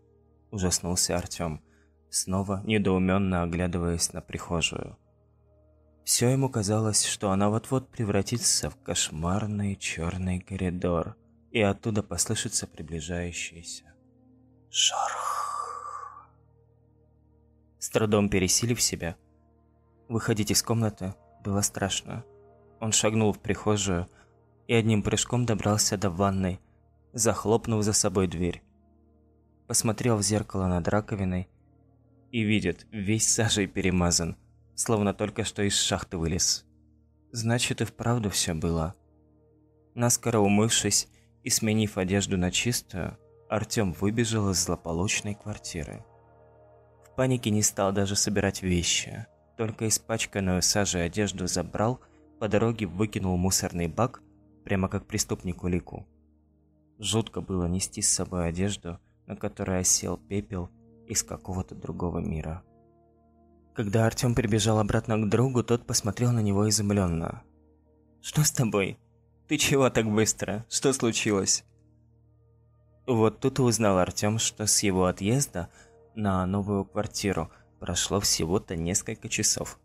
[0.52, 1.62] ужаснулся Артем
[2.12, 4.98] снова недоуменно оглядываясь на прихожую.
[6.04, 11.16] Все ему казалось, что она вот-вот превратится в кошмарный черный коридор,
[11.52, 13.84] и оттуда послышится приближающийся
[14.70, 16.30] шорох.
[17.80, 19.16] С трудом пересилив себя,
[20.08, 22.24] выходить из комнаты было страшно.
[22.80, 24.08] Он шагнул в прихожую
[24.68, 26.60] и одним прыжком добрался до ванной,
[27.14, 28.64] захлопнув за собой дверь.
[29.72, 31.48] Посмотрел в зеркало над раковиной
[32.30, 34.36] и видит, весь сажей перемазан,
[34.76, 36.66] словно только что из шахты вылез.
[37.32, 38.96] Значит, и вправду все было.
[39.96, 41.08] Наскоро умывшись
[41.44, 43.18] и сменив одежду на чистую,
[43.50, 46.04] Артем выбежал из злополучной квартиры.
[47.06, 49.26] В панике не стал даже собирать вещи,
[49.56, 52.02] только испачканную сажей одежду забрал,
[52.42, 54.22] по дороге выкинул мусорный бак,
[54.66, 56.06] прямо как преступнику Лику.
[57.00, 60.70] Жутко было нести с собой одежду, на которой осел пепел
[61.08, 62.64] из какого-то другого мира.
[63.74, 67.44] Когда Артём прибежал обратно к другу, тот посмотрел на него изумленно.
[68.22, 69.00] «Что с тобой?
[69.48, 70.66] Ты чего так быстро?
[70.70, 71.64] Что случилось?»
[73.08, 75.70] Вот тут и узнал Артём, что с его отъезда
[76.16, 77.50] на новую квартиру
[77.80, 79.80] прошло всего-то несколько часов.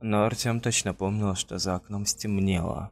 [0.00, 2.90] Но Артём точно помнил, что за окном стемнело.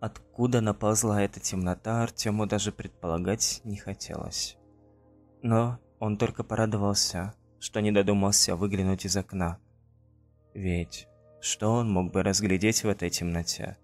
[0.00, 4.56] Откуда наползла эта темнота, Артёму даже предполагать не хотелось.
[5.44, 9.58] Но он только порадовался, что не додумался выглянуть из окна.
[10.54, 11.06] Ведь
[11.42, 13.76] что он мог бы разглядеть в этой темноте,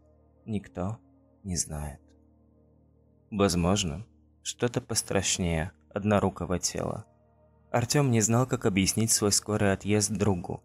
[0.47, 0.97] никто
[1.45, 2.01] не знает.
[3.31, 4.07] Возможно,
[4.43, 7.05] что-то пострашнее однорукого тела.
[7.71, 10.63] Артём не знал, как объяснить свой скорый отъезд другу.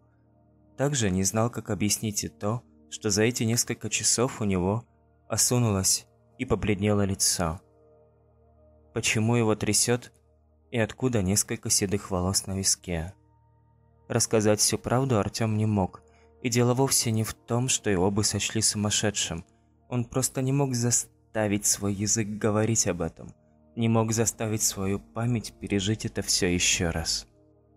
[0.78, 4.86] Также не знал, как объяснить и то, что за эти несколько часов у него
[5.28, 6.08] осунулось
[6.38, 7.60] и побледнело лицо.
[8.94, 10.14] Почему его трясет
[10.76, 13.14] и откуда несколько седых волос на виске.
[14.10, 16.04] Рассказать всю правду Артём не мог,
[16.42, 19.46] и дело вовсе не в том, что его бы сочли сумасшедшим.
[19.88, 23.34] Он просто не мог заставить свой язык говорить об этом,
[23.78, 27.26] не мог заставить свою память пережить это все еще раз.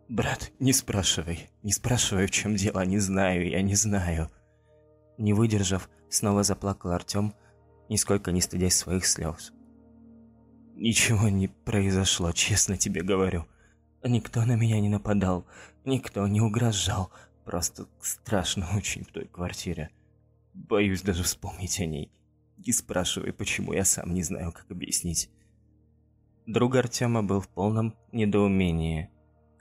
[0.09, 4.29] «Брат, не спрашивай, не спрашивай, в чем дело, не знаю, я не знаю».
[5.19, 7.33] Не выдержав, снова заплакал Артём,
[7.89, 9.53] нисколько не стыдясь своих слез.
[10.79, 13.47] Ничего не произошло, честно тебе говорю.
[14.05, 15.45] Никто на меня не нападал,
[15.85, 17.11] никто не угрожал.
[17.45, 19.91] Просто страшно очень в той квартире.
[20.55, 22.13] Боюсь даже вспомнить о ней.
[22.59, 25.31] Не спрашивай, почему, я сам не знаю, как объяснить.
[26.47, 29.11] Друг Артема был в полном недоумении.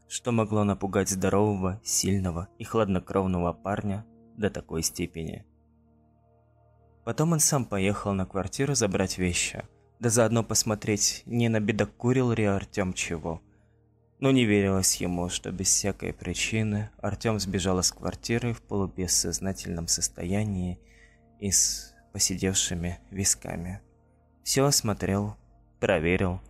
[0.07, 4.05] Что могло напугать здорового, сильного и хладнокровного парня
[4.37, 5.47] до такой степени?
[7.03, 9.65] Потом он сам поехал на квартиру забрать вещи–
[9.99, 13.41] да заодно посмотреть, не набедокурил ли Артём чего.
[14.19, 20.79] Но не верилось ему, что без всякой причины Артём сбежал из квартиры в полубессознательном состоянии
[21.39, 23.81] и с посидевшими висками.
[24.43, 25.35] Все осмотрел,
[25.79, 26.41] проверил.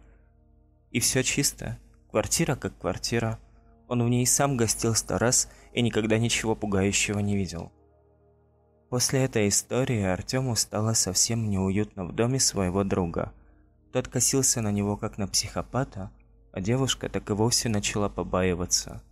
[0.92, 1.78] И все чисто.
[2.10, 3.40] Квартира как квартира.
[3.90, 7.72] Он в ней сам гостил сто раз и никогда ничего пугающего не видел.
[8.90, 13.34] После этой истории Артему стало совсем неуютно в доме своего друга.
[13.92, 16.10] Тот косился на него как на психопата,
[16.54, 19.04] а девушка так и вовсе начала побаиваться.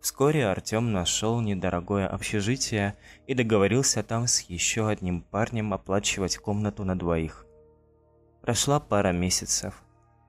[0.00, 2.96] Вскоре Артем нашел недорогое общежитие
[3.26, 7.46] и договорился там с еще одним парнем оплачивать комнату на двоих.
[8.42, 9.82] Прошла пара месяцев.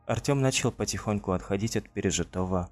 [0.07, 2.69] Артем начал потихоньку отходить от пережитого.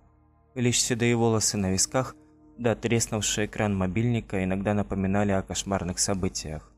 [0.56, 2.16] Лишь седые волосы на висках,
[2.58, 6.72] да треснувший экран мобильника иногда напоминали о кошмарных событиях.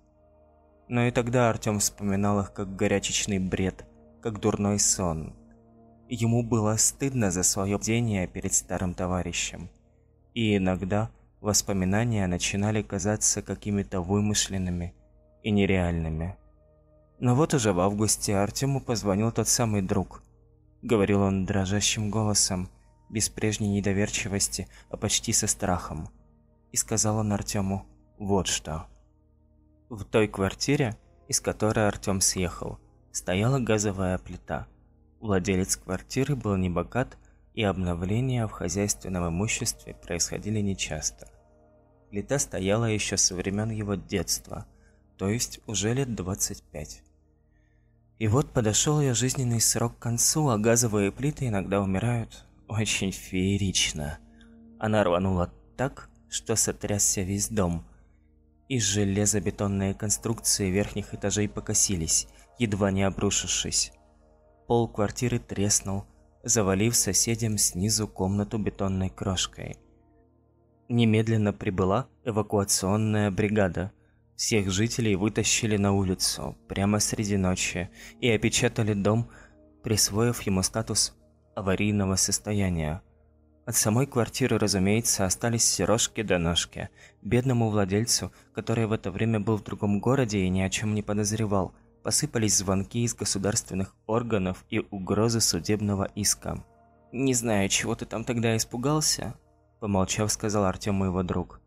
[0.87, 3.85] Но и тогда Артем вспоминал их как горячечный бред,
[4.21, 5.33] как дурной сон.
[6.07, 9.69] Ему было стыдно за свое бдение перед старым товарищем
[10.33, 11.09] и иногда
[11.41, 14.93] воспоминания начинали казаться какими-то вымышленными
[15.43, 16.37] и нереальными.
[17.19, 20.23] Но вот уже в августе Артему позвонил тот самый друг.
[20.81, 22.69] Говорил он дрожащим голосом,
[23.09, 26.09] без прежней недоверчивости, а почти со страхом.
[26.71, 27.85] И сказал он Артему
[28.17, 28.87] вот что.
[29.89, 32.79] В той квартире, из которой Артем съехал,
[33.11, 34.67] стояла газовая плита.
[35.19, 37.17] Владелец квартиры был небогат,
[37.55, 41.27] и обновления в хозяйственном имуществе происходили нечасто.
[42.09, 44.65] Плита стояла еще со времен его детства,
[45.17, 47.03] то есть уже лет 25.
[48.19, 54.19] И вот подошел ее жизненный срок к концу, а газовые плиты иногда умирают очень феерично.
[54.79, 57.85] Она рванула так, что сотрясся весь дом,
[58.69, 62.27] и железобетонные конструкции верхних этажей покосились,
[62.59, 63.91] едва не обрушившись.
[64.67, 66.05] Пол квартиры треснул,
[66.43, 69.77] завалив соседям снизу комнату бетонной крошкой.
[70.87, 73.91] Немедленно прибыла эвакуационная бригада.
[74.35, 77.89] Всех жителей вытащили на улицу прямо среди ночи
[78.21, 79.29] и опечатали дом,
[79.83, 81.18] присвоив ему статус
[81.59, 83.01] аварийного состояния.
[83.65, 86.89] От самой квартиры, разумеется, остались сережки до ножки.
[87.21, 91.01] Бедному владельцу, который в это время был в другом городе и ни о чем не
[91.01, 91.73] подозревал–
[92.03, 96.63] посыпались звонки из государственных органов и угрозы судебного иска.
[97.11, 99.35] «Не знаю, чего ты там тогда испугался»,–
[99.79, 101.59] помолчав, сказал Артём его друг.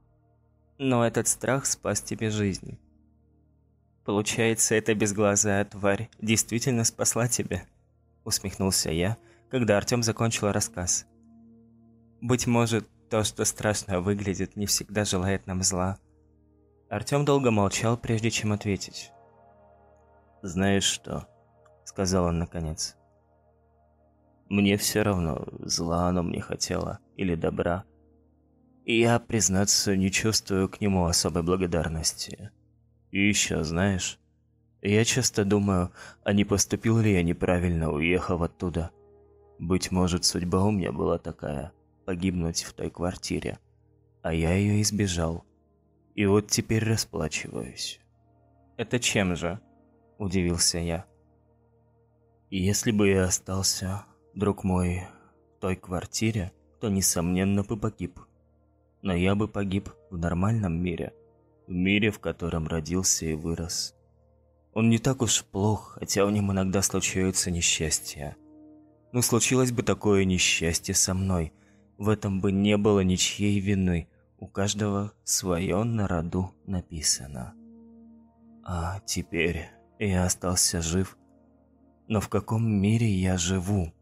[0.78, 2.78] «Но этот страх спас тебе жизнь».
[4.05, 7.64] «Получается, эта безглазая тварь действительно спасла тебя?»–
[8.24, 9.16] усмехнулся я,
[9.53, 11.07] когда Артём закончил рассказ.
[12.23, 15.99] «Быть может, то, что страшно выглядит, не всегда желает нам зла».
[16.89, 19.12] Артём долго молчал, прежде чем ответить.
[20.41, 21.29] «Знаешь что?»—
[21.85, 22.97] сказал он наконец.
[24.49, 27.85] «Мне все равно, зла оно мне хотело или добра.
[28.87, 32.51] И я, признаться, не чувствую к нему особой благодарности.
[33.11, 34.19] И еще, знаешь,
[34.81, 35.93] я часто думаю,
[36.24, 38.91] а не поступил ли я неправильно, уехав оттуда.
[39.63, 41.73] Быть может, судьба у меня была такая—
[42.05, 43.61] погибнуть в той квартире.
[44.21, 45.45] А я ее избежал.
[46.17, 48.01] И вот теперь расплачиваюсь.
[48.77, 49.61] Это чем же?
[50.19, 51.07] удивился я.
[52.51, 55.03] Если бы я остался, друг мой,
[55.57, 58.19] в той квартире, то, несомненно, бы погиб.
[59.01, 61.13] Но я бы погиб в нормальном мире,
[61.69, 63.95] в мире, в котором родился и вырос.
[64.75, 68.37] Он не так уж плох, хотя в нем иногда случаются несчастья.
[69.13, 71.53] Но случилось бы такое несчастье со мной,
[71.99, 74.09] в этом бы не было ничьей вины,
[74.39, 77.55] у каждого свое на роду написано.
[78.65, 79.69] А теперь
[79.99, 81.17] я остался жив.
[82.09, 83.93] Но в каком мире я живу?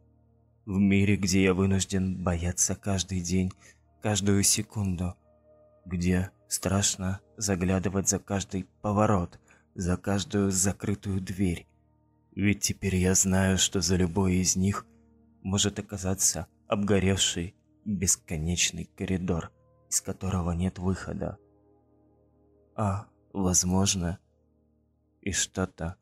[0.64, 3.52] В мире, где я вынужден бояться каждый день,
[4.00, 5.14] каждую секунду.
[5.84, 9.38] Где страшно заглядывать за каждый поворот,
[9.74, 11.66] за каждую закрытую дверь.
[12.34, 14.86] Ведь теперь я знаю, что за любой из них
[15.42, 17.54] может оказаться обгоревший
[17.84, 19.50] бесконечный коридор,
[19.88, 21.38] из которого нет выхода.
[22.76, 24.18] А, возможно,
[25.20, 25.96] и что-то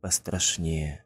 [0.00, 1.04] пострашнее.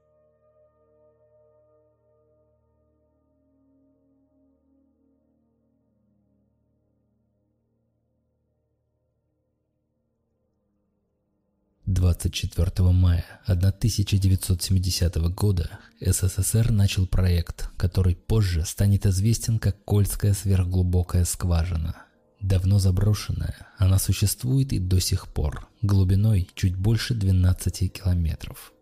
[11.87, 21.25] Двадцать четвертого мая 1970 года СССР начал проект, который позже станет известен как Кольская сверхглубокая
[21.25, 21.97] скважина–
[22.41, 28.73] Давно заброшенная, она существует и до сих пор, глубиной чуть больше 12 километров.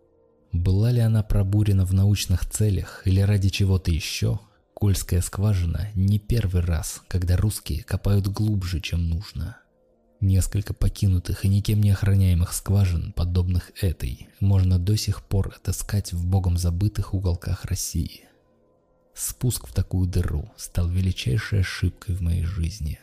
[0.51, 4.39] Была ли она пробурена в научных целях или ради чего-то еще,
[4.73, 9.57] Кольская скважина не первый раз, когда русские копают глубже, чем нужно.
[10.21, 16.25] Несколько покинутых и никем не охраняемых скважин, подобных этой, можно до сих пор отыскать в
[16.25, 18.21] богом забытых уголках России.
[19.13, 22.99] Спуск в такую дыру стал величайшей ошибкой в моей жизни.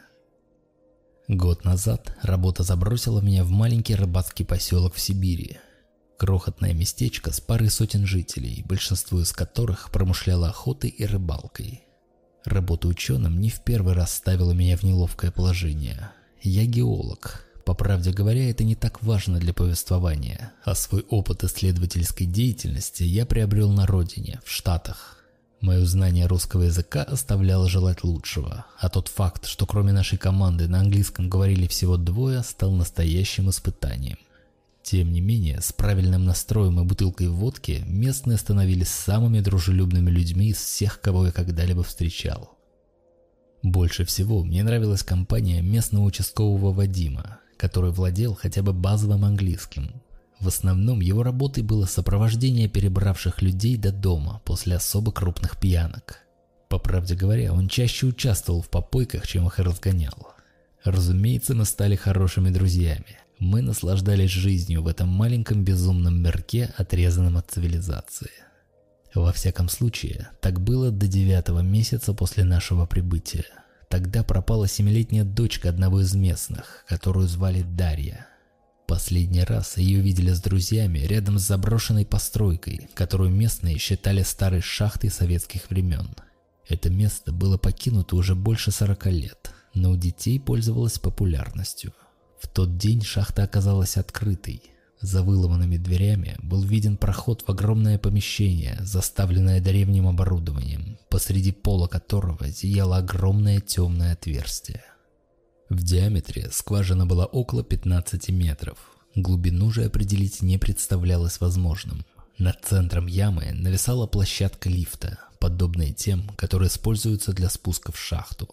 [1.29, 5.59] Год назад работа забросила меня в маленький рыбацкий поселок в Сибири.
[6.19, 11.85] Крохотное местечко с парой сотен жителей, большинство из которых промышляло охотой и рыбалкой.
[12.45, 16.11] Работа ученым не в первый раз ставила меня в неловкое положение.
[16.45, 17.45] Я геолог.
[17.65, 23.27] По правде говоря, это не так важно для повествования, а свой опыт исследовательской деятельности я
[23.27, 25.19] приобрел на родине, в Штатах.
[25.61, 30.81] Мое знание русского языка оставляло желать лучшего, а тот факт, что кроме нашей команды на
[30.81, 34.19] английском говорили всего двое, стал настоящим испытанием.
[34.83, 40.57] Тем не менее, с правильным настроем и бутылкой водки местные становились самыми дружелюбными людьми из
[40.57, 42.52] всех, кого я когда-либо встречал.
[43.63, 50.03] Больше всего мне нравилась компания местного участкового Вадима, который владел хотя бы базовым английским,
[50.43, 56.19] в основном его работой было сопровождение перебравших людей до дома после особо крупных пьянок.
[56.69, 60.35] По правде говоря, он чаще участвовал в попойках, чем их разгонял.
[60.83, 63.19] Разумеется, мы стали хорошими друзьями.
[63.39, 68.31] Мы наслаждались жизнью в этом маленьком безумном мирке, отрезанном от цивилизации.
[69.15, 73.45] Во всяком случае, так было до девятого месяца после нашего прибытия.
[73.89, 78.27] Тогда пропала семилетняя дочка одного из местных, которую звали Дарья.
[78.87, 85.11] Последний раз ее видели с друзьями рядом с заброшенной постройкой, которую местные считали старой шахтой
[85.11, 86.15] советских времен.
[86.67, 91.93] Это место было покинуто уже больше 40 лет, но у детей пользовалось популярностью.
[92.41, 94.63] В тот день шахта оказалась открытой.
[95.03, 102.49] За выломанными дверями был виден проход в огромное помещение, заставленное древним оборудованием, посреди пола которого
[102.49, 104.85] зияло огромное темное отверстие.
[105.69, 108.79] В диаметре скважина была около 15 метров.
[109.17, 112.07] Глубину же определить не представлялось возможным.
[112.39, 118.49] Над центром ямы нависала площадка лифта, подобная тем, которые используются для спуска в шахту.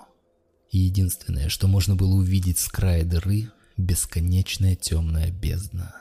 [0.72, 5.99] Единственное, что можно было увидеть с края дыры– бесконечная темная бездна.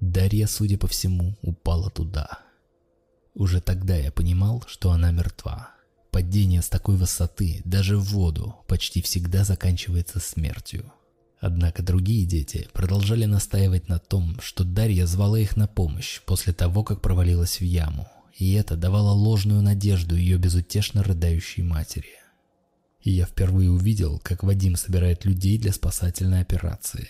[0.00, 2.40] Дарья, судя по всему, упала туда.
[3.34, 5.70] Уже тогда я понимал, что она мертва.
[6.10, 10.92] Падение с такой высоты, даже в воду, почти всегда заканчивается смертью.
[11.40, 16.82] Однако другие дети продолжали настаивать на том, что Дарья звала их на помощь после того,
[16.82, 22.10] как провалилась в яму, и это давало ложную надежду ее безутешно рыдающей матери.
[23.02, 27.08] И я впервые увидел, как Вадим собирает людей для спасательной операции.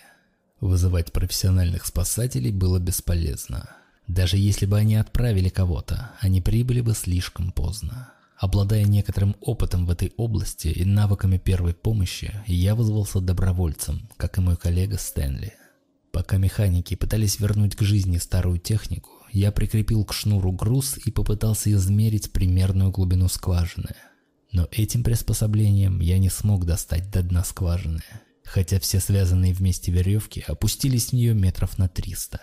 [0.61, 3.71] Вызывать профессиональных спасателей было бесполезно.
[4.09, 8.13] Даже если бы они отправили кого-то, они прибыли бы слишком поздно.
[8.39, 14.41] Обладая некоторым опытом в этой области и навыками первой помощи, я вызвался добровольцем, как и
[14.41, 15.55] мой коллега Стэнли.
[16.13, 21.71] Пока механики пытались вернуть к жизни старую технику, я прикрепил к шнуру груз и попытался
[21.73, 23.95] измерить примерную глубину скважины.
[24.53, 28.03] Но этим приспособлением я не смог достать до дна скважины,
[28.49, 32.41] хотя все связанные вместе веревки опустились в нее метров на 300.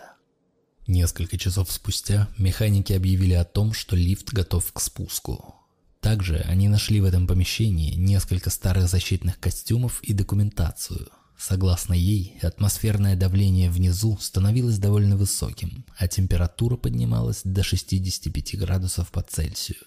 [0.88, 5.56] Несколько часов спустя механики объявили о том, что лифт готов к спуску.
[6.00, 11.08] Также они нашли в этом помещении несколько старых защитных костюмов и документацию.
[11.38, 19.24] Согласно ей, атмосферное давление внизу становилось довольно высоким, а температура поднималась до 65 градусов по
[19.24, 19.80] Цельсию.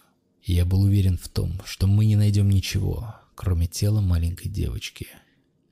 [0.42, 5.06] Я был уверен в том, что мы не найдем ничего, кроме тела маленькой девочки.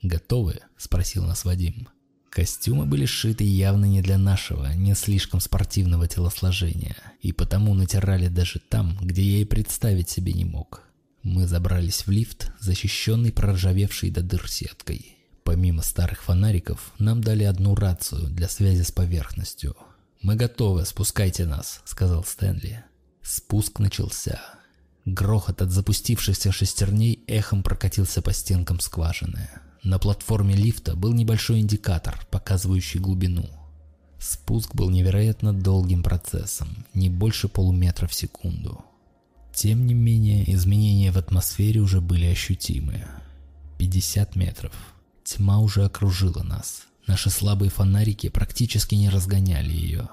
[0.06, 1.88] «Готовы?»– спросил нас Вадим.
[2.30, 8.60] Костюмы были сшиты явно не для нашего, не слишком спортивного телосложения, и потому натирали даже
[8.60, 10.82] там, где я и представить себе не мог.
[11.24, 15.16] Мы забрались в лифт, защищенный проржавевшей до дыр сеткой.
[15.42, 19.74] Помимо старых фонариков, нам дали одну рацию для связи с поверхностью.
[20.22, 22.84] «Мы готовы, спускайте нас»,— сказал Стэнли.
[23.22, 24.40] Спуск начался.
[25.04, 29.48] Грохот от запустившихся шестерней эхом прокатился по стенкам скважины.
[29.82, 33.48] На платформе лифта был небольшой индикатор, показывающий глубину.
[34.18, 38.84] Спуск был невероятно долгим процессом, не больше полуметра в секунду.
[39.54, 43.06] Тем не менее, изменения в атмосфере уже были ощутимы.
[43.78, 44.72] 50 метров.
[45.24, 46.82] Тьма уже окружила нас.
[47.06, 50.08] Наши слабые фонарики практически не разгоняли ее.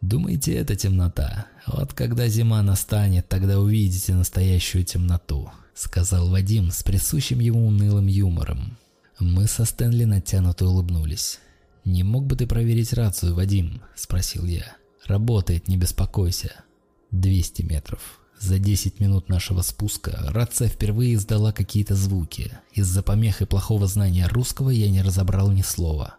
[0.00, 1.46] Думаете, это темнота?
[1.66, 8.78] Вот когда зима настанет, тогда увидите настоящую темноту, сказал Вадим с присущим ему унылым юмором.
[9.20, 11.40] Мы со Стэнли натянуто улыбнулись.
[11.84, 14.76] «Не мог бы ты проверить рацию, Вадим?»– спросил я.
[15.04, 16.64] «Работает, не беспокойся».
[17.10, 18.20] 200 метров.
[18.38, 22.52] За 10 минут нашего спуска рация впервые издала какие-то звуки.
[22.72, 26.14] Из-за помех и плохого знания русского я не разобрал ни слова.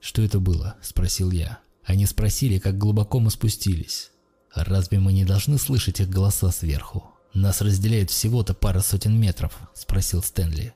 [0.00, 1.58] «Что это было?»– спросил я.
[1.84, 4.12] Они спросили, как глубоко мы спустились.
[4.54, 7.04] «Разве мы не должны слышать их голоса сверху?
[7.34, 10.72] Нас разделяет всего-то пара сотен метров»,– спросил Стэнли.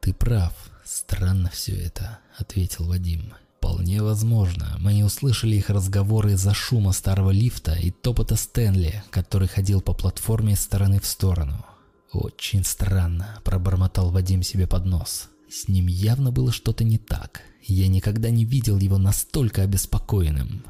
[0.00, 0.71] «Ты прав.
[0.92, 3.32] Странно все это»,– ответил Вадим.
[3.56, 9.48] Вполне возможно, мы не услышали их разговоры из-за шума старого лифта и топота Стэнли, который
[9.48, 11.64] ходил по платформе из стороны в сторону.
[12.12, 15.30] «Очень странно»,– пробормотал Вадим себе под нос.
[15.50, 17.40] С ним явно было что-то не так.
[17.62, 20.66] Я никогда не видел его настолько обеспокоенным.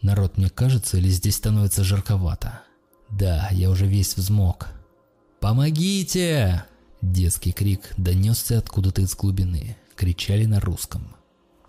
[0.00, 2.62] Народ, мне кажется, или здесь становится жарковато?
[3.10, 4.68] Да, я уже весь взмок.
[5.38, 6.64] «Помогите!»
[7.06, 9.76] Детский крик донесся откуда-то из глубины.
[9.94, 11.14] Кричали на русском.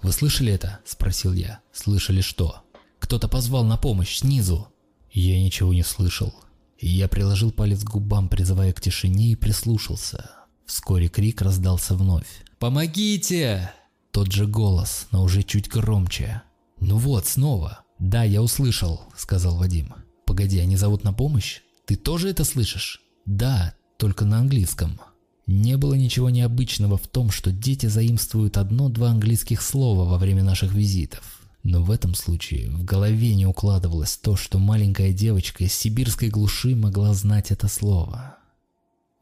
[0.02, 1.60] «Вы слышали это?»– спросил я.
[1.72, 2.64] «Слышали что?»
[2.98, 4.68] «Кто-то позвал на помощь снизу!»
[5.12, 6.34] Я ничего не слышал.
[6.80, 10.32] Я приложил палец к губам, призывая к тишине, и прислушался.
[10.66, 12.44] Вскоре крик раздался вновь.
[12.58, 13.72] «Помогите!»
[14.12, 16.42] Тот же голос, но уже чуть громче.
[16.80, 19.94] «Ну вот, снова!» «Да, я услышал»,— сказал Вадим.
[20.26, 21.62] «Погоди, они зовут на помощь?
[21.86, 25.00] Ты тоже это слышишь?» «Да, только на английском».
[25.48, 30.74] Не было ничего необычного в том, что дети заимствуют одно-два английских слова во время наших
[30.74, 31.40] визитов.
[31.64, 36.76] Но в этом случае в голове не укладывалось то, что маленькая девочка из сибирской глуши
[36.76, 38.38] могла знать это слово.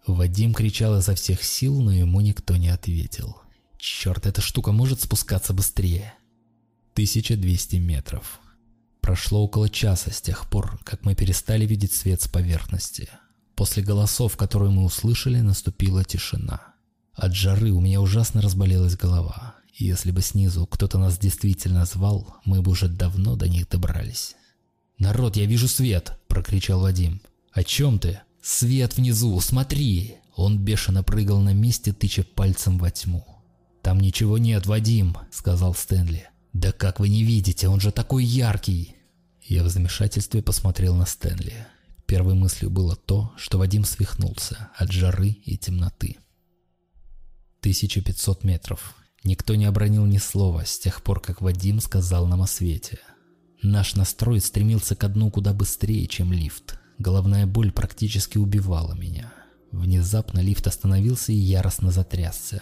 [0.07, 3.37] Вадим кричал изо всех сил, но ему никто не ответил.
[3.77, 6.15] Черт, эта штука может спускаться быстрее.
[6.93, 8.39] 1200 метров.
[8.99, 13.09] Прошло около часа с тех пор, как мы перестали видеть свет с поверхности.
[13.55, 16.73] После голосов, которые мы услышали, наступила тишина.
[17.13, 19.55] От жары у меня ужасно разболелась голова.
[19.73, 24.35] И если бы снизу кто-то нас действительно звал, мы бы уже давно до них добрались.
[24.97, 27.21] «Народ, я вижу свет!»– прокричал Вадим.
[27.51, 33.25] «О чем ты?» «Свет внизу, смотри!» Он бешено прыгал на месте, тыча пальцем во тьму.
[33.81, 36.29] «Там ничего нет, Вадим»,— сказал Стэнли.
[36.53, 38.95] «Да как вы не видите, он же такой яркий!»
[39.41, 41.67] Я в замешательстве посмотрел на Стэнли.
[42.07, 46.17] Первой мыслью было то, что Вадим свихнулся от жары и темноты.
[47.61, 48.95] 1500 метров.
[49.23, 52.99] Никто не обронил ни слова с тех пор, как Вадим сказал нам о свете.
[53.63, 56.77] Наш настрой стремился ко дну куда быстрее, чем лифт.
[56.99, 59.33] Головная боль практически убивала меня.
[59.71, 62.61] Внезапно лифт остановился и яростно затрясся.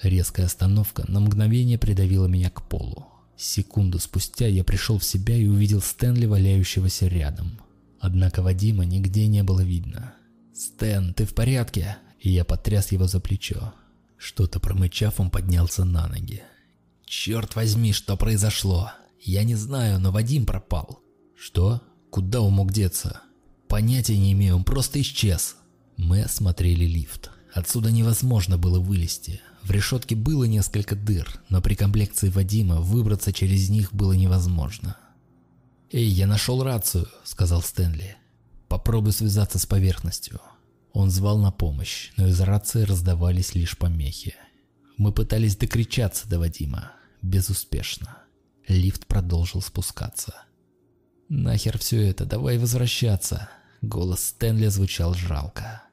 [0.00, 3.08] Резкая остановка на мгновение придавила меня к полу.
[3.36, 7.58] Секунду спустя я пришел в себя и увидел Стэнли, валяющегося рядом.
[8.04, 10.12] Однако Вадима нигде не было видно.
[10.54, 13.72] «Стэн, ты в порядке?» И я потряс его за плечо.
[14.18, 16.42] Что-то промычав, он поднялся на ноги.
[17.06, 18.92] «Черт возьми, что произошло?
[19.22, 21.00] Я не знаю, но Вадим пропал».
[21.34, 21.80] «Что?
[22.10, 23.22] Куда он мог деться?»
[23.68, 25.56] «Понятия не имею, он просто исчез».
[25.96, 27.30] Мы осмотрели лифт.
[27.54, 29.40] Отсюда невозможно было вылезти.
[29.62, 34.98] В решетке было несколько дыр, но при комплекции Вадима выбраться через них было невозможно.
[35.96, 38.16] «Эй, я нашел рацию»,— сказал Стэнли.
[38.66, 40.40] «Попробуй связаться с поверхностью».
[40.92, 44.34] Он звал на помощь, но из рации раздавались лишь помехи.
[44.96, 46.90] Мы пытались докричаться до Вадима.
[47.22, 48.18] Безуспешно.
[48.66, 50.34] Лифт продолжил спускаться.
[51.28, 53.48] «Нахер все это, давай возвращаться!»
[53.80, 55.84] Голос Стэнли звучал жалко.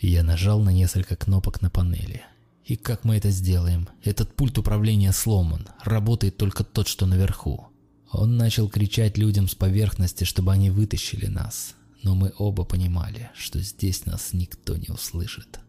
[0.00, 2.22] Я нажал на несколько кнопок на панели.
[2.64, 3.90] «И как мы это сделаем?
[4.04, 5.68] Этот пульт управления сломан.
[5.84, 7.69] Работает только тот, что наверху.
[8.12, 13.60] Он начал кричать людям с поверхности, чтобы они вытащили нас, но мы оба понимали, что
[13.60, 15.60] здесь нас никто не услышит.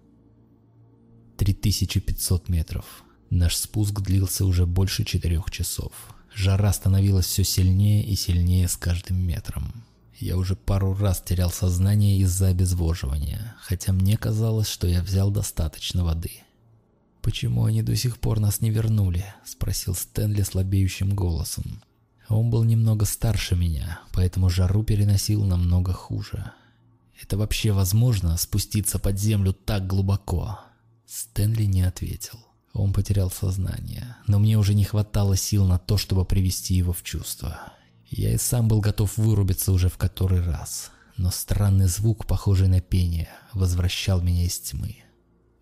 [1.37, 3.03] 3500 метров.
[3.29, 5.91] Наш спуск длился уже больше четырех часов.
[6.33, 9.85] Жара становилась все сильнее и сильнее с каждым метром.
[10.17, 16.03] Я уже пару раз терял сознание из-за обезвоживания, хотя мне казалось, что я взял достаточно
[16.03, 16.31] воды.
[17.21, 21.81] «Почему они до сих пор нас не вернули?»– спросил Стэнли слабеющим голосом.
[22.31, 26.51] Он был немного старше меня, поэтому жару переносил намного хуже.
[27.21, 30.59] Это вообще возможно спуститься под землю так глубоко?
[31.05, 32.39] Стэнли не ответил.
[32.73, 37.03] Он потерял сознание, но мне уже не хватало сил на то, чтобы привести его в
[37.03, 37.73] чувство.
[38.09, 42.79] Я и сам был готов вырубиться уже в который раз, но странный звук, похожий на
[42.79, 44.97] пение, возвращал меня из тьмы.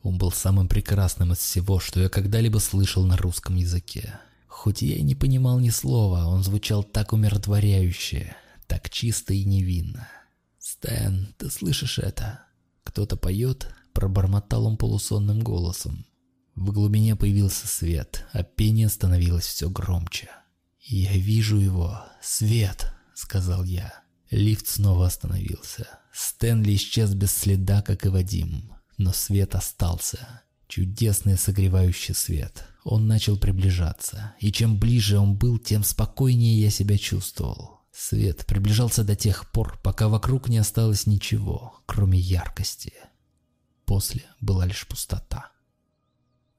[0.04, 4.20] Он был самым прекрасным из всего, что я когда-либо слышал на русском языке.
[4.50, 8.36] Хоть я и не понимал ни слова, он звучал так умиротворяюще,
[8.68, 10.10] так чисто и невинно.
[10.58, 12.42] «Стэн, ты слышишь это?»
[12.84, 16.06] Кто-то поет, пробормотал он полусонным голосом.
[16.56, 20.30] В глубине появился свет, а пение становилось все громче.
[20.82, 22.04] «Я вижу его.
[22.22, 23.94] Свет!»— сказал я.
[24.32, 25.88] Лифт снова остановился.
[26.12, 28.74] Стэнли исчез без следа, как и Вадим.
[28.98, 30.42] Но свет остался.
[30.70, 32.64] Чудесный согревающий свет.
[32.84, 34.36] Он начал приближаться.
[34.40, 37.82] И чем ближе он был, тем спокойнее я себя чувствовал.
[37.92, 42.94] Свет приближался до тех пор, пока вокруг не осталось ничего, кроме яркости.
[43.86, 45.52] После была лишь пустота.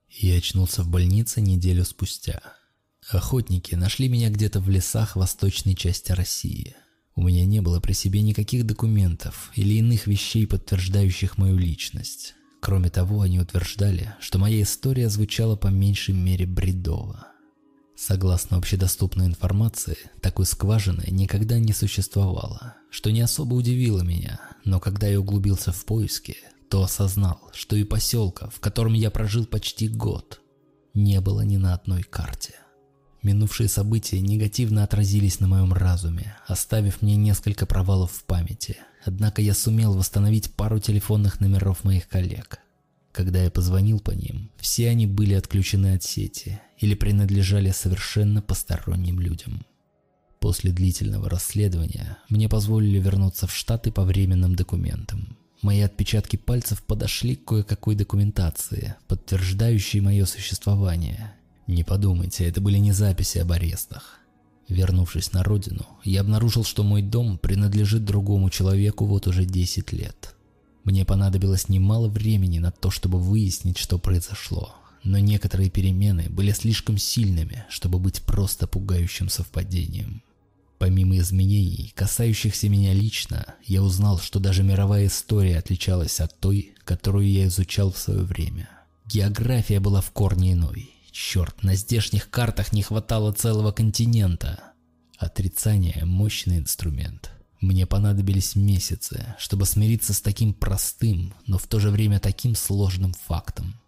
[0.09, 2.43] Я очнулся в больнице неделю спустя.
[3.11, 6.75] Охотники нашли меня где-то в лесах восточной части России.
[7.15, 12.35] У меня не было при себе никаких документов или иных вещей, подтверждающих мою личность.
[12.61, 17.27] Кроме того, они утверждали, что моя история звучала по меньшей мере бредово.
[17.97, 25.07] Согласно общедоступной информации, такой скважины никогда не существовало, что не особо удивило меня, но когда
[25.07, 26.37] я углубился в поиски,
[26.69, 30.41] то осознал, что и поселка, в котором я прожил почти год,
[30.95, 32.55] не было ни на одной карте.
[33.23, 38.79] Минувшие события негативно отразились на моем разуме, оставив мне несколько провалов в памяти.
[39.05, 42.61] Однако я сумел восстановить пару телефонных номеров моих коллег.
[43.13, 49.19] Когда я позвонил по ним, все они были отключены от сети или принадлежали совершенно посторонним
[49.19, 49.65] людям.
[50.39, 55.37] После длительного расследования мне позволили вернуться в Штаты по временным документам.
[55.61, 61.35] Мои отпечатки пальцев подошли к кое-какой документации, подтверждающей мое существование,
[61.71, 64.19] не подумайте, это были не записи об арестах.
[64.71, 70.37] Вернувшись на родину, я обнаружил, что мой дом принадлежит другому человеку вот уже 10 лет.
[70.85, 74.77] Мне понадобилось немало времени на то, чтобы выяснить, что произошло.
[75.03, 80.23] Но некоторые перемены были слишком сильными, чтобы быть просто пугающим совпадением.
[80.79, 87.29] Помимо изменений, касающихся меня лично, я узнал, что даже мировая история отличалась от той, которую
[87.29, 88.69] я изучал в свое время.
[89.05, 90.91] География была в корне иной.
[91.23, 94.73] Черт, на здешних картах не хватало целого континента.
[95.19, 97.31] Отрицание– мощный инструмент.
[97.61, 103.13] Мне понадобились месяцы, чтобы смириться с таким простым, но в то же время таким сложным
[103.13, 103.79] фактом.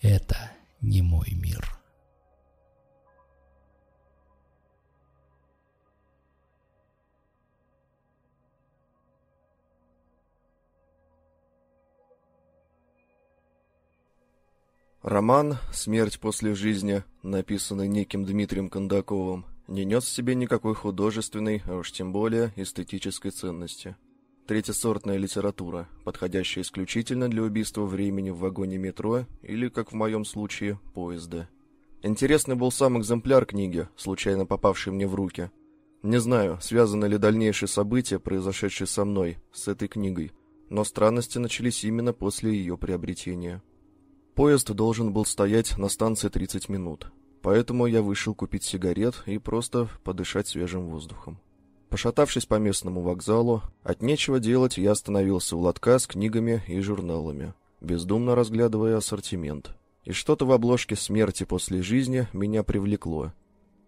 [0.00, 1.75] Это не мой мир.
[15.06, 21.76] Роман «Смерть после жизни», написанный неким Дмитрием Кондаковым, не нес в себе никакой художественной, а
[21.76, 23.94] уж тем более эстетической ценности.
[24.48, 30.80] Третьесортная литература, подходящая исключительно для убийства времени в вагоне метро или, как в моем случае,
[30.92, 31.48] поезда.
[32.02, 35.52] Интересный был сам экземпляр книги, случайно попавший мне в руки.
[36.02, 40.32] Не знаю, связаны ли дальнейшие события, произошедшие со мной, с этой книгой,
[40.68, 43.62] но странности начались именно после ее приобретения.
[44.36, 47.10] Поезд должен был стоять на станции 30 минут,
[47.40, 51.40] поэтому я вышел купить сигарет и просто подышать свежим воздухом.
[51.88, 57.54] Пошатавшись по местному вокзалу, от нечего делать я остановился у лотка с книгами и журналами,
[57.80, 59.74] бездумно разглядывая ассортимент.
[60.04, 63.32] И что-то в обложке «Смерти после жизни» меня привлекло.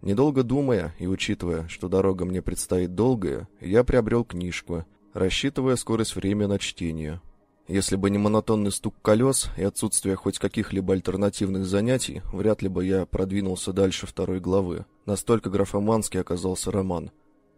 [0.01, 6.47] Недолго думая и учитывая, что дорога мне предстоит долгая, я приобрел книжку, рассчитывая скорость времени
[6.47, 7.21] на чтение,
[7.69, 12.85] если бы не монотонный стук колес и отсутствие хоть каких-либо альтернативных занятий, вряд ли бы
[12.85, 14.87] я продвинулся дальше второй главы.
[15.05, 17.11] Настолько графоманский оказался роман.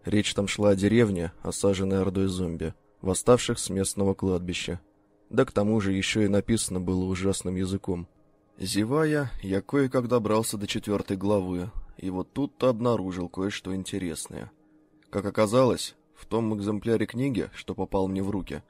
[0.05, 4.81] Речь там шла о деревне, осаженной ордой зомби, восставших с местного кладбища.
[5.31, 8.09] Да к тому же еще и написано было ужасным языком.
[8.59, 14.51] Зевая, я кое-как добрался до четвертой главы, и вот тут-то обнаружил кое-что интересное.
[15.09, 18.63] Как оказалось, в том экземпляре книги, что попал мне в руки,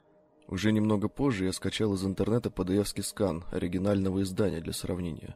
[0.47, 5.35] уже немного позже я скачал из интернета PDF-ский скан оригинального издания для сравнения.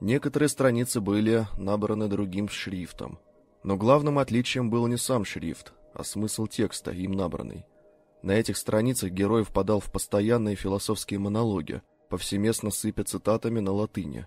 [0.00, 3.18] Некоторые страницы были набраны другим шрифтом,
[3.62, 7.64] но главным отличием был не сам шрифт, а смысл текста, им набранный.
[8.22, 14.26] На этих страницах герой впадал в постоянные философские монологи, повсеместно сыпя цитатами на латыни.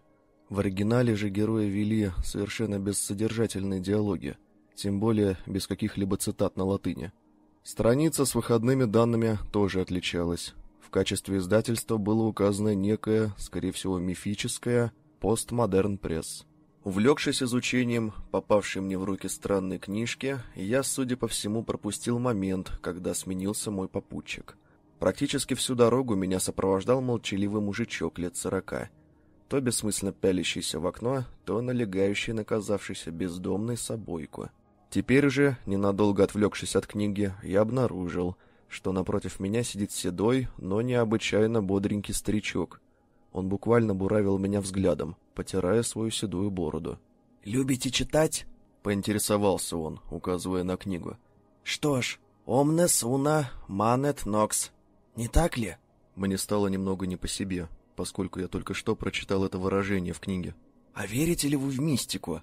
[0.50, 4.38] В оригинале же герои вели совершенно бессодержательные диалоги,
[4.76, 7.12] тем более без каких-либо цитат на латыни.
[7.68, 10.54] Страница с выходными данными тоже отличалась.
[10.80, 16.46] В качестве издательства было указано некое, скорее всего, мифическое «Постмодерн Пресс».
[16.86, 23.14] Увлекшись изучением попавшей мне в руки странной книжки, я, судя по всему, пропустил момент, когда
[23.14, 24.56] сменился мой попутчик.
[25.00, 28.90] Практически всю дорогу меня сопровождал молчаливый мужичок лет сорока,
[29.50, 34.52] то бессмысленно пялящийся в окно, то налегающий на казавшийся бездомной собойку.
[34.90, 38.38] Теперь же, ненадолго отвлекшись от книги, я обнаружил,
[38.68, 42.82] что напротив меня сидит седой, но необычайно бодренький старичок.
[43.32, 47.00] Он буквально буравил меня взглядом, потирая свою седую бороду.
[47.44, 48.46] «Любите читать?»—
[48.84, 51.18] поинтересовался он, указывая на книгу.
[51.64, 54.72] «Что ж, «Omnes una manet nox».
[55.18, 55.76] Не так ли?
[56.16, 60.56] Мне стало немного не по себе, поскольку я только что прочитал это выражение в книге.
[60.94, 62.42] «А верите ли вы в мистику?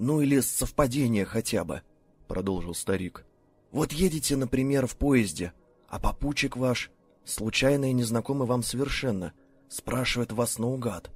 [0.00, 1.82] Ну или совпадение хотя бы?»
[2.26, 3.26] Продолжил старик.
[3.70, 5.52] «Вот едете, например, в поезде,
[5.88, 6.90] а попутчик ваш,
[7.26, 9.34] случайно и незнакомый вам совершенно,
[9.68, 11.10] спрашивает вас наугад.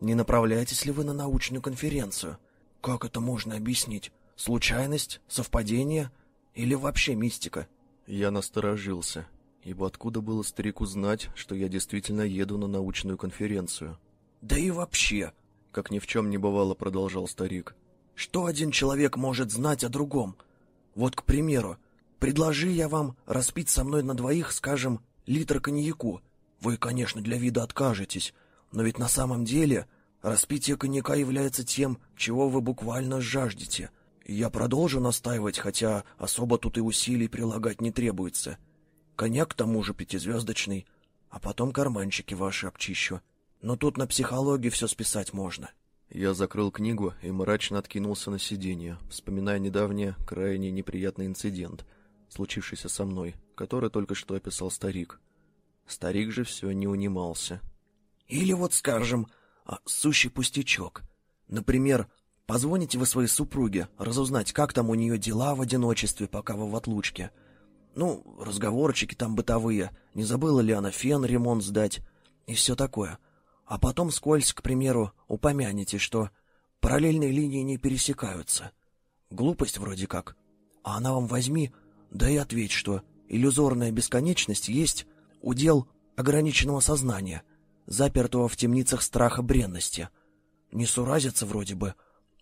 [0.00, 2.38] Не направляетесь ли вы на научную конференцию?
[2.80, 4.10] Как это можно объяснить?
[4.34, 5.20] Случайность?
[5.28, 6.10] Совпадение?
[6.54, 7.68] Или вообще мистика?»
[8.08, 9.28] Я насторожился,
[9.62, 13.96] ибо откуда было старику знать, что я действительно еду на научную конференцию?
[14.40, 15.32] «Да и вообще!»—
[15.70, 17.76] как ни в чем не бывало, продолжал старик.
[18.14, 20.36] «Что один человек может знать о другом?
[20.94, 21.78] Вот, к примеру,
[22.18, 26.20] предложи я вам распить со мной на двоих, скажем, литр коньяку.
[26.60, 28.32] Вы, конечно, для вида откажетесь,
[28.72, 29.86] но ведь на самом деле
[30.22, 33.90] распитие коньяка является тем, чего вы буквально жаждете.
[34.24, 38.56] Я продолжу настаивать, хотя особо тут и усилий прилагать не требуется.
[39.16, 40.86] Коньяк к тому же пятизвездочный,
[41.28, 43.20] а потом карманчики ваши обчищу.
[43.60, 45.70] Но тут на психологии все списать можно.
[46.10, 51.84] Я закрыл книгу и мрачно откинулся на сиденье, вспоминая недавний, крайне неприятный инцидент,
[52.28, 55.20] случившийся со мной, который только что описал старик.
[55.86, 57.60] Старик же все не унимался.
[58.28, 59.26] Или вот, скажем,
[59.64, 61.02] а, сущий пустячок.
[61.48, 62.08] Например,
[62.46, 66.76] позвоните вы своей супруге, разузнать, как там у нее дела в одиночестве, пока вы в
[66.76, 67.30] отлучке—
[67.94, 69.90] ну, разговорчики там бытовые.
[70.14, 72.00] Не забыла ли она фен ремонт сдать?
[72.46, 73.18] И все такое.
[73.66, 76.30] А потом скользь, к примеру, упомянете, что
[76.80, 78.72] параллельные линии не пересекаются.
[79.30, 80.36] Глупость вроде как.
[80.82, 81.72] А она вам возьми,
[82.10, 85.06] да и ответь, что иллюзорная бесконечность есть
[85.40, 87.42] удел ограниченного сознания,
[87.86, 90.10] запертого в темницах страха бренности.
[90.70, 91.94] Не суразится вроде бы,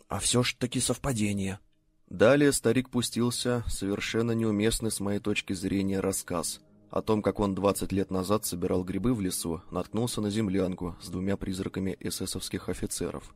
[0.08, 1.60] а все ж таки совпадение.
[2.08, 6.60] Далее старик пустился совершенно неуместный с моей точки зрения рассказ
[6.92, 11.08] о том, как он 20 лет назад собирал грибы в лесу, наткнулся на землянку с
[11.08, 13.34] двумя призраками эсэсовских офицеров.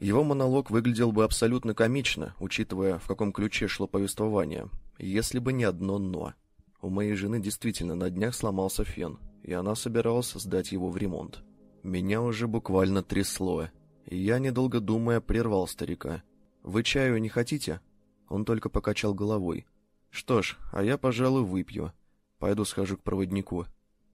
[0.00, 4.68] Его монолог выглядел бы абсолютно комично, учитывая, в каком ключе шло повествование,
[4.98, 6.34] если бы не одно «но».
[6.82, 11.44] У моей жены действительно на днях сломался фен, и она собиралась сдать его в ремонт.
[11.84, 13.68] Меня уже буквально трясло,
[14.04, 16.24] и я, недолго думая, прервал старика.
[16.64, 17.80] «Вы чаю не хотите?»
[18.28, 19.64] Он только покачал головой.
[20.10, 21.92] «Что ж, а я, пожалуй, выпью.
[22.38, 23.66] Пойду схожу к проводнику».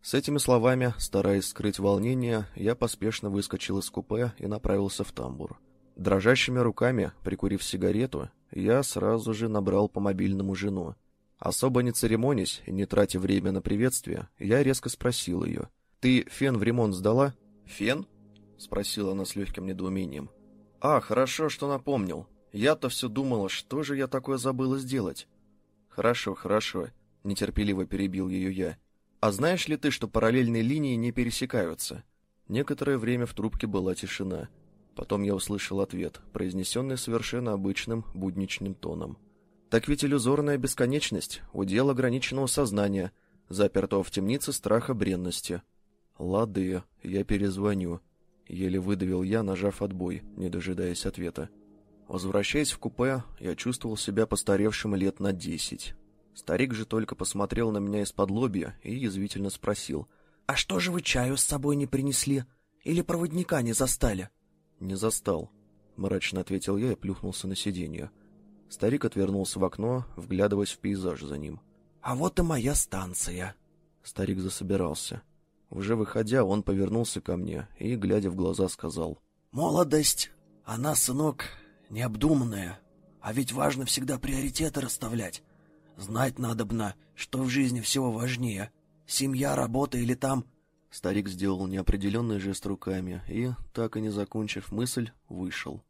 [0.02, 5.60] С этими словами, стараясь скрыть волнение, я поспешно выскочил из купе и направился в тамбур.
[5.94, 10.96] Дрожащими руками, прикурив сигарету, я сразу же набрал по мобильному жену.
[11.38, 15.68] Особо не церемонясь и не тратя время на приветствие, я резко спросил ее.
[16.00, 17.34] «Ты фен в ремонт сдала?»
[17.66, 18.06] «Фен?»—
[18.58, 20.30] спросила она с легким недоумением.
[20.80, 22.26] «А, хорошо, что напомнил.
[22.52, 25.28] Я-то все думала, что же я такое забыла сделать.
[25.88, 26.88] Хорошо, хорошо,
[27.24, 28.78] нетерпеливо перебил ее я.
[29.20, 32.04] А знаешь ли ты, что параллельные линии не пересекаются?
[32.48, 34.48] Некоторое время в трубке была тишина.
[34.94, 39.16] Потом я услышал ответ, произнесенный совершенно обычным будничным тоном.
[39.70, 43.12] Так ведь иллюзорная бесконечность— удел ограниченного сознания,
[43.48, 45.62] запертого в темнице страха бренности.
[46.18, 48.00] Лады, я перезвоню.
[48.48, 51.48] Еле выдавил я, нажав отбой, не дожидаясь ответа.
[52.06, 55.94] Возвращаясь в купе, я чувствовал себя постаревшим лет на десять.
[56.34, 60.08] Старик же только посмотрел на меня из-под лобья и язвительно спросил.
[60.46, 62.44] «А что же вы чаю с собой не принесли?
[62.82, 64.30] Или проводника не застали?»
[64.80, 65.50] «Не застал»,—
[65.96, 68.10] мрачно ответил я и плюхнулся на сиденье.
[68.68, 71.60] Старик отвернулся в окно, вглядываясь в пейзаж за ним.
[72.00, 73.54] «А вот и моя станция».
[74.02, 75.22] Старик засобирался.
[75.70, 79.18] Уже выходя, он повернулся ко мне и, глядя в глаза, сказал.
[79.52, 80.32] «Молодость,
[80.64, 81.44] она, сынок,
[81.90, 82.80] необдуманное.
[83.20, 85.42] А ведь важно всегда приоритеты расставлять.
[85.96, 88.70] Знать надобно, что в жизни всего важнее.
[89.06, 90.44] Семья, работа или там...
[90.90, 95.82] Старик сделал неопределенный жест руками и, так и не закончив мысль, вышел.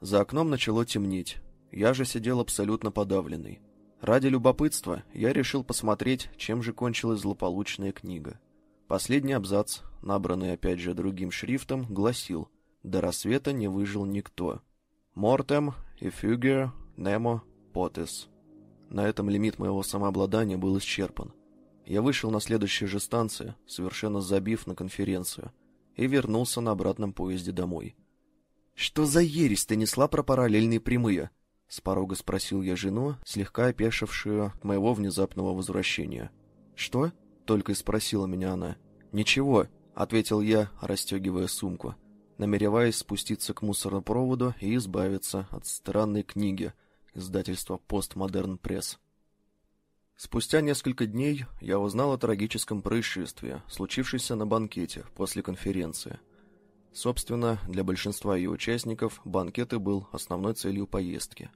[0.00, 1.38] За окном начало темнеть.
[1.72, 3.60] Я же сидел абсолютно подавленный.
[4.00, 8.38] Ради любопытства я решил посмотреть, чем же кончилась злополучная книга.
[8.86, 12.48] Последний абзац, набранный опять же другим шрифтом, гласил
[12.82, 14.60] «До рассвета не выжил никто».
[15.14, 17.42] Мортем и Фюгер Немо
[17.72, 18.28] Потес.
[18.94, 21.32] На этом лимит моего самообладания был исчерпан.
[21.84, 25.50] Я вышел на следующей же станции, совершенно забив на конференцию,
[25.96, 27.96] и вернулся на обратном поезде домой.
[28.76, 31.30] «Что за ересь ты несла про параллельные прямые?»—
[31.68, 36.30] с порога спросил я жену, слегка опешившую от моего внезапного возвращения.
[36.76, 37.10] «Что?»—
[37.46, 38.76] только и спросила меня она.
[39.10, 39.66] «Ничего»,—
[39.96, 41.96] ответил я, расстегивая сумку
[42.38, 46.72] намереваясь спуститься к мусоропроводу и избавиться от странной книги
[47.14, 48.98] издательства «Постмодерн Пресс».
[50.16, 56.20] Спустя несколько дней я узнал о трагическом происшествии, случившемся на банкете после конференции.
[56.92, 61.50] Собственно, для большинства ее участников банкет и был основной целью поездки.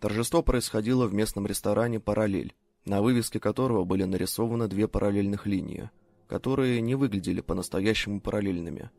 [0.00, 2.54] Торжество происходило в местном ресторане «Параллель»,
[2.84, 5.90] на вывеске которого были нарисованы две параллельных линии,
[6.26, 8.90] которые не выглядели по-настоящему параллельными.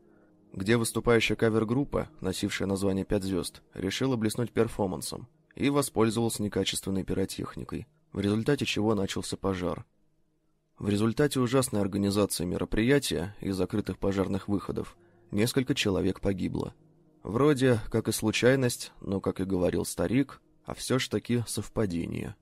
[0.54, 8.20] Где выступающая кавер-группа, носившая название «Пять звезд», решила блеснуть перформансом и воспользовалась некачественной пиротехникой– в
[8.20, 9.84] результате чего начался пожар.
[10.78, 14.96] В результате ужасной организации мероприятия и закрытых пожарных выходов
[15.30, 16.74] несколько человек погибло.
[17.22, 22.36] Вроде как и случайность, но, как и говорил старик, а все ж таки совпадение–